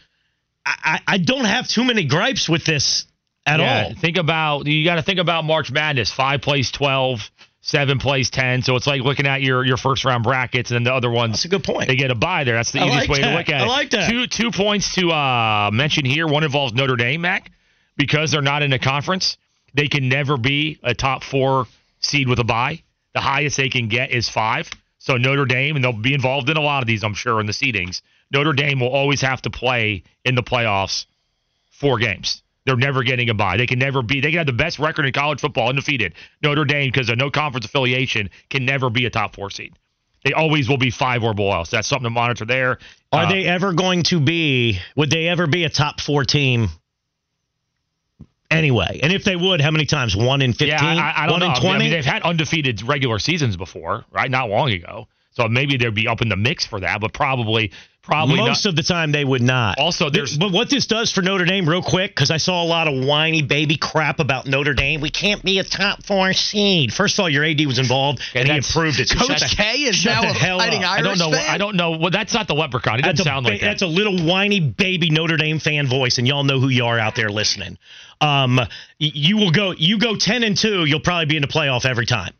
I, 0.65 0.99
I, 1.07 1.13
I 1.15 1.17
don't 1.19 1.45
have 1.45 1.67
too 1.67 1.85
many 1.85 2.03
gripes 2.05 2.49
with 2.49 2.65
this 2.65 3.05
at 3.45 3.59
Yeah, 3.59 3.85
all. 3.85 3.93
Think 3.95 4.17
about 4.17 4.67
you 4.67 4.83
got 4.83 4.95
to 4.95 5.03
think 5.03 5.19
about 5.19 5.45
March 5.45 5.71
Madness. 5.71 6.11
Five 6.11 6.41
plays 6.41 6.69
twelve, 6.71 7.31
seven 7.61 7.99
plays 7.99 8.29
ten. 8.29 8.61
So 8.61 8.75
it's 8.75 8.87
like 8.87 9.01
looking 9.01 9.27
at 9.27 9.41
your 9.41 9.65
your 9.65 9.77
first 9.77 10.03
round 10.05 10.23
brackets, 10.23 10.71
and 10.71 10.75
then 10.75 10.83
the 10.83 10.93
other 10.93 11.09
ones 11.09 11.33
That's 11.33 11.45
a 11.45 11.49
good 11.49 11.63
point. 11.63 11.87
they 11.87 11.95
get 11.95 12.11
a 12.11 12.15
buy 12.15 12.43
there. 12.43 12.55
That's 12.55 12.71
the 12.71 12.79
I 12.79 12.87
easiest 12.87 13.09
like 13.09 13.17
way 13.17 13.23
to 13.23 13.33
look 13.35 13.49
at 13.49 13.61
I 13.61 13.65
it. 13.65 13.67
like 13.67 13.89
that. 13.91 14.09
Two 14.09 14.27
two 14.27 14.51
points 14.51 14.95
to 14.95 15.11
uh, 15.11 15.69
mention 15.71 16.05
here. 16.05 16.27
One 16.27 16.43
involves 16.43 16.73
Notre 16.73 16.95
Dame, 16.95 17.21
Mac, 17.21 17.51
because 17.97 18.31
they're 18.31 18.41
not 18.41 18.61
in 18.63 18.73
a 18.73 18.79
conference. 18.79 19.37
They 19.73 19.87
can 19.87 20.09
never 20.09 20.37
be 20.37 20.79
a 20.83 20.93
top 20.93 21.23
four 21.23 21.65
seed 21.99 22.27
with 22.27 22.39
a 22.39 22.43
buy. 22.43 22.81
The 23.13 23.21
highest 23.21 23.57
they 23.57 23.69
can 23.69 23.87
get 23.87 24.11
is 24.11 24.27
five. 24.29 24.69
So 24.97 25.17
Notre 25.17 25.45
Dame, 25.45 25.75
and 25.75 25.83
they'll 25.83 25.93
be 25.93 26.13
involved 26.13 26.49
in 26.49 26.57
a 26.57 26.61
lot 26.61 26.83
of 26.83 26.87
these, 26.87 27.03
I'm 27.03 27.13
sure, 27.13 27.39
in 27.39 27.45
the 27.45 27.53
seedings. 27.53 28.01
Notre 28.31 28.53
Dame 28.53 28.79
will 28.79 28.89
always 28.89 29.21
have 29.21 29.41
to 29.43 29.49
play 29.49 30.03
in 30.23 30.35
the 30.35 30.43
playoffs 30.43 31.05
four 31.71 31.97
games. 31.97 32.43
They're 32.65 32.75
never 32.75 33.01
getting 33.03 33.29
a 33.29 33.33
bye. 33.33 33.57
They 33.57 33.65
can 33.65 33.79
never 33.79 34.01
be. 34.03 34.21
They 34.21 34.29
can 34.29 34.37
have 34.37 34.45
the 34.47 34.53
best 34.53 34.77
record 34.77 35.05
in 35.05 35.13
college 35.13 35.39
football, 35.39 35.69
undefeated. 35.69 36.13
Notre 36.43 36.63
Dame, 36.65 36.91
because 36.91 37.09
of 37.09 37.17
no 37.17 37.31
conference 37.31 37.65
affiliation, 37.65 38.29
can 38.49 38.65
never 38.65 38.89
be 38.89 39.05
a 39.05 39.09
top 39.09 39.35
four 39.35 39.49
seed. 39.49 39.73
They 40.23 40.33
always 40.33 40.69
will 40.69 40.77
be 40.77 40.91
five 40.91 41.23
or 41.23 41.33
below. 41.33 41.63
So 41.63 41.77
that's 41.77 41.87
something 41.87 42.03
to 42.03 42.09
monitor 42.11 42.45
there. 42.45 42.77
Are 43.11 43.25
Uh, 43.25 43.29
they 43.29 43.45
ever 43.45 43.73
going 43.73 44.03
to 44.03 44.19
be? 44.19 44.79
Would 44.95 45.09
they 45.09 45.27
ever 45.27 45.47
be 45.47 45.63
a 45.63 45.69
top 45.69 45.99
four 45.99 46.23
team? 46.23 46.69
Anyway, 48.51 48.99
and 49.01 49.13
if 49.13 49.23
they 49.23 49.35
would, 49.37 49.61
how 49.61 49.71
many 49.71 49.85
times? 49.85 50.15
One 50.15 50.41
in 50.41 50.51
fifteen. 50.51 50.67
Yeah, 50.67 51.13
I, 51.15 51.23
I 51.23 51.25
don't 51.25 51.33
One 51.35 51.39
know. 51.39 51.45
in 51.47 51.51
I 51.53 51.59
twenty. 51.59 51.79
mean, 51.85 51.91
they've 51.91 52.05
had 52.05 52.21
undefeated 52.23 52.83
regular 52.83 53.17
seasons 53.17 53.55
before, 53.55 54.03
right? 54.11 54.29
Not 54.29 54.49
long 54.49 54.71
ago. 54.71 55.07
So 55.31 55.47
maybe 55.47 55.77
they'd 55.77 55.95
be 55.95 56.09
up 56.09 56.21
in 56.21 56.27
the 56.27 56.35
mix 56.35 56.65
for 56.65 56.81
that, 56.81 56.99
but 56.99 57.13
probably, 57.13 57.71
probably 58.03 58.37
Most 58.37 58.65
not. 58.65 58.69
of 58.71 58.75
the 58.75 58.83
time, 58.83 59.11
they 59.11 59.23
would 59.23 59.41
not. 59.41 59.77
Also, 59.79 60.09
there's 60.09 60.37
But 60.37 60.51
what 60.51 60.69
this 60.69 60.87
does 60.87 61.11
for 61.11 61.21
Notre 61.21 61.45
Dame, 61.45 61.67
real 61.67 61.81
quick, 61.81 62.11
because 62.11 62.31
I 62.31 62.37
saw 62.37 62.63
a 62.63 62.65
lot 62.65 62.87
of 62.87 63.05
whiny 63.05 63.41
baby 63.41 63.77
crap 63.77 64.19
about 64.19 64.47
Notre 64.47 64.73
Dame. 64.73 65.01
We 65.01 65.09
can't 65.09 65.43
be 65.43 65.59
a 65.59 65.63
top 65.63 66.03
four 66.03 66.33
seed. 66.33 66.93
First 66.93 67.15
of 67.17 67.23
all, 67.23 67.29
your 67.29 67.43
AD 67.45 67.65
was 67.65 67.79
involved, 67.79 68.21
Yeah, 68.33 68.41
and 68.41 68.49
he 68.51 68.57
approved 68.57 68.99
it. 68.99 69.09
So 69.09 69.19
Coach 69.27 69.41
K 69.55 69.83
is 69.83 70.03
now 70.05 70.21
the 70.21 70.29
a 70.29 70.33
hell 70.33 70.59
fighting. 70.59 70.83
Irish 70.83 70.99
I 70.99 71.01
don't 71.03 71.17
know. 71.19 71.31
fan? 71.31 71.49
I 71.49 71.57
don't 71.57 71.75
know. 71.75 71.91
Well, 71.97 72.11
that's 72.11 72.33
not 72.33 72.47
the 72.47 72.55
leprechaun. 72.55 72.99
It 72.99 73.03
doesn't 73.03 73.17
That's 73.17 73.19
a, 73.21 73.23
sound 73.29 73.45
like 73.45 73.61
that. 73.61 73.65
that's 73.67 73.81
a 73.81 73.87
little 73.87 74.17
whiny 74.25 74.59
baby 74.59 75.09
Notre 75.09 75.37
Dame 75.37 75.59
fan 75.59 75.87
voice, 75.87 76.17
and 76.17 76.27
y'all 76.27 76.43
know 76.43 76.59
who 76.59 76.69
you 76.69 76.85
are 76.85 76.97
out 76.99 77.15
there 77.15 77.29
listening. 77.29 77.77
Um, 78.19 78.59
you 78.99 79.37
will 79.37 79.51
go. 79.51 79.71
You 79.77 79.97
go 79.99 80.15
ten 80.15 80.43
and 80.43 80.55
two. 80.57 80.85
You'll 80.85 80.99
probably 80.99 81.25
be 81.25 81.35
in 81.37 81.41
the 81.41 81.47
playoff 81.47 81.85
every 81.85 82.05
time. 82.05 82.33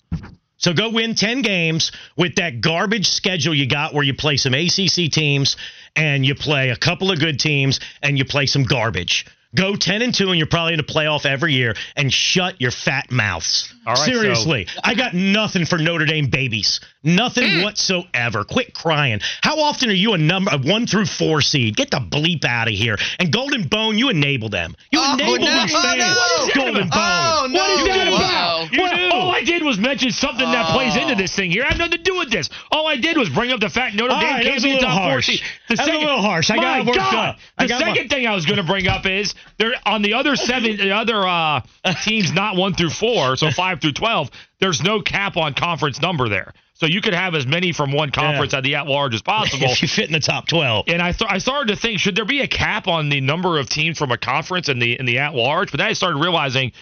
So 0.62 0.74
go 0.74 0.89
win 0.91 1.15
ten 1.15 1.41
games 1.41 1.91
with 2.15 2.36
that 2.36 2.62
garbage 2.62 3.10
schedule 3.10 3.54
you 3.54 3.67
got, 3.67 3.93
where 3.93 4.04
you 4.04 4.13
play 4.13 4.38
some 4.38 4.54
ACC 4.54 5.12
teams 5.12 5.58
and 5.95 6.26
you 6.26 6.36
play 6.36 6.69
a 6.69 6.78
couple 6.78 7.12
of 7.12 7.19
good 7.19 7.39
teams 7.39 7.80
and 8.02 8.17
you 8.17 8.26
play 8.26 8.45
some 8.45 8.63
garbage. 8.63 9.26
Go 9.54 9.76
ten 9.76 10.02
and 10.02 10.13
two, 10.13 10.30
and 10.30 10.38
you're 10.38 10.47
probably 10.47 10.74
in 10.74 10.78
the 10.78 10.84
playoff 10.84 11.26
every 11.26 11.54
year. 11.54 11.76
And 11.97 12.13
shut 12.13 12.62
your 12.62 12.71
fat 12.71 13.12
mouths. 13.12 13.74
All 13.86 13.95
right, 13.95 14.06
Seriously, 14.06 14.67
I 14.82 14.93
got 14.93 15.13
nothing 15.13 15.65
for 15.65 15.78
Notre 15.78 16.06
Dame 16.06 16.28
babies. 16.30 16.80
Nothing 17.04 17.43
mm. 17.45 17.63
whatsoever. 17.63 18.45
Quit 18.45 18.74
crying. 18.74 19.19
How 19.42 19.60
often 19.60 19.90
are 19.90 19.94
you 19.94 20.13
a 20.13 20.17
number 20.17 20.52
a 20.54 20.58
one 20.58 20.88
through 20.88 21.08
four 21.08 21.42
seed? 21.42 21.75
Get 21.75 21.92
the 21.92 21.98
bleep 21.98 22.46
out 22.46 22.69
of 22.69 22.75
here. 22.75 22.96
And 23.19 23.33
Golden 23.33 23.67
Bone, 23.67 23.98
you 23.98 24.08
enable 24.10 24.48
them. 24.50 24.73
You 24.92 25.00
Oh, 25.02 25.13
enable 25.15 25.46
no, 25.46 25.62
these 25.63 25.73
oh, 25.75 25.81
fans. 25.81 26.54
no. 26.56 26.63
Golden 26.63 26.83
Bone. 26.83 26.92
Oh, 26.94 27.48
no. 27.50 27.60
What 27.60 27.79
is 27.79 27.88
that 27.88 28.08
about? 28.08 28.71
You 28.71 28.81
What- 28.81 28.96
do. 28.96 29.10
all 29.12 29.31
I 29.36 29.44
did 29.44 29.61
was 29.72 29.80
mention 29.80 30.12
something 30.12 30.46
that 30.52 30.74
plays 30.74 30.96
into 30.96 31.15
this 31.15 31.34
thing 31.36 31.50
here. 31.52 31.63
I 31.63 31.69
have 31.69 31.78
nothing 31.78 31.98
to 31.98 32.04
do 32.04 32.17
with 32.17 32.30
this. 32.30 32.50
All 32.72 32.88
I 32.88 32.98
did 32.98 33.17
was 33.17 33.30
bring 33.30 33.52
up 33.52 33.60
the 33.60 33.69
fact 33.69 33.96
Notre 33.96 34.10
Dame 34.13 34.24
right, 34.24 34.44
can't 34.44 34.60
a 34.60 34.62
be 34.62 34.72
a 34.72 34.74
little 34.76 34.90
top 34.90 34.98
four 35.02 35.12
harsh. 35.12 35.26
seed. 35.28 35.42
That 35.69 35.80
was 35.80 35.88
a 35.88 35.98
little 36.00 36.22
harsh. 36.22 36.50
I 36.52 36.56
got 36.58 36.80
it 36.82 36.86
worked 36.86 37.00
up. 37.00 37.38
The 37.58 37.67
got 37.67 37.82
my- 37.82 37.88
second 37.94 38.10
thing 38.10 38.28
I 38.28 38.36
was 38.36 38.46
going 38.46 38.58
to 38.58 38.63
bring 38.63 38.88
up 38.88 39.06
is 39.06 39.34
there 39.58 39.74
on 39.86 40.02
the 40.02 40.13
other 40.15 40.36
seven, 40.36 40.76
the 40.78 40.92
other 40.92 41.26
uh, 41.26 41.62
teams, 42.04 42.34
not 42.34 42.56
one 42.58 42.74
through 42.74 42.90
four, 42.92 43.36
so 43.38 43.50
five 43.52 43.80
through 43.82 43.94
twelve. 43.94 44.30
There's 44.60 44.82
no 44.84 45.02
cap 45.02 45.38
on 45.38 45.54
conference 45.56 46.02
number 46.02 46.30
there, 46.30 46.54
so 46.76 46.86
you 46.86 47.02
could 47.02 47.13
have 47.15 47.34
as 47.34 47.48
many 47.48 47.72
from 47.72 47.92
one 47.92 48.12
conference 48.12 48.54
at 48.54 48.63
the 48.63 48.76
at 48.76 48.86
large 48.88 49.15
as 49.15 49.22
possible. 49.24 49.67
if 49.69 49.82
you 49.82 49.88
fit 49.88 50.06
in 50.06 50.12
the 50.12 50.19
top 50.19 50.48
12. 50.48 50.86
And 50.88 51.02
I, 51.02 51.13
th- 51.13 51.32
I 51.32 51.40
started 51.40 51.74
to 51.74 51.80
think, 51.82 52.00
should 52.00 52.15
there 52.15 52.26
be 52.26 52.42
a 52.42 52.48
cap 52.48 52.88
on 52.88 53.10
the 53.10 53.22
number 53.22 53.58
of 53.58 53.69
teams 53.69 53.98
from 53.98 54.12
a 54.12 54.17
conference 54.17 54.69
in 54.69 54.78
the 54.78 55.00
in 55.00 55.06
the 55.08 55.17
at 55.17 55.34
large? 55.34 55.72
But 55.72 55.78
then 55.80 55.88
I 55.88 55.94
started 55.94 56.17
realizing, 56.19 56.74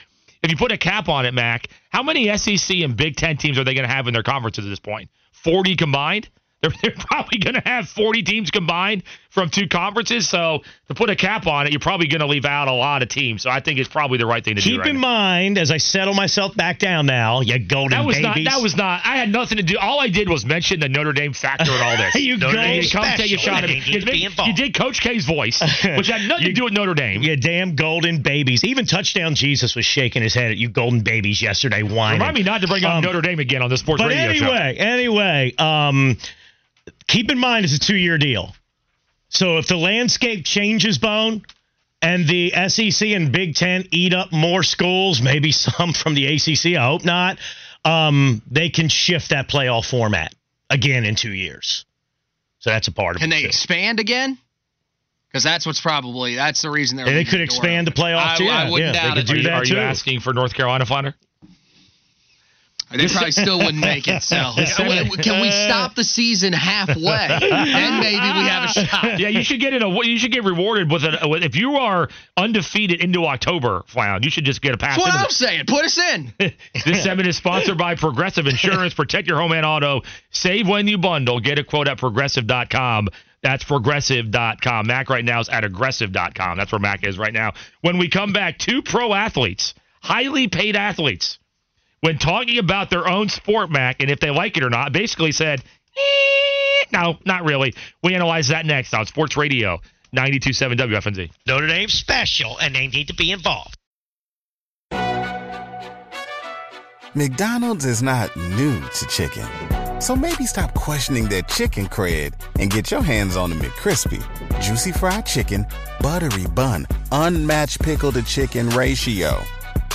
if 0.41 0.49
you 0.49 0.57
put 0.57 0.71
a 0.71 0.77
cap 0.77 1.09
on 1.09 1.25
it, 1.25 1.33
Mac, 1.33 1.67
how 1.89 2.03
many 2.03 2.35
SEC 2.37 2.77
and 2.77 2.95
Big 2.95 3.15
Ten 3.15 3.37
teams 3.37 3.57
are 3.57 3.63
they 3.63 3.73
going 3.73 3.87
to 3.87 3.93
have 3.93 4.07
in 4.07 4.13
their 4.13 4.23
conferences 4.23 4.65
at 4.65 4.69
this 4.69 4.79
point? 4.79 5.09
Forty 5.31 5.75
combined. 5.75 6.29
They're, 6.61 6.73
they're 6.81 6.91
probably 6.91 7.39
going 7.39 7.53
to 7.53 7.61
have 7.63 7.87
40 7.87 8.23
teams 8.23 8.51
combined 8.51 9.03
from 9.29 9.49
two 9.49 9.67
conferences. 9.67 10.27
So 10.27 10.63
to 10.87 10.95
put 10.95 11.09
a 11.11 11.15
cap 11.15 11.45
on 11.45 11.67
it, 11.67 11.71
you're 11.71 11.79
probably 11.79 12.07
going 12.07 12.21
to 12.21 12.25
leave 12.25 12.45
out 12.45 12.67
a 12.67 12.71
lot 12.73 13.03
of 13.03 13.09
teams. 13.09 13.43
So 13.43 13.49
I 13.51 13.59
think 13.59 13.77
it's 13.79 13.87
probably 13.87 14.17
the 14.17 14.25
right 14.25 14.43
thing 14.43 14.55
to 14.55 14.61
do. 14.61 14.69
Keep 14.71 14.79
right 14.81 14.89
in 14.89 14.95
now. 14.95 15.01
mind, 15.01 15.57
as 15.59 15.69
I 15.69 15.77
settle 15.77 16.15
myself 16.15 16.55
back 16.55 16.79
down 16.79 17.05
now, 17.05 17.41
you 17.41 17.59
golden 17.59 17.91
That 17.91 18.05
was 18.07 18.15
babies. 18.15 18.45
not. 18.45 18.51
That 18.55 18.61
was 18.63 18.75
not. 18.75 19.01
I 19.05 19.17
had 19.17 19.29
nothing 19.29 19.57
to 19.57 19.63
do. 19.63 19.77
All 19.79 19.99
I 19.99 20.09
did 20.09 20.29
was 20.29 20.45
mention 20.45 20.79
the 20.79 20.89
Notre 20.89 21.13
Dame 21.13 21.33
factor 21.33 21.71
in 21.71 21.81
all 21.81 21.95
this. 21.97 22.15
You 22.19 22.37
Notre 22.37 22.55
go 22.55 22.61
Dame, 22.63 22.83
come 22.91 23.05
take 23.17 23.31
a 23.31 23.37
shot 23.37 23.63
at 23.63 23.69
me. 23.69 23.75
You 23.85 23.99
You, 23.99 24.05
did- 24.05 24.37
you 24.47 24.53
did 24.53 24.73
Coach 24.75 24.99
K's 25.01 25.25
voice, 25.25 25.61
which 25.61 26.07
had 26.07 26.27
nothing 26.27 26.45
to 26.47 26.53
do 26.53 26.63
with 26.63 26.73
Notre 26.73 26.95
Dame. 26.95 27.21
You 27.21 27.35
damn 27.37 27.75
golden 27.75 28.21
babies. 28.23 28.63
Even 28.63 28.85
touchdown 28.87 29.35
Jesus 29.35 29.75
was 29.75 29.85
shaking 29.85 30.23
his 30.23 30.33
head 30.33 30.51
at 30.51 30.57
you 30.57 30.69
golden 30.69 31.01
babies 31.01 31.39
yesterday 31.41 31.83
whining. 31.83 32.19
Remind 32.19 32.35
me 32.35 32.43
not 32.43 32.61
to 32.61 32.67
bring 32.67 32.83
up 32.83 32.95
Um, 32.95 33.03
Notre 33.03 33.21
Dame 33.21 33.39
again 33.39 33.61
on 33.61 33.69
the 33.69 33.77
sports 33.77 34.01
But 34.01 34.09
radio 34.09 34.33
show. 34.33 34.45
anyway, 34.51 34.75
anyway, 34.77 35.53
um, 35.57 36.17
keep 37.07 37.31
in 37.31 37.37
mind 37.37 37.65
it's 37.65 37.75
a 37.75 37.79
two 37.79 37.95
year 37.95 38.17
deal. 38.17 38.55
So 39.29 39.57
if 39.57 39.67
the 39.67 39.77
landscape 39.77 40.43
changes, 40.45 40.97
Bone, 40.97 41.43
and 42.01 42.27
the 42.27 42.51
SEC 42.69 43.09
and 43.09 43.31
Big 43.31 43.55
Ten 43.55 43.85
eat 43.91 44.13
up 44.13 44.31
more 44.31 44.63
schools, 44.63 45.21
maybe 45.21 45.51
some 45.53 45.93
from 45.93 46.15
the 46.15 46.25
ACC, 46.35 46.77
I 46.77 46.85
hope 46.85 47.05
not, 47.05 47.37
um, 47.85 48.41
they 48.49 48.69
can 48.69 48.89
shift 48.89 49.29
that 49.29 49.47
playoff 49.47 49.89
format 49.89 50.33
again 50.69 51.05
in 51.05 51.15
two 51.15 51.31
years. 51.33 51.85
So 52.59 52.69
that's 52.71 52.87
a 52.87 52.91
part 52.91 53.15
of 53.15 53.21
Can 53.21 53.31
it. 53.31 53.35
Can 53.35 53.37
they 53.37 53.41
too. 53.43 53.47
expand 53.47 53.99
again? 53.99 54.37
Because 55.29 55.43
that's 55.43 55.65
what's 55.65 55.79
probably 55.79 56.35
that's 56.35 56.63
the 56.63 56.71
reason 56.71 56.97
they're. 56.97 57.05
They 57.05 57.23
could 57.23 57.39
the 57.39 57.43
expand 57.43 57.85
the 57.87 57.91
open. 57.91 58.03
playoff 58.03 58.25
I, 58.25 58.35
too. 58.37 58.43
I 58.45 58.47
Yeah, 58.47 58.69
wouldn't 58.71 58.95
yeah, 58.95 59.07
doubt 59.09 59.17
it. 59.19 59.27
could 59.27 59.35
Are 59.35 59.39
you, 59.39 59.49
are 59.49 59.63
you 59.65 59.77
asking 59.77 60.19
for 60.21 60.33
North 60.33 60.53
Carolina 60.55 60.85
Flounder? 60.87 61.13
They 62.91 63.07
probably 63.07 63.31
still 63.31 63.59
wouldn't 63.59 63.77
make 63.77 64.07
it. 64.07 64.23
So 64.23 64.35
can 64.55 65.41
we 65.41 65.51
stop 65.51 65.95
the 65.95 66.03
season 66.03 66.53
halfway? 66.53 67.27
and 67.29 67.99
maybe 67.99 68.15
we 68.15 68.47
have 68.47 68.69
a 68.69 68.73
shot. 68.73 69.03
yeah, 69.19 69.27
you 69.27 69.43
should 69.43 69.59
get 69.59 69.73
in 69.73 69.83
a. 69.83 69.89
You 70.03 70.17
should 70.17 70.31
get 70.31 70.43
rewarded 70.43 70.91
with 70.91 71.03
a. 71.03 71.27
With, 71.27 71.43
if 71.43 71.55
you 71.55 71.75
are 71.75 72.09
undefeated 72.35 73.01
into 73.01 73.25
October, 73.25 73.83
Flound, 73.87 74.25
you 74.25 74.31
should 74.31 74.45
just 74.45 74.61
get 74.61 74.73
a 74.73 74.77
pass. 74.77 74.97
That's 74.97 75.15
what 75.15 75.23
I'm 75.23 75.29
saying. 75.29 75.65
Put 75.67 75.85
us 75.85 75.97
in. 75.97 76.33
This 76.85 77.03
segment 77.03 77.27
is 77.27 77.37
sponsored 77.37 77.77
by 77.77 77.95
Progressive 77.95 78.47
Insurance. 78.47 78.93
Protect 78.93 79.27
your 79.27 79.37
home 79.37 79.51
and 79.51 79.65
auto. 79.65 80.01
Save 80.31 80.67
when 80.67 80.87
you 80.87 80.97
bundle. 80.97 81.39
Get 81.39 81.59
a 81.59 81.63
quote 81.63 81.87
at 81.87 81.97
progressive.com. 81.97 83.09
That's 83.41 83.63
progressive.com. 83.63 84.87
Mac 84.87 85.09
right 85.09 85.23
now 85.23 85.39
is 85.39 85.49
at 85.49 85.63
aggressive.com. 85.63 86.57
That's 86.57 86.71
where 86.71 86.79
Mac 86.79 87.05
is 87.05 87.17
right 87.17 87.33
now. 87.33 87.53
When 87.81 87.97
we 87.97 88.09
come 88.09 88.33
back, 88.33 88.57
two 88.57 88.81
pro 88.81 89.13
athletes, 89.13 89.73
highly 90.01 90.47
paid 90.47 90.75
athletes, 90.75 91.39
when 92.01 92.17
talking 92.17 92.57
about 92.57 92.89
their 92.89 93.07
own 93.07 93.29
sport, 93.29 93.69
Mac, 93.69 94.01
and 94.01 94.09
if 94.09 94.19
they 94.19 94.29
like 94.29 94.57
it 94.57 94.63
or 94.63 94.69
not, 94.69 94.91
basically 94.93 95.31
said, 95.31 95.61
eh, 95.97 96.85
no, 96.91 97.17
not 97.25 97.43
really. 97.45 97.73
We 98.03 98.15
analyze 98.15 98.49
that 98.49 98.65
next 98.65 98.93
on 98.93 99.05
Sports 99.05 99.37
Radio 99.37 99.79
92.7 100.15 100.77
WFNZ. 100.77 101.31
Notre 101.45 101.67
Dame 101.67 101.89
special, 101.89 102.57
and 102.59 102.73
they 102.73 102.87
need 102.87 103.07
to 103.09 103.15
be 103.15 103.31
involved. 103.31 103.75
McDonald's 107.15 107.85
is 107.85 108.03
not 108.03 108.35
new 108.35 108.79
to 108.79 109.05
chicken. 109.07 109.47
So 109.99 110.15
maybe 110.15 110.45
stop 110.45 110.73
questioning 110.75 111.27
their 111.27 111.41
chicken 111.41 111.87
cred 111.87 112.33
and 112.59 112.69
get 112.69 112.91
your 112.91 113.01
hands 113.01 113.35
on 113.35 113.49
the 113.49 113.55
McCrispy. 113.55 114.21
Juicy 114.61 114.91
fried 114.91 115.25
chicken, 115.25 115.65
buttery 115.99 116.45
bun, 116.47 116.87
unmatched 117.11 117.81
pickle 117.81 118.11
to 118.13 118.23
chicken 118.23 118.69
ratio. 118.69 119.43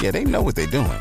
Yeah, 0.03 0.11
they 0.11 0.25
know 0.25 0.43
what 0.43 0.57
they're 0.57 0.67
doing. 0.67 1.01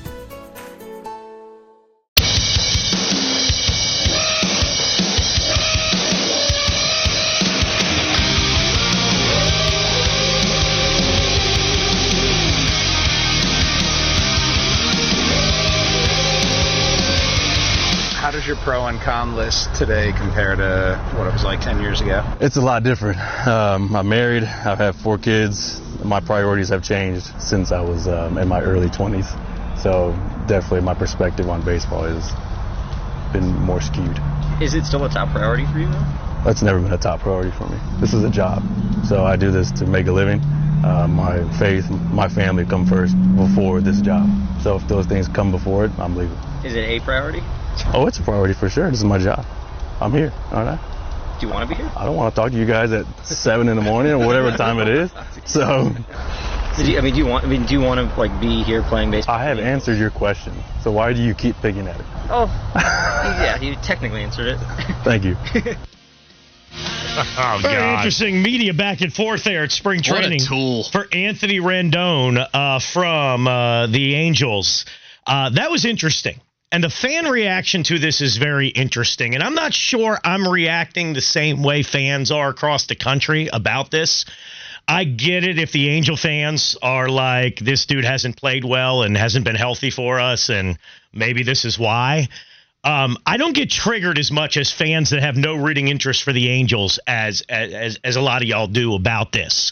Con 19.03 19.35
list 19.35 19.73
today 19.75 20.11
compared 20.13 20.59
to 20.59 20.95
what 21.17 21.25
it 21.25 21.33
was 21.33 21.43
like 21.43 21.59
10 21.59 21.81
years 21.81 22.01
ago? 22.01 22.23
It's 22.39 22.57
a 22.57 22.61
lot 22.61 22.83
different. 22.83 23.17
Um, 23.47 23.95
I'm 23.95 24.07
married. 24.07 24.43
I've 24.43 24.77
had 24.77 24.95
four 24.95 25.17
kids. 25.17 25.81
My 26.03 26.19
priorities 26.19 26.69
have 26.69 26.83
changed 26.83 27.25
since 27.41 27.71
I 27.71 27.81
was 27.81 28.07
um, 28.07 28.37
in 28.37 28.47
my 28.47 28.61
early 28.61 28.89
20s. 28.89 29.25
So 29.81 30.13
definitely 30.47 30.81
my 30.81 30.93
perspective 30.93 31.49
on 31.49 31.65
baseball 31.65 32.03
has 32.03 32.31
been 33.33 33.47
more 33.61 33.81
skewed. 33.81 34.19
Is 34.61 34.75
it 34.75 34.85
still 34.85 35.03
a 35.05 35.09
top 35.09 35.29
priority 35.29 35.65
for 35.65 35.79
you 35.79 35.87
though? 35.87 36.05
That's 36.45 36.61
never 36.61 36.79
been 36.79 36.93
a 36.93 36.97
top 36.97 37.21
priority 37.21 37.51
for 37.51 37.67
me. 37.67 37.77
This 37.99 38.13
is 38.13 38.23
a 38.23 38.29
job. 38.29 38.61
So 39.07 39.25
I 39.25 39.35
do 39.35 39.51
this 39.51 39.71
to 39.73 39.85
make 39.85 40.07
a 40.07 40.11
living. 40.11 40.41
Uh, 40.83 41.07
my 41.07 41.41
faith, 41.57 41.89
my 41.89 42.27
family 42.27 42.65
come 42.65 42.85
first 42.85 43.15
before 43.35 43.81
this 43.81 44.01
job. 44.01 44.29
So 44.61 44.75
if 44.75 44.87
those 44.87 45.05
things 45.07 45.27
come 45.27 45.51
before 45.51 45.85
it, 45.85 45.91
I'm 45.97 46.15
leaving. 46.15 46.37
Is 46.63 46.75
it 46.75 46.85
a 46.85 46.99
priority? 46.99 47.41
Oh, 47.93 48.05
it's 48.07 48.19
a 48.19 48.23
priority 48.23 48.53
for 48.53 48.69
sure. 48.69 48.89
This 48.89 48.99
is 48.99 49.05
my 49.05 49.17
job. 49.17 49.45
I'm 49.99 50.11
here, 50.11 50.31
aren't 50.51 50.69
I? 50.69 51.37
Do 51.39 51.47
you 51.47 51.53
want 51.53 51.67
to 51.69 51.75
be 51.75 51.81
here? 51.81 51.91
I 51.95 52.05
don't 52.05 52.15
want 52.15 52.33
to 52.35 52.39
talk 52.41 52.51
to 52.51 52.57
you 52.57 52.65
guys 52.65 52.91
at 52.91 53.05
seven 53.25 53.67
in 53.69 53.75
the 53.75 53.81
morning 53.81 54.11
or 54.13 54.25
whatever 54.25 54.51
time 54.51 54.79
it 54.79 54.87
is. 54.87 55.11
So 55.45 55.91
Did 56.77 56.87
you, 56.87 56.97
I 56.97 57.01
mean, 57.01 57.13
do 57.13 57.19
you 57.19 57.25
want? 57.25 57.43
I 57.43 57.47
mean, 57.47 57.65
do 57.65 57.73
you 57.73 57.81
want 57.81 57.99
to 57.99 58.19
like 58.19 58.39
be 58.39 58.63
here 58.63 58.83
playing 58.83 59.11
baseball? 59.11 59.35
I 59.35 59.43
have 59.45 59.57
answered 59.59 59.97
your 59.97 60.11
question. 60.11 60.53
So 60.83 60.91
why 60.91 61.11
do 61.13 61.21
you 61.21 61.33
keep 61.33 61.55
picking 61.57 61.87
at 61.87 61.99
it? 61.99 62.05
Oh, 62.29 62.45
yeah, 62.75 63.59
you 63.59 63.75
technically 63.83 64.21
answered 64.21 64.47
it. 64.47 64.57
Thank 65.03 65.23
you. 65.25 65.35
Oh, 66.73 67.59
Very 67.61 67.75
God. 67.75 67.95
interesting 67.95 68.41
media 68.41 68.73
back 68.73 69.01
and 69.01 69.11
forth 69.11 69.43
there 69.43 69.63
at 69.63 69.71
spring 69.71 69.97
What 69.99 70.07
a 70.19 70.21
training 70.21 70.39
tool. 70.47 70.83
for 70.83 71.07
Anthony 71.11 71.59
Rendon 71.59 72.37
uh, 72.53 72.79
from 72.79 73.47
uh, 73.47 73.87
the 73.87 74.15
Angels. 74.15 74.85
Uh, 75.27 75.49
that 75.49 75.69
was 75.71 75.85
interesting. 75.85 76.39
And 76.71 76.83
the 76.83 76.89
fan 76.89 77.25
reaction 77.25 77.83
to 77.83 77.99
this 77.99 78.21
is 78.21 78.37
very 78.37 78.69
interesting. 78.69 79.35
And 79.35 79.43
I'm 79.43 79.55
not 79.55 79.73
sure 79.73 80.17
I'm 80.23 80.47
reacting 80.47 81.13
the 81.13 81.21
same 81.21 81.63
way 81.63 81.83
fans 81.83 82.31
are 82.31 82.49
across 82.49 82.85
the 82.85 82.95
country 82.95 83.49
about 83.51 83.91
this. 83.91 84.25
I 84.87 85.03
get 85.03 85.43
it 85.43 85.59
if 85.59 85.71
the 85.71 85.89
Angel 85.89 86.15
fans 86.15 86.77
are 86.81 87.09
like, 87.09 87.59
this 87.59 87.85
dude 87.85 88.05
hasn't 88.05 88.37
played 88.37 88.63
well 88.63 89.03
and 89.03 89.17
hasn't 89.17 89.45
been 89.45 89.55
healthy 89.55 89.91
for 89.91 90.19
us, 90.19 90.49
and 90.49 90.77
maybe 91.13 91.43
this 91.43 91.65
is 91.65 91.77
why. 91.77 92.29
Um, 92.83 93.17
I 93.25 93.37
don't 93.37 93.53
get 93.53 93.69
triggered 93.69 94.17
as 94.17 94.31
much 94.31 94.57
as 94.57 94.71
fans 94.71 95.11
that 95.11 95.21
have 95.21 95.35
no 95.35 95.55
rooting 95.55 95.87
interest 95.87 96.23
for 96.23 96.33
the 96.33 96.49
Angels 96.49 96.99
as 97.05 97.43
as 97.47 97.99
as 98.03 98.15
a 98.15 98.21
lot 98.21 98.41
of 98.41 98.47
y'all 98.47 98.67
do 98.67 98.95
about 98.95 99.31
this. 99.31 99.71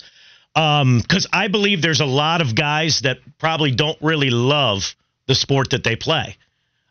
Um, 0.55 0.99
because 0.99 1.25
I 1.33 1.47
believe 1.47 1.81
there's 1.81 2.01
a 2.01 2.05
lot 2.05 2.41
of 2.41 2.55
guys 2.55 3.01
that 3.01 3.17
probably 3.39 3.71
don't 3.71 3.97
really 4.01 4.29
love 4.29 4.95
the 5.25 5.35
sport 5.35 5.71
that 5.71 5.83
they 5.83 5.95
play. 5.95 6.37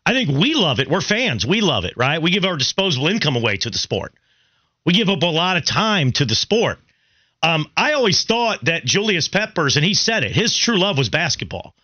I 0.09 0.13
think 0.13 0.31
we 0.31 0.55
love 0.55 0.79
it. 0.79 0.89
We're 0.89 1.01
fans. 1.01 1.45
We 1.45 1.61
love 1.61 1.85
it, 1.85 1.93
right? 1.95 2.19
We 2.19 2.31
give 2.31 2.43
our 2.43 2.57
disposable 2.57 3.09
income 3.09 3.35
away 3.35 3.57
to 3.57 3.69
the 3.69 3.77
sport. 3.77 4.11
We 4.83 4.93
give 4.93 5.07
up 5.07 5.21
a 5.21 5.27
lot 5.27 5.55
of 5.55 5.65
time 5.65 6.13
to 6.13 6.25
the 6.25 6.33
sport. 6.33 6.79
Um, 7.43 7.67
I 7.77 7.93
always 7.93 8.23
thought 8.23 8.65
that 8.65 8.85
Julius 8.85 9.27
Peppers, 9.27 9.75
and 9.75 9.85
he 9.85 9.93
said 9.93 10.23
it, 10.23 10.31
his 10.31 10.57
true 10.57 10.79
love 10.79 10.97
was 10.97 11.09
basketball. 11.09 11.75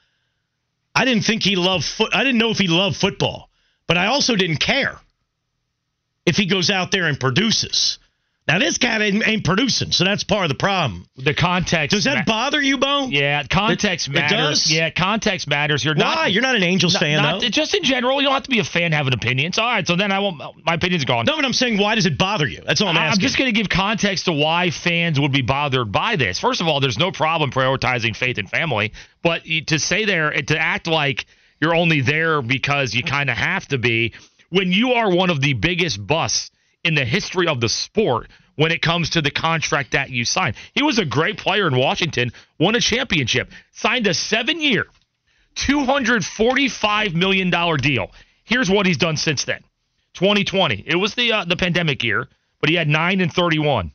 I 0.95 1.05
didn't 1.05 1.23
think 1.23 1.43
he 1.43 1.55
loved 1.55 1.85
foot. 1.85 2.15
I 2.15 2.23
didn't 2.23 2.39
know 2.39 2.49
if 2.49 2.57
he 2.57 2.67
loved 2.67 2.97
football, 2.97 3.51
but 3.85 3.95
I 3.95 4.07
also 4.07 4.35
didn't 4.35 4.57
care 4.57 4.97
if 6.25 6.35
he 6.35 6.47
goes 6.47 6.71
out 6.71 6.89
there 6.89 7.05
and 7.05 7.19
produces. 7.19 7.99
Now 8.47 8.59
this 8.59 8.77
guy 8.77 9.01
ain't, 9.01 9.27
ain't 9.27 9.43
producing, 9.43 9.91
so 9.91 10.03
that's 10.03 10.23
part 10.23 10.43
of 10.45 10.49
the 10.49 10.55
problem. 10.55 11.07
The 11.17 11.33
context 11.33 11.95
Does 11.95 12.03
that 12.03 12.17
ma- 12.17 12.23
bother 12.27 12.61
you, 12.61 12.77
Bo? 12.77 13.07
Yeah, 13.07 13.41
context 13.49 14.07
It- 14.07 14.11
it 14.11 14.19
matters. 14.19 14.63
does? 14.65 14.71
Yeah, 14.71 14.91
context 14.91 15.47
matters. 15.47 15.83
You're 15.83 15.95
Why? 15.95 16.03
not. 16.03 16.31
You're 16.31 16.43
not 16.43 16.55
an 16.55 16.61
Angels 16.61 16.93
not- 16.93 16.99
fan, 17.01 17.21
not- 17.23 17.41
though. 17.41 17.49
Just 17.49 17.73
in 17.73 17.83
general, 17.83 18.21
you 18.21 18.27
don't 18.27 18.35
have 18.35 18.43
to 18.43 18.49
be 18.51 18.59
a 18.59 18.63
fan 18.63 18.91
to 18.91 18.97
have 18.97 19.05
having 19.07 19.17
opinions. 19.17 19.57
All 19.57 19.65
right, 19.65 19.85
so 19.87 19.95
then 19.95 20.11
I 20.11 20.19
won't. 20.19 20.37
My 20.63 20.75
opinion's 20.75 21.05
gone. 21.05 21.25
No, 21.25 21.35
but 21.35 21.43
I'm 21.43 21.53
saying, 21.53 21.79
why 21.79 21.95
does 21.95 22.05
it 22.05 22.19
bother 22.19 22.47
you? 22.47 22.61
That's 22.65 22.81
all 22.81 22.89
I'm 22.89 22.97
asking. 22.97 23.13
I'm 23.13 23.19
just 23.21 23.37
going 23.37 23.51
to 23.51 23.59
give 23.59 23.67
context 23.67 24.25
to 24.25 24.31
why 24.33 24.69
fans 24.69 25.19
would 25.19 25.31
be 25.31 25.41
bothered 25.41 25.91
by 25.91 26.15
this. 26.15 26.39
First 26.39 26.61
of 26.61 26.67
all, 26.67 26.79
there's 26.79 26.99
no 26.99 27.11
problem 27.11 27.49
prioritizing 27.49 28.15
faith 28.15 28.37
and 28.37 28.47
family, 28.47 28.93
but 29.23 29.41
to 29.67 29.79
say 29.79 30.05
there, 30.05 30.31
to 30.31 30.59
act 30.59 30.85
like 30.85 31.25
you're 31.59 31.75
only 31.75 32.01
there 32.01 32.43
because 32.43 32.93
you 32.93 33.01
kind 33.01 33.29
of 33.31 33.37
have 33.37 33.67
to 33.69 33.79
be, 33.79 34.13
when 34.49 34.71
you 34.71 34.93
are 34.93 35.09
one 35.09 35.31
of 35.31 35.41
the 35.41 35.53
biggest 35.53 36.05
busts 36.05 36.51
in 36.85 36.95
the 36.95 37.03
history 37.03 37.47
of 37.47 37.59
the 37.59 37.67
sport 37.67 38.27
when 38.55 38.71
it 38.71 38.81
comes 38.81 39.09
to 39.11 39.21
the 39.21 39.31
contract 39.31 39.91
that 39.91 40.09
you 40.09 40.23
signed. 40.23 40.55
He 40.73 40.83
was 40.83 40.99
a 40.99 41.05
great 41.05 41.37
player 41.37 41.67
in 41.67 41.75
Washington, 41.75 42.31
won 42.59 42.75
a 42.75 42.79
championship, 42.79 43.51
signed 43.71 44.07
a 44.07 44.13
seven 44.13 44.61
year, 44.61 44.85
$245 45.55 47.13
million 47.13 47.49
deal. 47.77 48.11
Here's 48.43 48.69
what 48.69 48.85
he's 48.85 48.97
done 48.97 49.17
since 49.17 49.45
then 49.45 49.61
2020, 50.13 50.83
it 50.87 50.95
was 50.95 51.15
the, 51.15 51.33
uh, 51.33 51.45
the 51.45 51.57
pandemic 51.57 52.03
year, 52.03 52.27
but 52.61 52.69
he 52.69 52.75
had 52.75 52.87
9 52.87 53.19
and 53.21 53.33
31. 53.33 53.91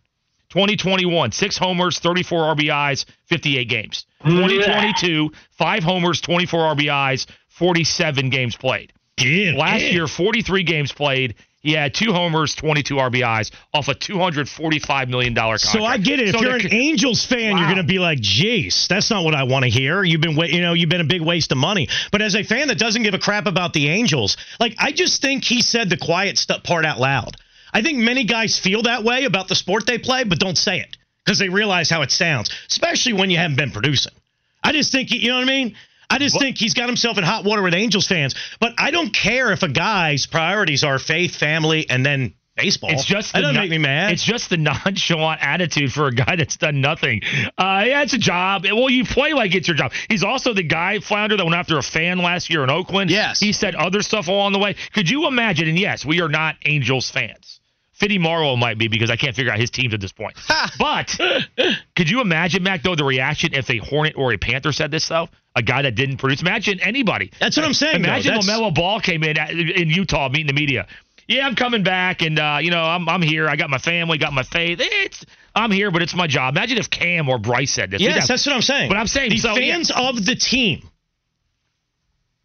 2021, 0.51 1.31
six 1.31 1.57
homers, 1.57 2.01
34 2.01 2.57
RBIs, 2.57 3.05
58 3.27 3.69
games. 3.69 4.05
2022, 4.25 5.31
five 5.53 5.85
homers, 5.85 6.21
24 6.21 6.75
RBIs, 6.75 7.27
47 7.51 8.31
games 8.31 8.57
played. 8.57 8.93
Yeah, 9.17 9.53
Last 9.57 9.83
yeah. 9.83 9.91
year, 9.91 10.09
43 10.09 10.65
games 10.65 10.93
played. 10.93 11.37
He 11.63 11.73
had 11.73 11.93
two 11.93 12.13
homers, 12.15 12.55
22 12.55 12.95
RBIs 12.95 13.51
off 13.75 13.89
a 13.89 13.95
$245 13.95 15.09
million 15.09 15.35
contract. 15.35 15.61
So 15.63 15.85
I 15.85 15.99
get 15.99 16.19
it. 16.19 16.29
If 16.29 16.37
So 16.37 16.41
you're 16.41 16.57
an 16.57 16.73
Angels 16.73 17.25
fan, 17.25 17.59
you're 17.59 17.67
going 17.67 17.77
to 17.77 17.83
be 17.83 17.99
like, 17.99 18.19
"Jeez, 18.19 18.89
that's 18.89 19.11
not 19.11 19.25
what 19.25 19.35
I 19.35 19.43
want 19.43 19.65
to 19.65 19.71
hear." 19.71 20.03
You've 20.03 20.23
been, 20.23 20.37
you 20.39 20.63
know, 20.63 20.73
you've 20.73 20.89
been 20.89 21.03
a 21.03 21.05
big 21.05 21.21
waste 21.21 21.53
of 21.53 21.59
money. 21.59 21.89
But 22.13 22.23
as 22.23 22.35
a 22.35 22.43
fan 22.43 22.69
that 22.69 22.79
doesn't 22.79 23.03
give 23.03 23.13
a 23.13 23.19
crap 23.19 23.47
about 23.47 23.75
the 23.75 23.89
Angels, 23.89 24.39
like 24.59 24.75
I 24.79 24.91
just 24.91 25.21
think 25.21 25.45
he 25.45 25.61
said 25.61 25.91
the 25.91 25.99
quiet 25.99 26.39
stuff 26.39 26.63
part 26.63 26.87
out 26.87 26.99
loud. 26.99 27.37
I 27.73 27.83
think 27.83 27.99
many 27.99 28.25
guys 28.25 28.59
feel 28.59 28.83
that 28.83 29.05
way 29.05 29.25
about 29.25 29.49
the 29.49 29.55
sport 29.55 29.87
they 29.87 29.99
play, 29.99 30.25
but 30.25 30.39
don't 30.39 30.59
say 30.59 30.81
it 30.81 30.97
because 31.25 31.39
they 31.39 31.51
realize 31.51 31.91
how 31.91 32.01
it 32.03 32.11
sounds, 32.11 32.51
especially 32.71 33.13
when 33.13 33.29
you 33.31 33.37
haven't 33.37 33.57
been 33.57 33.71
producing. 33.71 34.13
I 34.63 34.73
just 34.73 34.93
think, 34.93 35.11
you 35.11 35.29
know 35.29 35.37
what 35.37 35.45
I 35.45 35.47
mean? 35.47 35.77
I 36.11 36.19
just 36.19 36.39
think 36.39 36.59
he's 36.59 36.75
got 36.75 36.89
himself 36.89 37.17
in 37.19 37.25
hot 37.25 37.45
water 37.45 37.63
with 37.63 37.75
Angels 37.75 38.07
fans. 38.07 38.35
But 38.59 38.75
I 38.79 38.91
don't 38.91 39.15
care 39.15 39.53
if 39.53 39.63
a 39.63 39.69
guy's 39.69 40.27
priorities 40.27 40.83
are 40.85 40.99
faith, 40.99 41.37
family, 41.37 41.89
and 41.89 42.05
then 42.05 42.35
baseball. 42.57 42.91
It's 42.91 43.05
just 43.05 43.33
that 43.33 43.39
the 43.39 43.43
doesn't 43.43 43.55
no- 43.55 43.61
make 43.63 43.71
me 43.71 43.79
mad. 43.79 44.13
It's 44.13 44.25
just 44.25 44.51
the 44.51 44.57
nonchalant 44.57 45.41
attitude 45.43 45.93
for 45.93 46.09
a 46.09 46.13
guy 46.13 46.37
that's 46.37 46.57
done 46.57 46.81
nothing. 46.81 47.23
Uh, 47.57 47.85
yeah, 47.87 48.03
it's 48.03 48.13
a 48.13 48.19
job. 48.19 48.65
Well, 48.65 48.91
you 48.91 49.05
play 49.05 49.33
like 49.33 49.55
it's 49.55 49.69
your 49.69 49.77
job. 49.77 49.93
He's 50.09 50.25
also 50.25 50.53
the 50.53 50.63
guy 50.63 50.99
flounder 51.01 51.37
that 51.37 51.45
went 51.45 51.57
after 51.57 51.79
a 51.79 51.83
fan 51.83 52.19
last 52.19 52.51
year 52.51 52.65
in 52.65 52.71
Oakland. 52.71 53.11
Yes. 53.11 53.41
he 53.41 53.53
said 53.53 53.75
other 53.75 54.03
stuff 54.03 54.29
along 54.29 54.53
the 54.53 54.59
way. 54.59 54.75
Could 54.93 55.09
you 55.09 55.27
imagine? 55.27 55.69
And 55.69 55.79
yes, 55.79 56.05
we 56.05 56.21
are 56.21 56.29
not 56.29 56.57
Angels 56.65 57.11
fans. 57.11 57.60
Fitty 58.01 58.19
Morrow 58.19 58.57
might 58.57 58.79
be 58.79 58.89
because 58.89 59.11
I 59.11 59.17
can't 59.17 59.37
figure 59.37 59.53
out 59.53 59.61
his 59.61 59.71
teams 59.71 59.93
at 59.95 60.01
this 60.01 60.11
point. 60.13 60.37
but 60.79 61.17
could 61.95 62.09
you 62.11 62.21
imagine, 62.21 62.63
Mac, 62.63 62.83
though, 62.83 62.97
the 62.97 63.05
reaction 63.05 63.53
if 63.55 63.69
a 63.71 63.77
Hornet 63.77 64.15
or 64.17 64.33
a 64.33 64.39
Panther 64.39 64.73
said 64.73 64.91
this, 64.91 65.07
though? 65.09 65.29
A 65.55 65.63
guy 65.63 65.83
that 65.83 65.95
didn't 65.97 66.17
produce. 66.17 66.41
Imagine 66.41 66.81
anybody. 66.81 67.31
That's 67.39 67.57
what 67.57 67.67
I'm 67.67 67.75
saying. 67.75 67.97
Imagine 67.97 68.35
LaMelo 68.35 68.75
Ball 68.75 69.01
came 69.01 69.23
in 69.23 69.37
at- 69.39 69.51
in 69.51 69.91
Utah 69.91 70.29
meeting 70.29 70.47
the 70.47 70.53
media. 70.53 70.87
Yeah, 71.29 71.47
I'm 71.47 71.55
coming 71.55 71.85
back, 71.85 72.23
and 72.23 72.39
uh, 72.39 72.59
you 72.61 72.71
know, 72.71 72.83
I'm 72.83 73.09
I'm 73.09 73.23
here. 73.23 73.49
I 73.49 73.55
got 73.57 73.71
my 73.71 73.79
family, 73.79 74.19
got 74.19 74.33
my 74.33 74.43
faith. 74.43 74.79
It's 74.81 75.25
I'm 75.55 75.71
here, 75.71 75.91
but 75.91 76.03
it's 76.03 76.15
my 76.15 76.27
job. 76.27 76.57
Imagine 76.57 76.79
if 76.79 76.89
Cam 76.91 77.29
or 77.29 77.39
Bryce 77.39 77.73
said 77.73 77.91
this. 77.91 78.01
Yes, 78.01 78.21
have- 78.21 78.29
that's 78.29 78.47
what 78.47 78.55
I'm 78.57 78.63
saying. 78.63 78.89
But 78.89 78.97
I'm 78.97 79.07
saying 79.07 79.31
the 79.31 79.39
so, 79.39 79.51
yeah. 79.57 79.75
fans 79.75 79.93
of 79.95 80.25
the 80.25 80.35
team, 80.35 80.89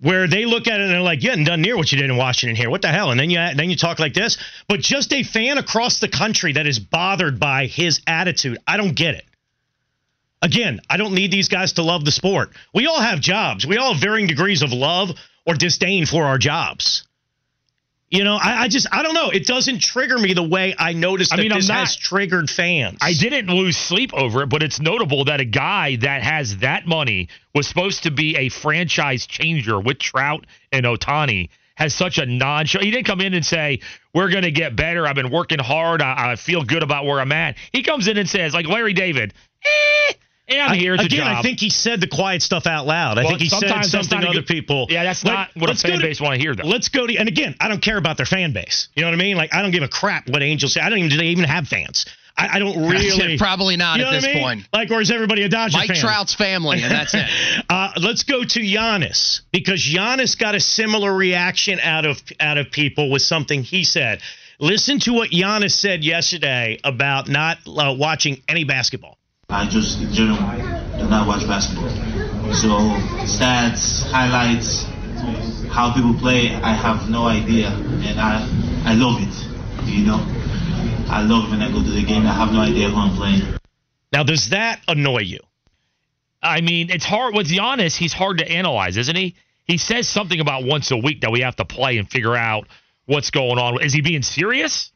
where 0.05 0.27
they 0.27 0.45
look 0.45 0.67
at 0.67 0.79
it 0.79 0.83
and 0.83 0.91
they're 0.91 1.01
like, 1.01 1.23
"You 1.23 1.31
hadn't 1.31 1.45
done 1.45 1.63
near 1.63 1.75
what 1.75 1.91
you 1.91 1.97
did 1.97 2.11
in 2.11 2.15
Washington 2.15 2.55
here. 2.55 2.69
What 2.69 2.83
the 2.83 2.89
hell?" 2.89 3.09
And 3.09 3.19
then 3.19 3.31
you 3.31 3.37
then 3.37 3.71
you 3.71 3.75
talk 3.75 3.97
like 3.97 4.13
this. 4.13 4.37
But 4.67 4.81
just 4.81 5.11
a 5.11 5.23
fan 5.23 5.57
across 5.57 5.97
the 5.97 6.07
country 6.07 6.53
that 6.53 6.67
is 6.67 6.77
bothered 6.77 7.39
by 7.39 7.65
his 7.65 8.01
attitude, 8.05 8.59
I 8.67 8.77
don't 8.77 8.93
get 8.93 9.15
it. 9.15 9.25
Again, 10.43 10.79
I 10.87 10.97
don't 10.97 11.15
need 11.15 11.31
these 11.31 11.49
guys 11.49 11.73
to 11.73 11.81
love 11.81 12.05
the 12.05 12.11
sport. 12.11 12.51
We 12.71 12.85
all 12.85 12.99
have 12.99 13.19
jobs. 13.19 13.65
We 13.65 13.77
all 13.77 13.93
have 13.93 14.01
varying 14.01 14.27
degrees 14.27 14.61
of 14.61 14.71
love 14.71 15.09
or 15.43 15.55
disdain 15.55 16.05
for 16.05 16.25
our 16.25 16.37
jobs. 16.37 17.04
You 18.09 18.23
know, 18.23 18.35
I, 18.35 18.63
I 18.63 18.67
just 18.67 18.87
I 18.91 19.01
don't 19.03 19.15
know. 19.15 19.29
It 19.31 19.47
doesn't 19.47 19.81
trigger 19.81 20.17
me 20.17 20.33
the 20.33 20.43
way 20.47 20.75
I 20.77 20.93
noticed 20.93 21.33
I 21.33 21.37
that 21.37 21.41
mean, 21.41 21.53
this 21.53 21.67
not- 21.67 21.79
has 21.79 21.95
triggered 21.95 22.49
fans. 22.49 22.99
I 23.01 23.13
didn't 23.13 23.47
lose 23.47 23.77
sleep 23.77 24.13
over 24.13 24.43
it, 24.43 24.49
but 24.49 24.61
it's 24.61 24.79
notable 24.79 25.25
that 25.25 25.39
a 25.39 25.45
guy 25.45 25.95
that 25.97 26.21
has 26.23 26.57
that 26.57 26.87
money 26.87 27.29
was 27.55 27.67
supposed 27.67 28.03
to 28.03 28.11
be 28.11 28.35
a 28.37 28.49
franchise 28.49 29.25
changer 29.25 29.79
with 29.79 29.97
Trout 29.97 30.45
and 30.71 30.85
Ohtani 30.85 31.49
has 31.75 31.93
such 31.93 32.19
a 32.19 32.25
non 32.25 32.67
show. 32.67 32.79
He 32.79 32.91
didn't 32.91 33.05
come 33.07 33.21
in 33.21 33.33
and 33.33 33.45
say, 33.45 33.79
We're 34.13 34.29
going 34.29 34.43
to 34.43 34.51
get 34.51 34.75
better. 34.75 35.07
I've 35.07 35.15
been 35.15 35.31
working 35.31 35.59
hard. 35.59 36.01
I, 36.01 36.31
I 36.31 36.35
feel 36.35 36.63
good 36.63 36.83
about 36.83 37.05
where 37.05 37.19
I'm 37.19 37.31
at. 37.31 37.57
He 37.73 37.83
comes 37.83 38.07
in 38.07 38.17
and 38.17 38.29
says, 38.29 38.53
like 38.53 38.67
Larry 38.67 38.93
David, 38.93 39.33
eh, 39.63 40.13
yeah, 40.47 40.67
I'm 40.67 40.77
here. 40.77 40.93
It's 40.95 41.03
a 41.03 41.05
Again. 41.07 41.23
I 41.27 41.41
think 41.41 41.59
he 41.59 41.69
said 41.69 42.01
the 42.01 42.07
quiet 42.07 42.41
stuff 42.41 42.67
out 42.67 42.85
loud. 42.85 43.17
I 43.17 43.21
Well, 43.23 43.29
think 43.31 43.41
he 43.41 43.49
said 43.49 43.83
something 43.85 44.19
not 44.19 44.29
other 44.29 44.39
good- 44.41 44.47
people. 44.47 44.87
Yeah, 44.89 45.03
that's 45.03 45.23
Let- 45.23 45.33
not 45.33 45.49
what 45.55 45.69
a 45.69 45.75
fan 45.75 45.99
to- 45.99 46.05
base 46.05 46.21
want 46.21 46.35
to 46.35 46.39
hear, 46.39 46.53
though. 46.55 46.67
Let's 46.67 46.89
go 46.89 47.07
to, 47.07 47.15
and 47.17 47.27
again, 47.27 47.55
I 47.59 47.67
don't 47.67 47.81
care 47.81 47.97
about 47.97 48.17
their 48.17 48.25
fan 48.25 48.51
base. 48.51 48.87
You 48.95 49.01
know 49.01 49.07
what 49.09 49.15
I 49.19 49.23
mean? 49.23 49.37
Like, 49.37 49.53
I 49.53 49.61
don't 49.61 49.71
give 49.71 49.83
a 49.83 49.87
crap 49.87 50.29
what 50.29 50.43
Angels 50.43 50.73
say. 50.73 50.81
I 50.81 50.89
don't 50.89 50.99
even, 50.99 51.09
do 51.09 51.17
they 51.17 51.27
even 51.27 51.45
have 51.45 51.67
fans? 51.67 52.05
I, 52.37 52.55
I 52.57 52.59
don't 52.59 52.77
really. 52.89 53.37
Probably 53.37 53.77
not 53.77 53.97
you 53.97 54.03
know 54.03 54.09
at 54.11 54.21
this 54.21 54.25
I 54.25 54.33
mean? 54.33 54.43
point. 54.43 54.67
Like, 54.73 54.91
or 54.91 54.99
is 55.01 55.09
everybody 55.09 55.43
a 55.43 55.49
Dodger 55.49 55.77
Mike 55.77 55.87
fan? 55.87 55.97
Trout's 55.97 56.33
family, 56.35 56.81
and 56.83 56.91
that's 56.91 57.13
it. 57.13 57.25
Uh, 57.69 57.91
let's 57.97 58.23
go 58.23 58.43
to 58.43 58.59
Giannis 58.59 59.41
because 59.51 59.81
Giannis 59.81 60.37
got 60.37 60.53
a 60.53 60.59
similar 60.59 61.13
reaction 61.13 61.79
out 61.79 62.05
of 62.05 62.21
out 62.39 62.57
of 62.57 62.69
people 62.71 63.09
with 63.09 63.21
something 63.21 63.63
he 63.63 63.83
said. 63.83 64.19
Listen 64.59 64.99
to 64.99 65.13
what 65.13 65.31
Giannis 65.31 65.71
said 65.71 66.03
yesterday 66.03 66.77
about 66.83 67.27
not 67.27 67.57
uh, 67.67 67.95
watching 67.97 68.41
any 68.47 68.63
basketball. 68.65 69.17
I 69.49 69.67
just 69.67 70.01
in 70.01 70.11
general 70.11 70.37
do 70.97 71.07
not 71.07 71.27
watch 71.27 71.47
basketball. 71.47 71.89
So 72.53 72.69
stats, 73.25 74.03
highlights, 74.03 74.83
how 75.71 75.93
people 75.93 76.13
play, 76.15 76.53
I 76.53 76.73
have 76.73 77.09
no 77.09 77.25
idea, 77.27 77.69
and 77.69 78.19
I 78.19 78.47
I 78.85 78.93
love 78.93 79.21
it. 79.21 79.33
You 79.85 80.05
know, 80.05 80.19
I 81.09 81.21
love 81.21 81.45
it 81.45 81.51
when 81.51 81.61
I 81.61 81.71
go 81.71 81.83
to 81.83 81.89
the 81.89 82.03
game. 82.03 82.25
I 82.25 82.33
have 82.33 82.51
no 82.51 82.61
idea 82.61 82.89
who 82.89 82.95
I'm 82.95 83.15
playing. 83.15 83.59
Now, 84.11 84.23
does 84.23 84.49
that 84.49 84.81
annoy 84.87 85.19
you? 85.19 85.39
I 86.41 86.61
mean, 86.61 86.89
it's 86.89 87.05
hard 87.05 87.35
with 87.35 87.47
Giannis. 87.47 87.95
He's 87.95 88.13
hard 88.13 88.37
to 88.39 88.49
analyze, 88.49 88.97
isn't 88.97 89.15
he? 89.15 89.35
He 89.65 89.77
says 89.77 90.07
something 90.07 90.39
about 90.39 90.63
once 90.63 90.91
a 90.91 90.97
week 90.97 91.21
that 91.21 91.31
we 91.31 91.41
have 91.41 91.55
to 91.57 91.65
play 91.65 91.97
and 91.97 92.09
figure 92.09 92.35
out 92.35 92.67
what's 93.05 93.31
going 93.31 93.57
on. 93.57 93.81
Is 93.83 93.93
he 93.93 94.01
being 94.01 94.21
serious? 94.21 94.91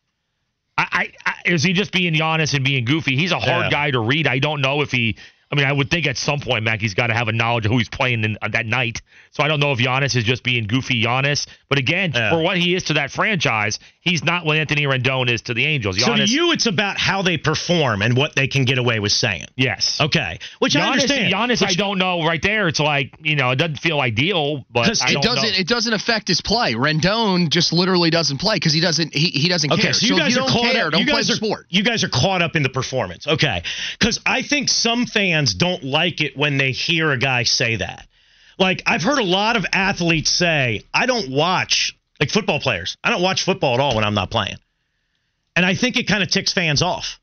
I, 0.91 1.11
I, 1.25 1.33
is 1.45 1.63
he 1.63 1.73
just 1.73 1.91
being 1.91 2.13
Giannis 2.13 2.53
and 2.53 2.63
being 2.63 2.85
goofy? 2.85 3.15
He's 3.15 3.31
a 3.31 3.39
hard 3.39 3.65
Yeah. 3.65 3.69
guy 3.69 3.91
to 3.91 3.99
read. 3.99 4.27
I 4.27 4.39
don't 4.39 4.61
know 4.61 4.81
if 4.81 4.91
he. 4.91 5.15
I 5.51 5.55
mean, 5.55 5.65
I 5.65 5.71
would 5.71 5.89
think 5.89 6.05
at 6.05 6.15
some 6.15 6.39
point, 6.39 6.63
Mac, 6.63 6.79
he's 6.79 6.93
got 6.93 7.07
to 7.07 7.13
have 7.15 7.27
a 7.27 7.31
knowledge 7.31 7.65
of 7.65 7.71
who 7.71 7.79
he's 7.79 7.89
playing 7.89 8.23
in, 8.23 8.37
uh, 8.39 8.49
that 8.49 8.67
night. 8.67 9.01
So 9.31 9.43
I 9.43 9.47
don't 9.47 9.59
know 9.59 9.71
if 9.71 9.79
Giannis 9.79 10.15
is 10.15 10.23
just 10.23 10.43
being 10.43 10.67
goofy 10.67 11.03
Giannis. 11.03 11.47
But 11.69 11.79
again, 11.79 12.11
Yeah. 12.13 12.29
for 12.29 12.41
what 12.41 12.57
he 12.59 12.75
is 12.75 12.83
to 12.85 12.93
that 12.93 13.09
franchise, 13.11 13.79
he's 14.01 14.23
not 14.23 14.45
what 14.45 14.57
Anthony 14.57 14.83
Rendon 14.83 15.27
is 15.29 15.41
to 15.43 15.55
the 15.55 15.65
Angels. 15.65 15.99
So 15.99 16.15
to 16.15 16.25
you, 16.25 16.51
it's 16.51 16.67
about 16.67 16.99
how 16.99 17.23
they 17.23 17.37
perform 17.37 18.03
and 18.03 18.15
what 18.15 18.35
they 18.35 18.47
can 18.47 18.63
get 18.65 18.77
away 18.77 18.99
with 18.99 19.11
saying. 19.11 19.45
yes. 19.55 19.99
Okay, 19.99 20.37
which 20.59 20.75
I 20.75 20.87
understand. 20.87 21.33
Giannis, 21.33 21.65
I 21.65 21.73
don't 21.73 21.97
know. 21.97 22.23
Right 22.25 22.41
there, 22.41 22.67
it's 22.67 22.79
like 22.79 23.13
you 23.21 23.35
know, 23.35 23.49
it 23.51 23.55
doesn't 23.55 23.79
feel 23.79 23.99
ideal, 24.01 24.65
but 24.71 24.87
I 25.01 25.09
It 25.09 25.13
don't 25.13 25.23
doesn't. 25.23 25.51
know. 25.51 25.57
It 25.57 25.67
doesn't 25.67 25.93
affect 25.93 26.27
his 26.27 26.41
play. 26.41 26.73
Rendon 26.75 27.49
just 27.49 27.73
literally 27.73 28.11
doesn't 28.11 28.37
play 28.37 28.55
because 28.57 28.73
he 28.73 28.81
doesn't. 28.81 29.13
He, 29.15 29.29
he 29.29 29.49
doesn't 29.49 29.71
Okay, 29.71 29.81
care. 29.81 29.93
so 29.93 30.05
you 30.05 30.17
guys 30.17 30.35
you 30.35 30.41
are 30.43 30.47
don't 30.47 30.51
caught 30.53 30.71
care, 30.73 30.85
up. 30.87 30.91
don't 30.91 31.01
you 31.01 31.07
play 31.07 31.15
guys 31.21 31.29
are 31.31 31.35
sport. 31.35 31.65
you 31.69 31.83
guys 31.83 32.03
are 32.03 32.09
caught 32.09 32.41
up 32.43 32.55
in 32.55 32.61
the 32.63 32.69
performance. 32.69 33.25
Okay, 33.27 33.63
because 33.97 34.19
I 34.25 34.41
think 34.43 34.69
some 34.69 35.05
fans 35.05 35.38
don't 35.45 35.83
like 35.83 36.21
it 36.21 36.37
when 36.37 36.57
they 36.57 36.71
hear 36.71 37.11
a 37.11 37.17
guy 37.17 37.43
say 37.43 37.77
that. 37.77 38.07
Like 38.57 38.83
I've 38.85 39.03
heard 39.03 39.19
a 39.19 39.23
lot 39.23 39.55
of 39.55 39.65
athletes 39.71 40.29
say, 40.29 40.83
"I 40.93 41.05
don't 41.05 41.29
watch 41.29 41.95
like 42.19 42.29
football 42.29 42.59
players. 42.59 42.97
I 43.03 43.09
don't 43.09 43.21
watch 43.21 43.43
football 43.43 43.73
at 43.75 43.79
all 43.79 43.95
when 43.95 44.03
I'm 44.03 44.13
not 44.13 44.31
playing," 44.31 44.57
and 45.55 45.65
I 45.65 45.75
think 45.75 45.97
it 45.97 46.07
kind 46.07 46.23
of 46.23 46.29
ticks 46.29 46.51
fans 46.51 46.81
off. 46.81 47.19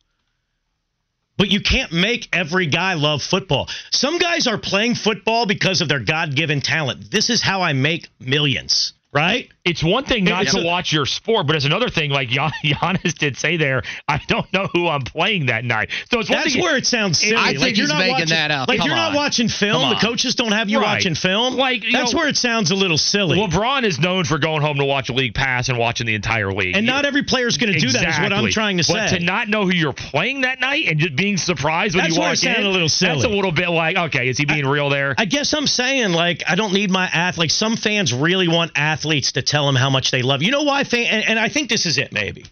But 1.36 1.50
you 1.50 1.60
can't 1.60 1.92
make 1.92 2.28
every 2.32 2.66
guy 2.66 2.94
love 2.94 3.22
football. 3.22 3.68
Some 3.90 4.18
guys 4.18 4.46
are 4.46 4.56
playing 4.56 4.94
football 4.94 5.44
because 5.44 5.82
of 5.82 5.88
their 5.88 6.00
God 6.00 6.34
given 6.34 6.62
talent. 6.62 7.10
This 7.10 7.28
is 7.28 7.42
how 7.42 7.60
I 7.60 7.74
make 7.74 8.08
millions, 8.18 8.94
right? 9.16 9.48
It's 9.64 9.82
one 9.82 10.04
thing 10.04 10.22
not 10.22 10.42
It's 10.44 10.54
to 10.54 10.60
a- 10.60 10.64
watch 10.64 10.92
your 10.92 11.06
sport, 11.06 11.48
but 11.48 11.56
it's 11.56 11.64
another 11.64 11.88
thing. 11.88 12.10
Like 12.12 12.28
Gian- 12.28 12.52
Giannis 12.64 13.14
did 13.18 13.36
say 13.36 13.56
there, 13.56 13.82
I 14.06 14.20
don't 14.28 14.50
know 14.52 14.68
who 14.72 14.86
I'm 14.86 15.00
playing 15.02 15.46
that 15.46 15.64
night. 15.64 15.90
So 16.08 16.20
it's 16.20 16.30
one 16.30 16.38
That's 16.38 16.52
thing. 16.52 16.62
where 16.62 16.76
it 16.76 16.86
sounds 16.86 17.18
silly. 17.18 17.34
I 17.36 17.48
think 17.48 17.60
like 17.60 17.76
you're 17.76 17.86
he's 17.86 17.92
not 17.92 17.98
making 17.98 18.12
watching, 18.12 18.28
that 18.28 18.50
up. 18.52 18.68
Like 18.68 18.78
Come 18.78 18.86
you're 18.86 18.96
not 18.96 19.14
watching 19.14 19.48
film. 19.48 19.88
The 19.90 19.96
coaches 19.96 20.36
don't 20.36 20.52
have 20.52 20.68
you 20.68 20.78
Right. 20.78 20.94
watching 20.94 21.16
film. 21.16 21.56
Like, 21.56 21.82
you 21.82 21.90
that's 21.92 22.12
know- 22.12 22.18
where 22.20 22.28
it 22.28 22.36
sounds 22.36 22.70
a 22.70 22.76
little 22.76 22.98
silly. 22.98 23.38
LeBron 23.38 23.82
is 23.82 23.98
known 23.98 24.22
for 24.24 24.38
going 24.38 24.62
home 24.62 24.76
to 24.76 24.84
watch 24.84 25.08
a 25.08 25.12
league 25.14 25.34
pass 25.34 25.68
and 25.68 25.78
watching 25.78 26.06
the 26.06 26.14
entire 26.14 26.52
league. 26.52 26.76
and 26.76 26.86
not 26.86 27.04
every 27.04 27.24
player 27.24 27.48
is 27.48 27.56
going 27.56 27.72
to 27.72 27.78
do 27.80 27.90
that. 27.90 28.06
Is 28.08 28.18
what 28.20 28.32
I'm 28.32 28.48
trying 28.50 28.76
to 28.76 28.84
say. 28.84 28.92
But 28.94 29.08
to 29.08 29.20
not 29.20 29.48
know 29.48 29.64
who 29.64 29.74
you're 29.74 29.92
playing 29.94 30.42
that 30.42 30.60
night 30.60 30.86
and 30.86 31.00
just 31.00 31.16
being 31.16 31.38
surprised 31.38 31.96
when 31.96 32.04
That's 32.04 32.14
you 32.14 32.20
where 32.20 32.28
walk 32.28 32.34
it 32.34 32.40
sounded 32.40 32.60
in, 32.60 32.66
a 32.66 32.70
little 32.70 32.88
silly. 32.88 33.14
That's 33.14 33.24
a 33.24 33.28
little 33.28 33.50
bit 33.52 33.68
like, 33.70 33.96
okay, 33.96 34.28
is 34.28 34.38
he 34.38 34.44
being 34.44 34.66
real 34.66 34.90
there? 34.90 35.14
I 35.18 35.24
guess 35.24 35.52
I'm 35.54 35.66
saying 35.66 36.12
like 36.12 36.44
I 36.46 36.54
don't 36.54 36.72
need 36.72 36.90
my 36.92 37.06
athletes. 37.06 37.54
Some 37.54 37.76
fans 37.76 38.12
really 38.14 38.46
want 38.46 38.70
athletes 38.76 39.05
to 39.32 39.42
tell 39.42 39.66
them 39.66 39.76
how 39.76 39.90
much 39.90 40.11
they 40.11 40.22
love. 40.22 40.42
You 40.42 40.50
know 40.50 40.62
why? 40.62 40.84
Fan, 40.84 41.07
and, 41.07 41.24
and 41.30 41.38
I 41.38 41.48
think 41.48 41.68
this 41.68 41.86
is 41.86 41.98
it. 41.98 42.12
Maybe 42.12 42.44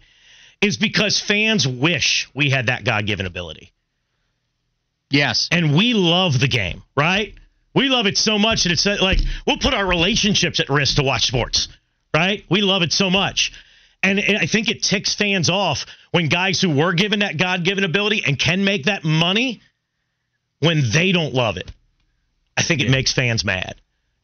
is 0.60 0.76
because 0.76 1.20
fans 1.20 1.66
wish 1.68 2.28
we 2.34 2.48
had 2.50 2.66
that 2.66 2.84
God 2.84 3.06
given 3.06 3.26
ability, 3.26 3.72
Yes. 5.10 5.48
and 5.52 5.76
we 5.76 5.92
love 5.94 6.38
the 6.40 6.48
game, 6.48 6.82
right? 6.96 7.34
We 7.74 7.88
love 7.88 8.06
it 8.06 8.16
so 8.16 8.38
much 8.38 8.64
that 8.64 8.72
it's 8.72 8.86
like 8.86 9.18
we'll 9.46 9.58
put 9.58 9.74
our 9.74 9.86
relationships 9.86 10.60
at 10.60 10.68
risk 10.68 10.96
to 10.96 11.02
watch 11.02 11.26
sports, 11.26 11.68
right? 12.14 12.44
We 12.48 12.62
love 12.62 12.82
it 12.82 12.92
so 12.92 13.10
much. 13.10 13.52
And 14.02 14.18
and 14.20 14.38
I 14.38 14.46
think 14.46 14.68
it 14.68 14.82
ticks 14.82 15.14
fans 15.14 15.50
off 15.50 15.86
when 16.12 16.28
guys 16.28 16.60
who 16.60 16.70
were 16.70 16.92
given 16.92 17.20
that 17.20 17.36
God 17.36 17.64
given 17.64 17.84
ability 17.84 18.22
and 18.26 18.38
can 18.38 18.64
make 18.64 18.84
that 18.84 19.02
money 19.04 19.60
when 20.60 20.82
they 20.92 21.10
don't 21.12 21.34
love 21.34 21.56
it. 21.56 21.70
I 22.56 22.62
think 22.62 22.80
it 22.80 22.90
makes 22.90 23.12
fans 23.12 23.44
mad. 23.44 23.74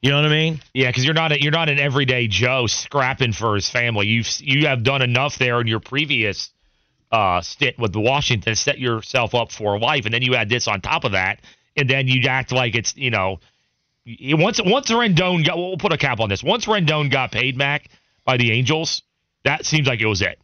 You 0.03 0.11
know 0.11 0.17
what 0.17 0.27
I 0.27 0.31
mean? 0.31 0.61
Yeah, 0.73 0.89
because 0.89 1.05
you're 1.05 1.15
not 1.15 1.33
a, 1.33 1.43
you're 1.43 1.53
not 1.53 1.69
an 1.69 1.79
everyday 1.79 2.27
Joe 2.27 2.67
scrapping 2.67 3.33
for 3.33 3.55
his 3.55 3.69
family. 3.69 4.07
You've 4.07 4.29
you 4.41 4.67
have 4.67 4.83
done 4.83 5.03
enough 5.03 5.37
there 5.37 5.61
in 5.61 5.67
your 5.67 5.81
previous 5.81 6.51
uh, 7.13 7.43
stint 7.43 7.79
with 7.79 7.93
the 7.93 8.01
Washington 8.01 8.55
set 8.55 8.79
yourself 8.79 9.35
up 9.35 9.53
for 9.53 9.79
life, 9.79 10.07
and 10.07 10.15
then 10.15 10.23
you 10.23 10.35
add 10.37 10.49
this 10.49 10.69
on 10.69 10.81
top 10.81 11.05
of 11.05 11.13
that, 11.13 11.41
and 11.77 11.89
then 11.89 12.09
you 12.09 12.27
act 12.29 12.51
like 12.51 12.75
it's 12.77 12.97
you 12.97 13.11
know 13.11 13.41
y- 14.07 14.17
once 14.33 14.59
once 14.65 14.91
Rendon 14.91 15.45
got 15.45 15.59
we'll 15.59 15.77
put 15.77 15.93
a 15.93 15.99
cap 15.99 16.21
on 16.21 16.31
this. 16.31 16.43
Once 16.43 16.65
Rendon 16.65 17.11
got 17.11 17.31
paid, 17.31 17.57
Mac, 17.59 17.91
by 18.25 18.39
the 18.39 18.53
Angels, 18.53 19.03
that 19.45 19.67
seems 19.67 19.87
like 19.87 20.01
it 20.01 20.07
was 20.07 20.23
it. 20.23 20.39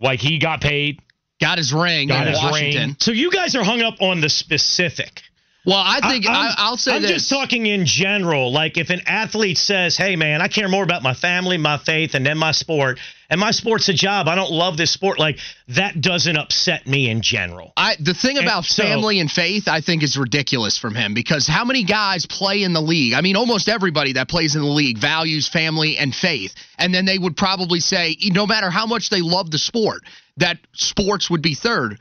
Like 0.00 0.18
he 0.18 0.38
got 0.38 0.60
paid, 0.60 1.00
Got 1.40 1.58
his 1.58 1.72
ring 1.72 2.08
Got 2.08 2.26
in 2.26 2.32
his 2.32 2.42
Washington. 2.42 2.82
ring. 2.88 2.96
So 2.98 3.12
you 3.12 3.30
guys 3.30 3.54
are 3.54 3.62
hung 3.62 3.80
up 3.80 4.02
on 4.02 4.20
the 4.20 4.28
specific. 4.28 5.22
Well, 5.66 5.82
I 5.84 6.00
think 6.08 6.26
I, 6.26 6.32
I'm- 6.46 6.54
I'll 6.56 6.76
say 6.76 6.96
I'm 6.96 7.02
this. 7.02 7.10
just 7.10 7.28
talking 7.30 7.66
in 7.66 7.84
general. 7.84 8.52
Like 8.52 8.78
if 8.78 8.90
an 8.90 9.02
athlete 9.06 9.58
says, 9.58 9.96
"Hey, 9.96 10.16
man, 10.16 10.40
I 10.40 10.48
care 10.48 10.68
more 10.68 10.82
about 10.84 11.02
my 11.02 11.12
family, 11.14 11.58
my 11.58 11.76
faith, 11.76 12.14
and 12.14 12.24
then 12.24 12.38
my 12.38 12.52
sport, 12.52 12.98
and 13.28 13.38
my 13.40 13.50
sport's 13.50 13.88
a 13.88 13.92
job. 13.92 14.28
I 14.28 14.34
don't 14.34 14.52
love 14.52 14.76
this 14.76 14.90
sport." 14.92 15.18
Like 15.18 15.38
that 15.68 16.00
doesn't 16.00 16.36
upset 16.38 16.86
me 16.86 17.10
in 17.10 17.20
general. 17.20 17.72
I 17.76 17.96
the 18.00 18.14
thing 18.14 18.38
And 18.38 18.46
about 18.46 18.64
so- 18.64 18.82
family 18.82 19.18
and 19.20 19.30
faith, 19.30 19.68
I 19.68 19.80
think, 19.82 20.02
is 20.02 20.16
ridiculous 20.16 20.78
from 20.78 20.94
him 20.94 21.12
because 21.12 21.46
how 21.46 21.64
many 21.66 21.82
guys 21.82 22.24
play 22.24 22.62
in 22.62 22.72
the 22.72 22.80
league? 22.80 23.12
I 23.12 23.20
mean, 23.20 23.36
almost 23.36 23.68
everybody 23.68 24.12
that 24.14 24.28
plays 24.28 24.54
in 24.54 24.62
the 24.62 24.68
league 24.68 24.96
values 24.98 25.48
family 25.48 25.98
and 25.98 26.14
faith, 26.14 26.54
and 26.78 26.94
then 26.94 27.04
they 27.04 27.18
would 27.18 27.36
probably 27.36 27.80
say, 27.80 28.16
no 28.30 28.46
matter 28.46 28.70
how 28.70 28.86
much 28.86 29.10
they 29.10 29.20
love 29.20 29.50
the 29.50 29.58
sport, 29.58 30.02
that 30.38 30.58
sports 30.72 31.28
would 31.28 31.42
be 31.42 31.54
third. 31.54 31.98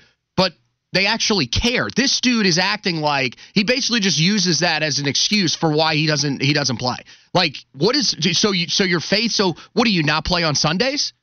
They 0.94 1.06
actually 1.06 1.48
care. 1.48 1.88
This 1.94 2.22
dude 2.22 2.46
is 2.46 2.58
acting 2.58 2.98
like 2.98 3.36
he 3.54 3.64
basically 3.64 4.00
just 4.00 4.20
uses 4.20 4.60
that 4.60 4.84
as 4.84 5.00
an 5.00 5.08
excuse 5.08 5.56
for 5.56 5.70
why 5.70 5.96
he 5.96 6.08
doesn't 6.08 6.42
he 6.42 6.54
doesn't 6.54 6.78
play. 6.78 6.98
Like, 7.34 7.58
what 7.74 7.96
is 7.96 8.16
so 8.40 8.52
you 8.52 8.68
so 8.68 8.84
your 8.84 9.02
faith? 9.02 9.32
So 9.32 9.56
what 9.74 9.84
do 9.84 9.92
you 9.92 10.04
not 10.04 10.24
play 10.24 10.44
on 10.44 10.56
Sundays? 10.56 11.14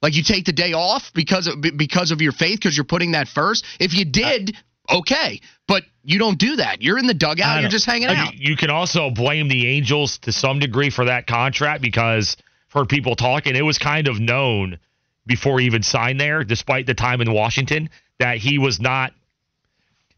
Like 0.00 0.14
you 0.14 0.22
take 0.22 0.44
the 0.44 0.52
day 0.52 0.72
off 0.72 1.10
because 1.14 1.48
of 1.48 1.60
because 1.76 2.12
of 2.12 2.20
your 2.20 2.32
faith 2.32 2.60
because 2.60 2.76
you're 2.76 2.84
putting 2.84 3.12
that 3.12 3.26
first. 3.26 3.64
If 3.80 3.92
you 3.94 4.04
did, 4.04 4.56
okay, 4.88 5.40
but 5.66 5.82
you 6.04 6.20
don't 6.20 6.38
do 6.38 6.56
that. 6.56 6.80
You're 6.80 6.98
in 6.98 7.08
the 7.08 7.14
dugout. 7.14 7.60
You're 7.60 7.70
just 7.70 7.86
hanging 7.86 8.08
Like, 8.08 8.18
out. 8.18 8.34
You 8.34 8.56
can 8.56 8.70
also 8.70 9.10
blame 9.10 9.48
the 9.48 9.66
Angels 9.66 10.18
to 10.18 10.32
some 10.32 10.60
degree 10.60 10.90
for 10.90 11.06
that 11.06 11.26
contract 11.26 11.82
because 11.82 12.36
heard 12.72 12.88
people 12.88 13.16
talking. 13.16 13.56
It 13.56 13.64
was 13.64 13.78
kind 13.78 14.08
of 14.08 14.20
known 14.20 14.78
before 15.26 15.58
he 15.58 15.66
even 15.66 15.82
signed 15.82 16.20
there, 16.20 16.44
despite 16.44 16.86
the 16.86 16.94
time 16.94 17.20
in 17.20 17.32
Washington, 17.32 17.90
that 18.18 18.38
he 18.38 18.58
was 18.58 18.80
not 18.80 19.12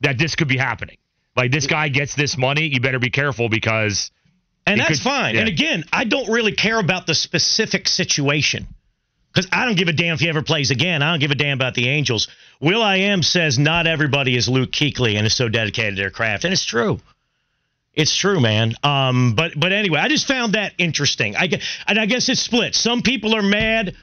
that 0.00 0.18
this 0.18 0.34
could 0.34 0.48
be 0.48 0.56
happening. 0.56 0.96
Like 1.36 1.50
this 1.52 1.66
guy 1.66 1.88
gets 1.88 2.14
this 2.14 2.36
money, 2.36 2.66
you 2.72 2.80
better 2.80 2.98
be 2.98 3.10
careful 3.10 3.48
because 3.48 4.10
And 4.66 4.80
that's 4.80 4.88
could- 4.90 5.00
fine. 5.00 5.34
yeah. 5.34 5.40
And 5.40 5.48
again, 5.48 5.84
I 5.92 6.04
don't 6.04 6.28
really 6.30 6.52
care 6.52 6.78
about 6.78 7.06
the 7.06 7.14
specific 7.14 7.86
situation 7.88 8.66
because 9.32 9.48
I 9.52 9.64
don't 9.64 9.76
give 9.76 9.88
a 9.88 9.92
damn 9.92 10.14
if 10.14 10.20
he 10.20 10.28
ever 10.28 10.42
plays 10.42 10.70
again. 10.70 11.02
I 11.02 11.10
don't 11.12 11.20
give 11.20 11.30
a 11.30 11.34
damn 11.36 11.56
about 11.58 11.74
the 11.74 11.88
Angels. 11.88 12.28
Will 12.60 12.82
I 12.82 12.96
am 12.96 13.22
says 13.22 13.58
not 13.58 13.86
everybody 13.86 14.36
is 14.36 14.48
Luke 14.48 14.70
Kuechly 14.72 15.16
and 15.16 15.26
is 15.26 15.34
so 15.34 15.48
dedicated 15.48 15.96
to 15.96 16.02
their 16.02 16.10
craft, 16.10 16.44
and 16.44 16.52
it's 16.52 16.64
true. 16.64 16.98
It's 17.94 18.14
true, 18.14 18.40
man. 18.40 18.74
Um, 18.82 19.34
but 19.34 19.52
but 19.58 19.72
anyway, 19.72 19.98
I 20.00 20.08
just 20.08 20.26
found 20.28 20.52
that 20.54 20.72
interesting. 20.78 21.36
I 21.36 21.48
and 21.86 21.98
I 21.98 22.06
guess 22.06 22.28
it's 22.28 22.40
split. 22.40 22.74
Some 22.74 23.02
people 23.02 23.34
are 23.34 23.42
mad. 23.42 23.94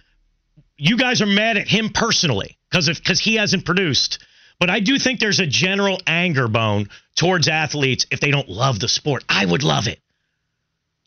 You 0.78 0.98
guys 0.98 1.22
are 1.22 1.26
mad 1.28 1.58
at 1.58 1.68
him 1.68 1.90
personally 1.90 2.57
because 2.70 2.88
because 2.88 3.20
he 3.20 3.36
hasn't 3.36 3.66
produced. 3.66 4.20
But 4.60 4.70
I 4.72 4.80
do 4.80 4.98
think 4.98 5.20
there's 5.20 5.40
a 5.40 5.46
general 5.46 6.00
anger 6.08 6.48
bone 6.48 6.90
towards 7.16 7.48
athletes 7.48 8.08
if 8.10 8.20
they 8.20 8.32
don't 8.32 8.50
love 8.50 8.80
the 8.80 8.88
sport. 8.88 9.24
I 9.30 9.46
would 9.46 9.64
love 9.64 9.88
it. 9.88 10.00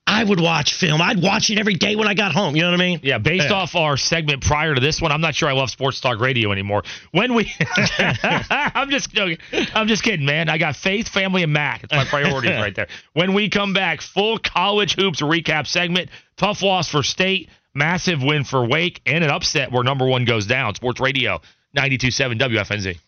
I 0.07 0.25
would 0.25 0.41
watch 0.41 0.75
film. 0.75 1.01
I'd 1.01 1.23
watch 1.23 1.51
it 1.51 1.59
every 1.59 1.75
day 1.75 1.95
when 1.95 2.09
I 2.09 2.15
got 2.15 2.33
home. 2.33 2.57
You 2.57 2.63
know 2.63 2.71
what 2.73 2.81
I 2.81 2.85
mean? 2.85 3.01
Yeah, 3.05 3.19
based 3.19 3.49
Yeah. 3.51 3.55
off 3.57 3.77
our 3.77 3.97
segment 3.97 4.43
prior 4.43 4.75
to 4.75 4.81
this 4.81 5.01
one, 5.01 5.13
I'm 5.13 5.21
not 5.21 5.37
sure 5.37 5.49
I 5.49 5.53
love 5.53 5.71
sports 5.71 6.01
talk 6.01 6.19
radio 6.21 6.51
anymore. 6.51 6.83
When 7.13 7.35
we, 7.35 7.53
I'm 8.23 8.91
just 8.91 9.13
joking. 9.13 9.39
I'm 9.73 9.87
just 9.87 10.03
kidding, 10.03 10.27
man. 10.27 10.49
I 10.49 10.59
got 10.59 10.75
faith, 10.75 11.09
family, 11.09 11.45
and 11.45 11.53
Mac. 11.53 11.85
It's 11.85 11.93
my 11.93 12.05
priorities 12.05 12.51
right 12.57 12.75
there. 12.75 12.89
When 13.13 13.35
we 13.35 13.51
come 13.51 13.73
back, 13.73 14.01
full 14.01 14.39
college 14.39 14.97
hoops 14.97 15.21
recap 15.21 15.67
segment. 15.69 16.11
Tough 16.37 16.63
loss 16.63 16.89
for 16.91 17.03
State, 17.05 17.49
massive 17.81 18.22
win 18.22 18.45
for 18.45 18.64
Wake, 18.64 19.01
and 19.07 19.24
an 19.24 19.31
upset 19.31 19.72
where 19.72 19.83
number 19.83 20.07
one 20.07 20.26
goes 20.26 20.47
down. 20.47 20.74
Sports 20.74 21.01
Radio 21.01 21.41
92.7 21.74 22.39
WFNZ. 22.39 22.99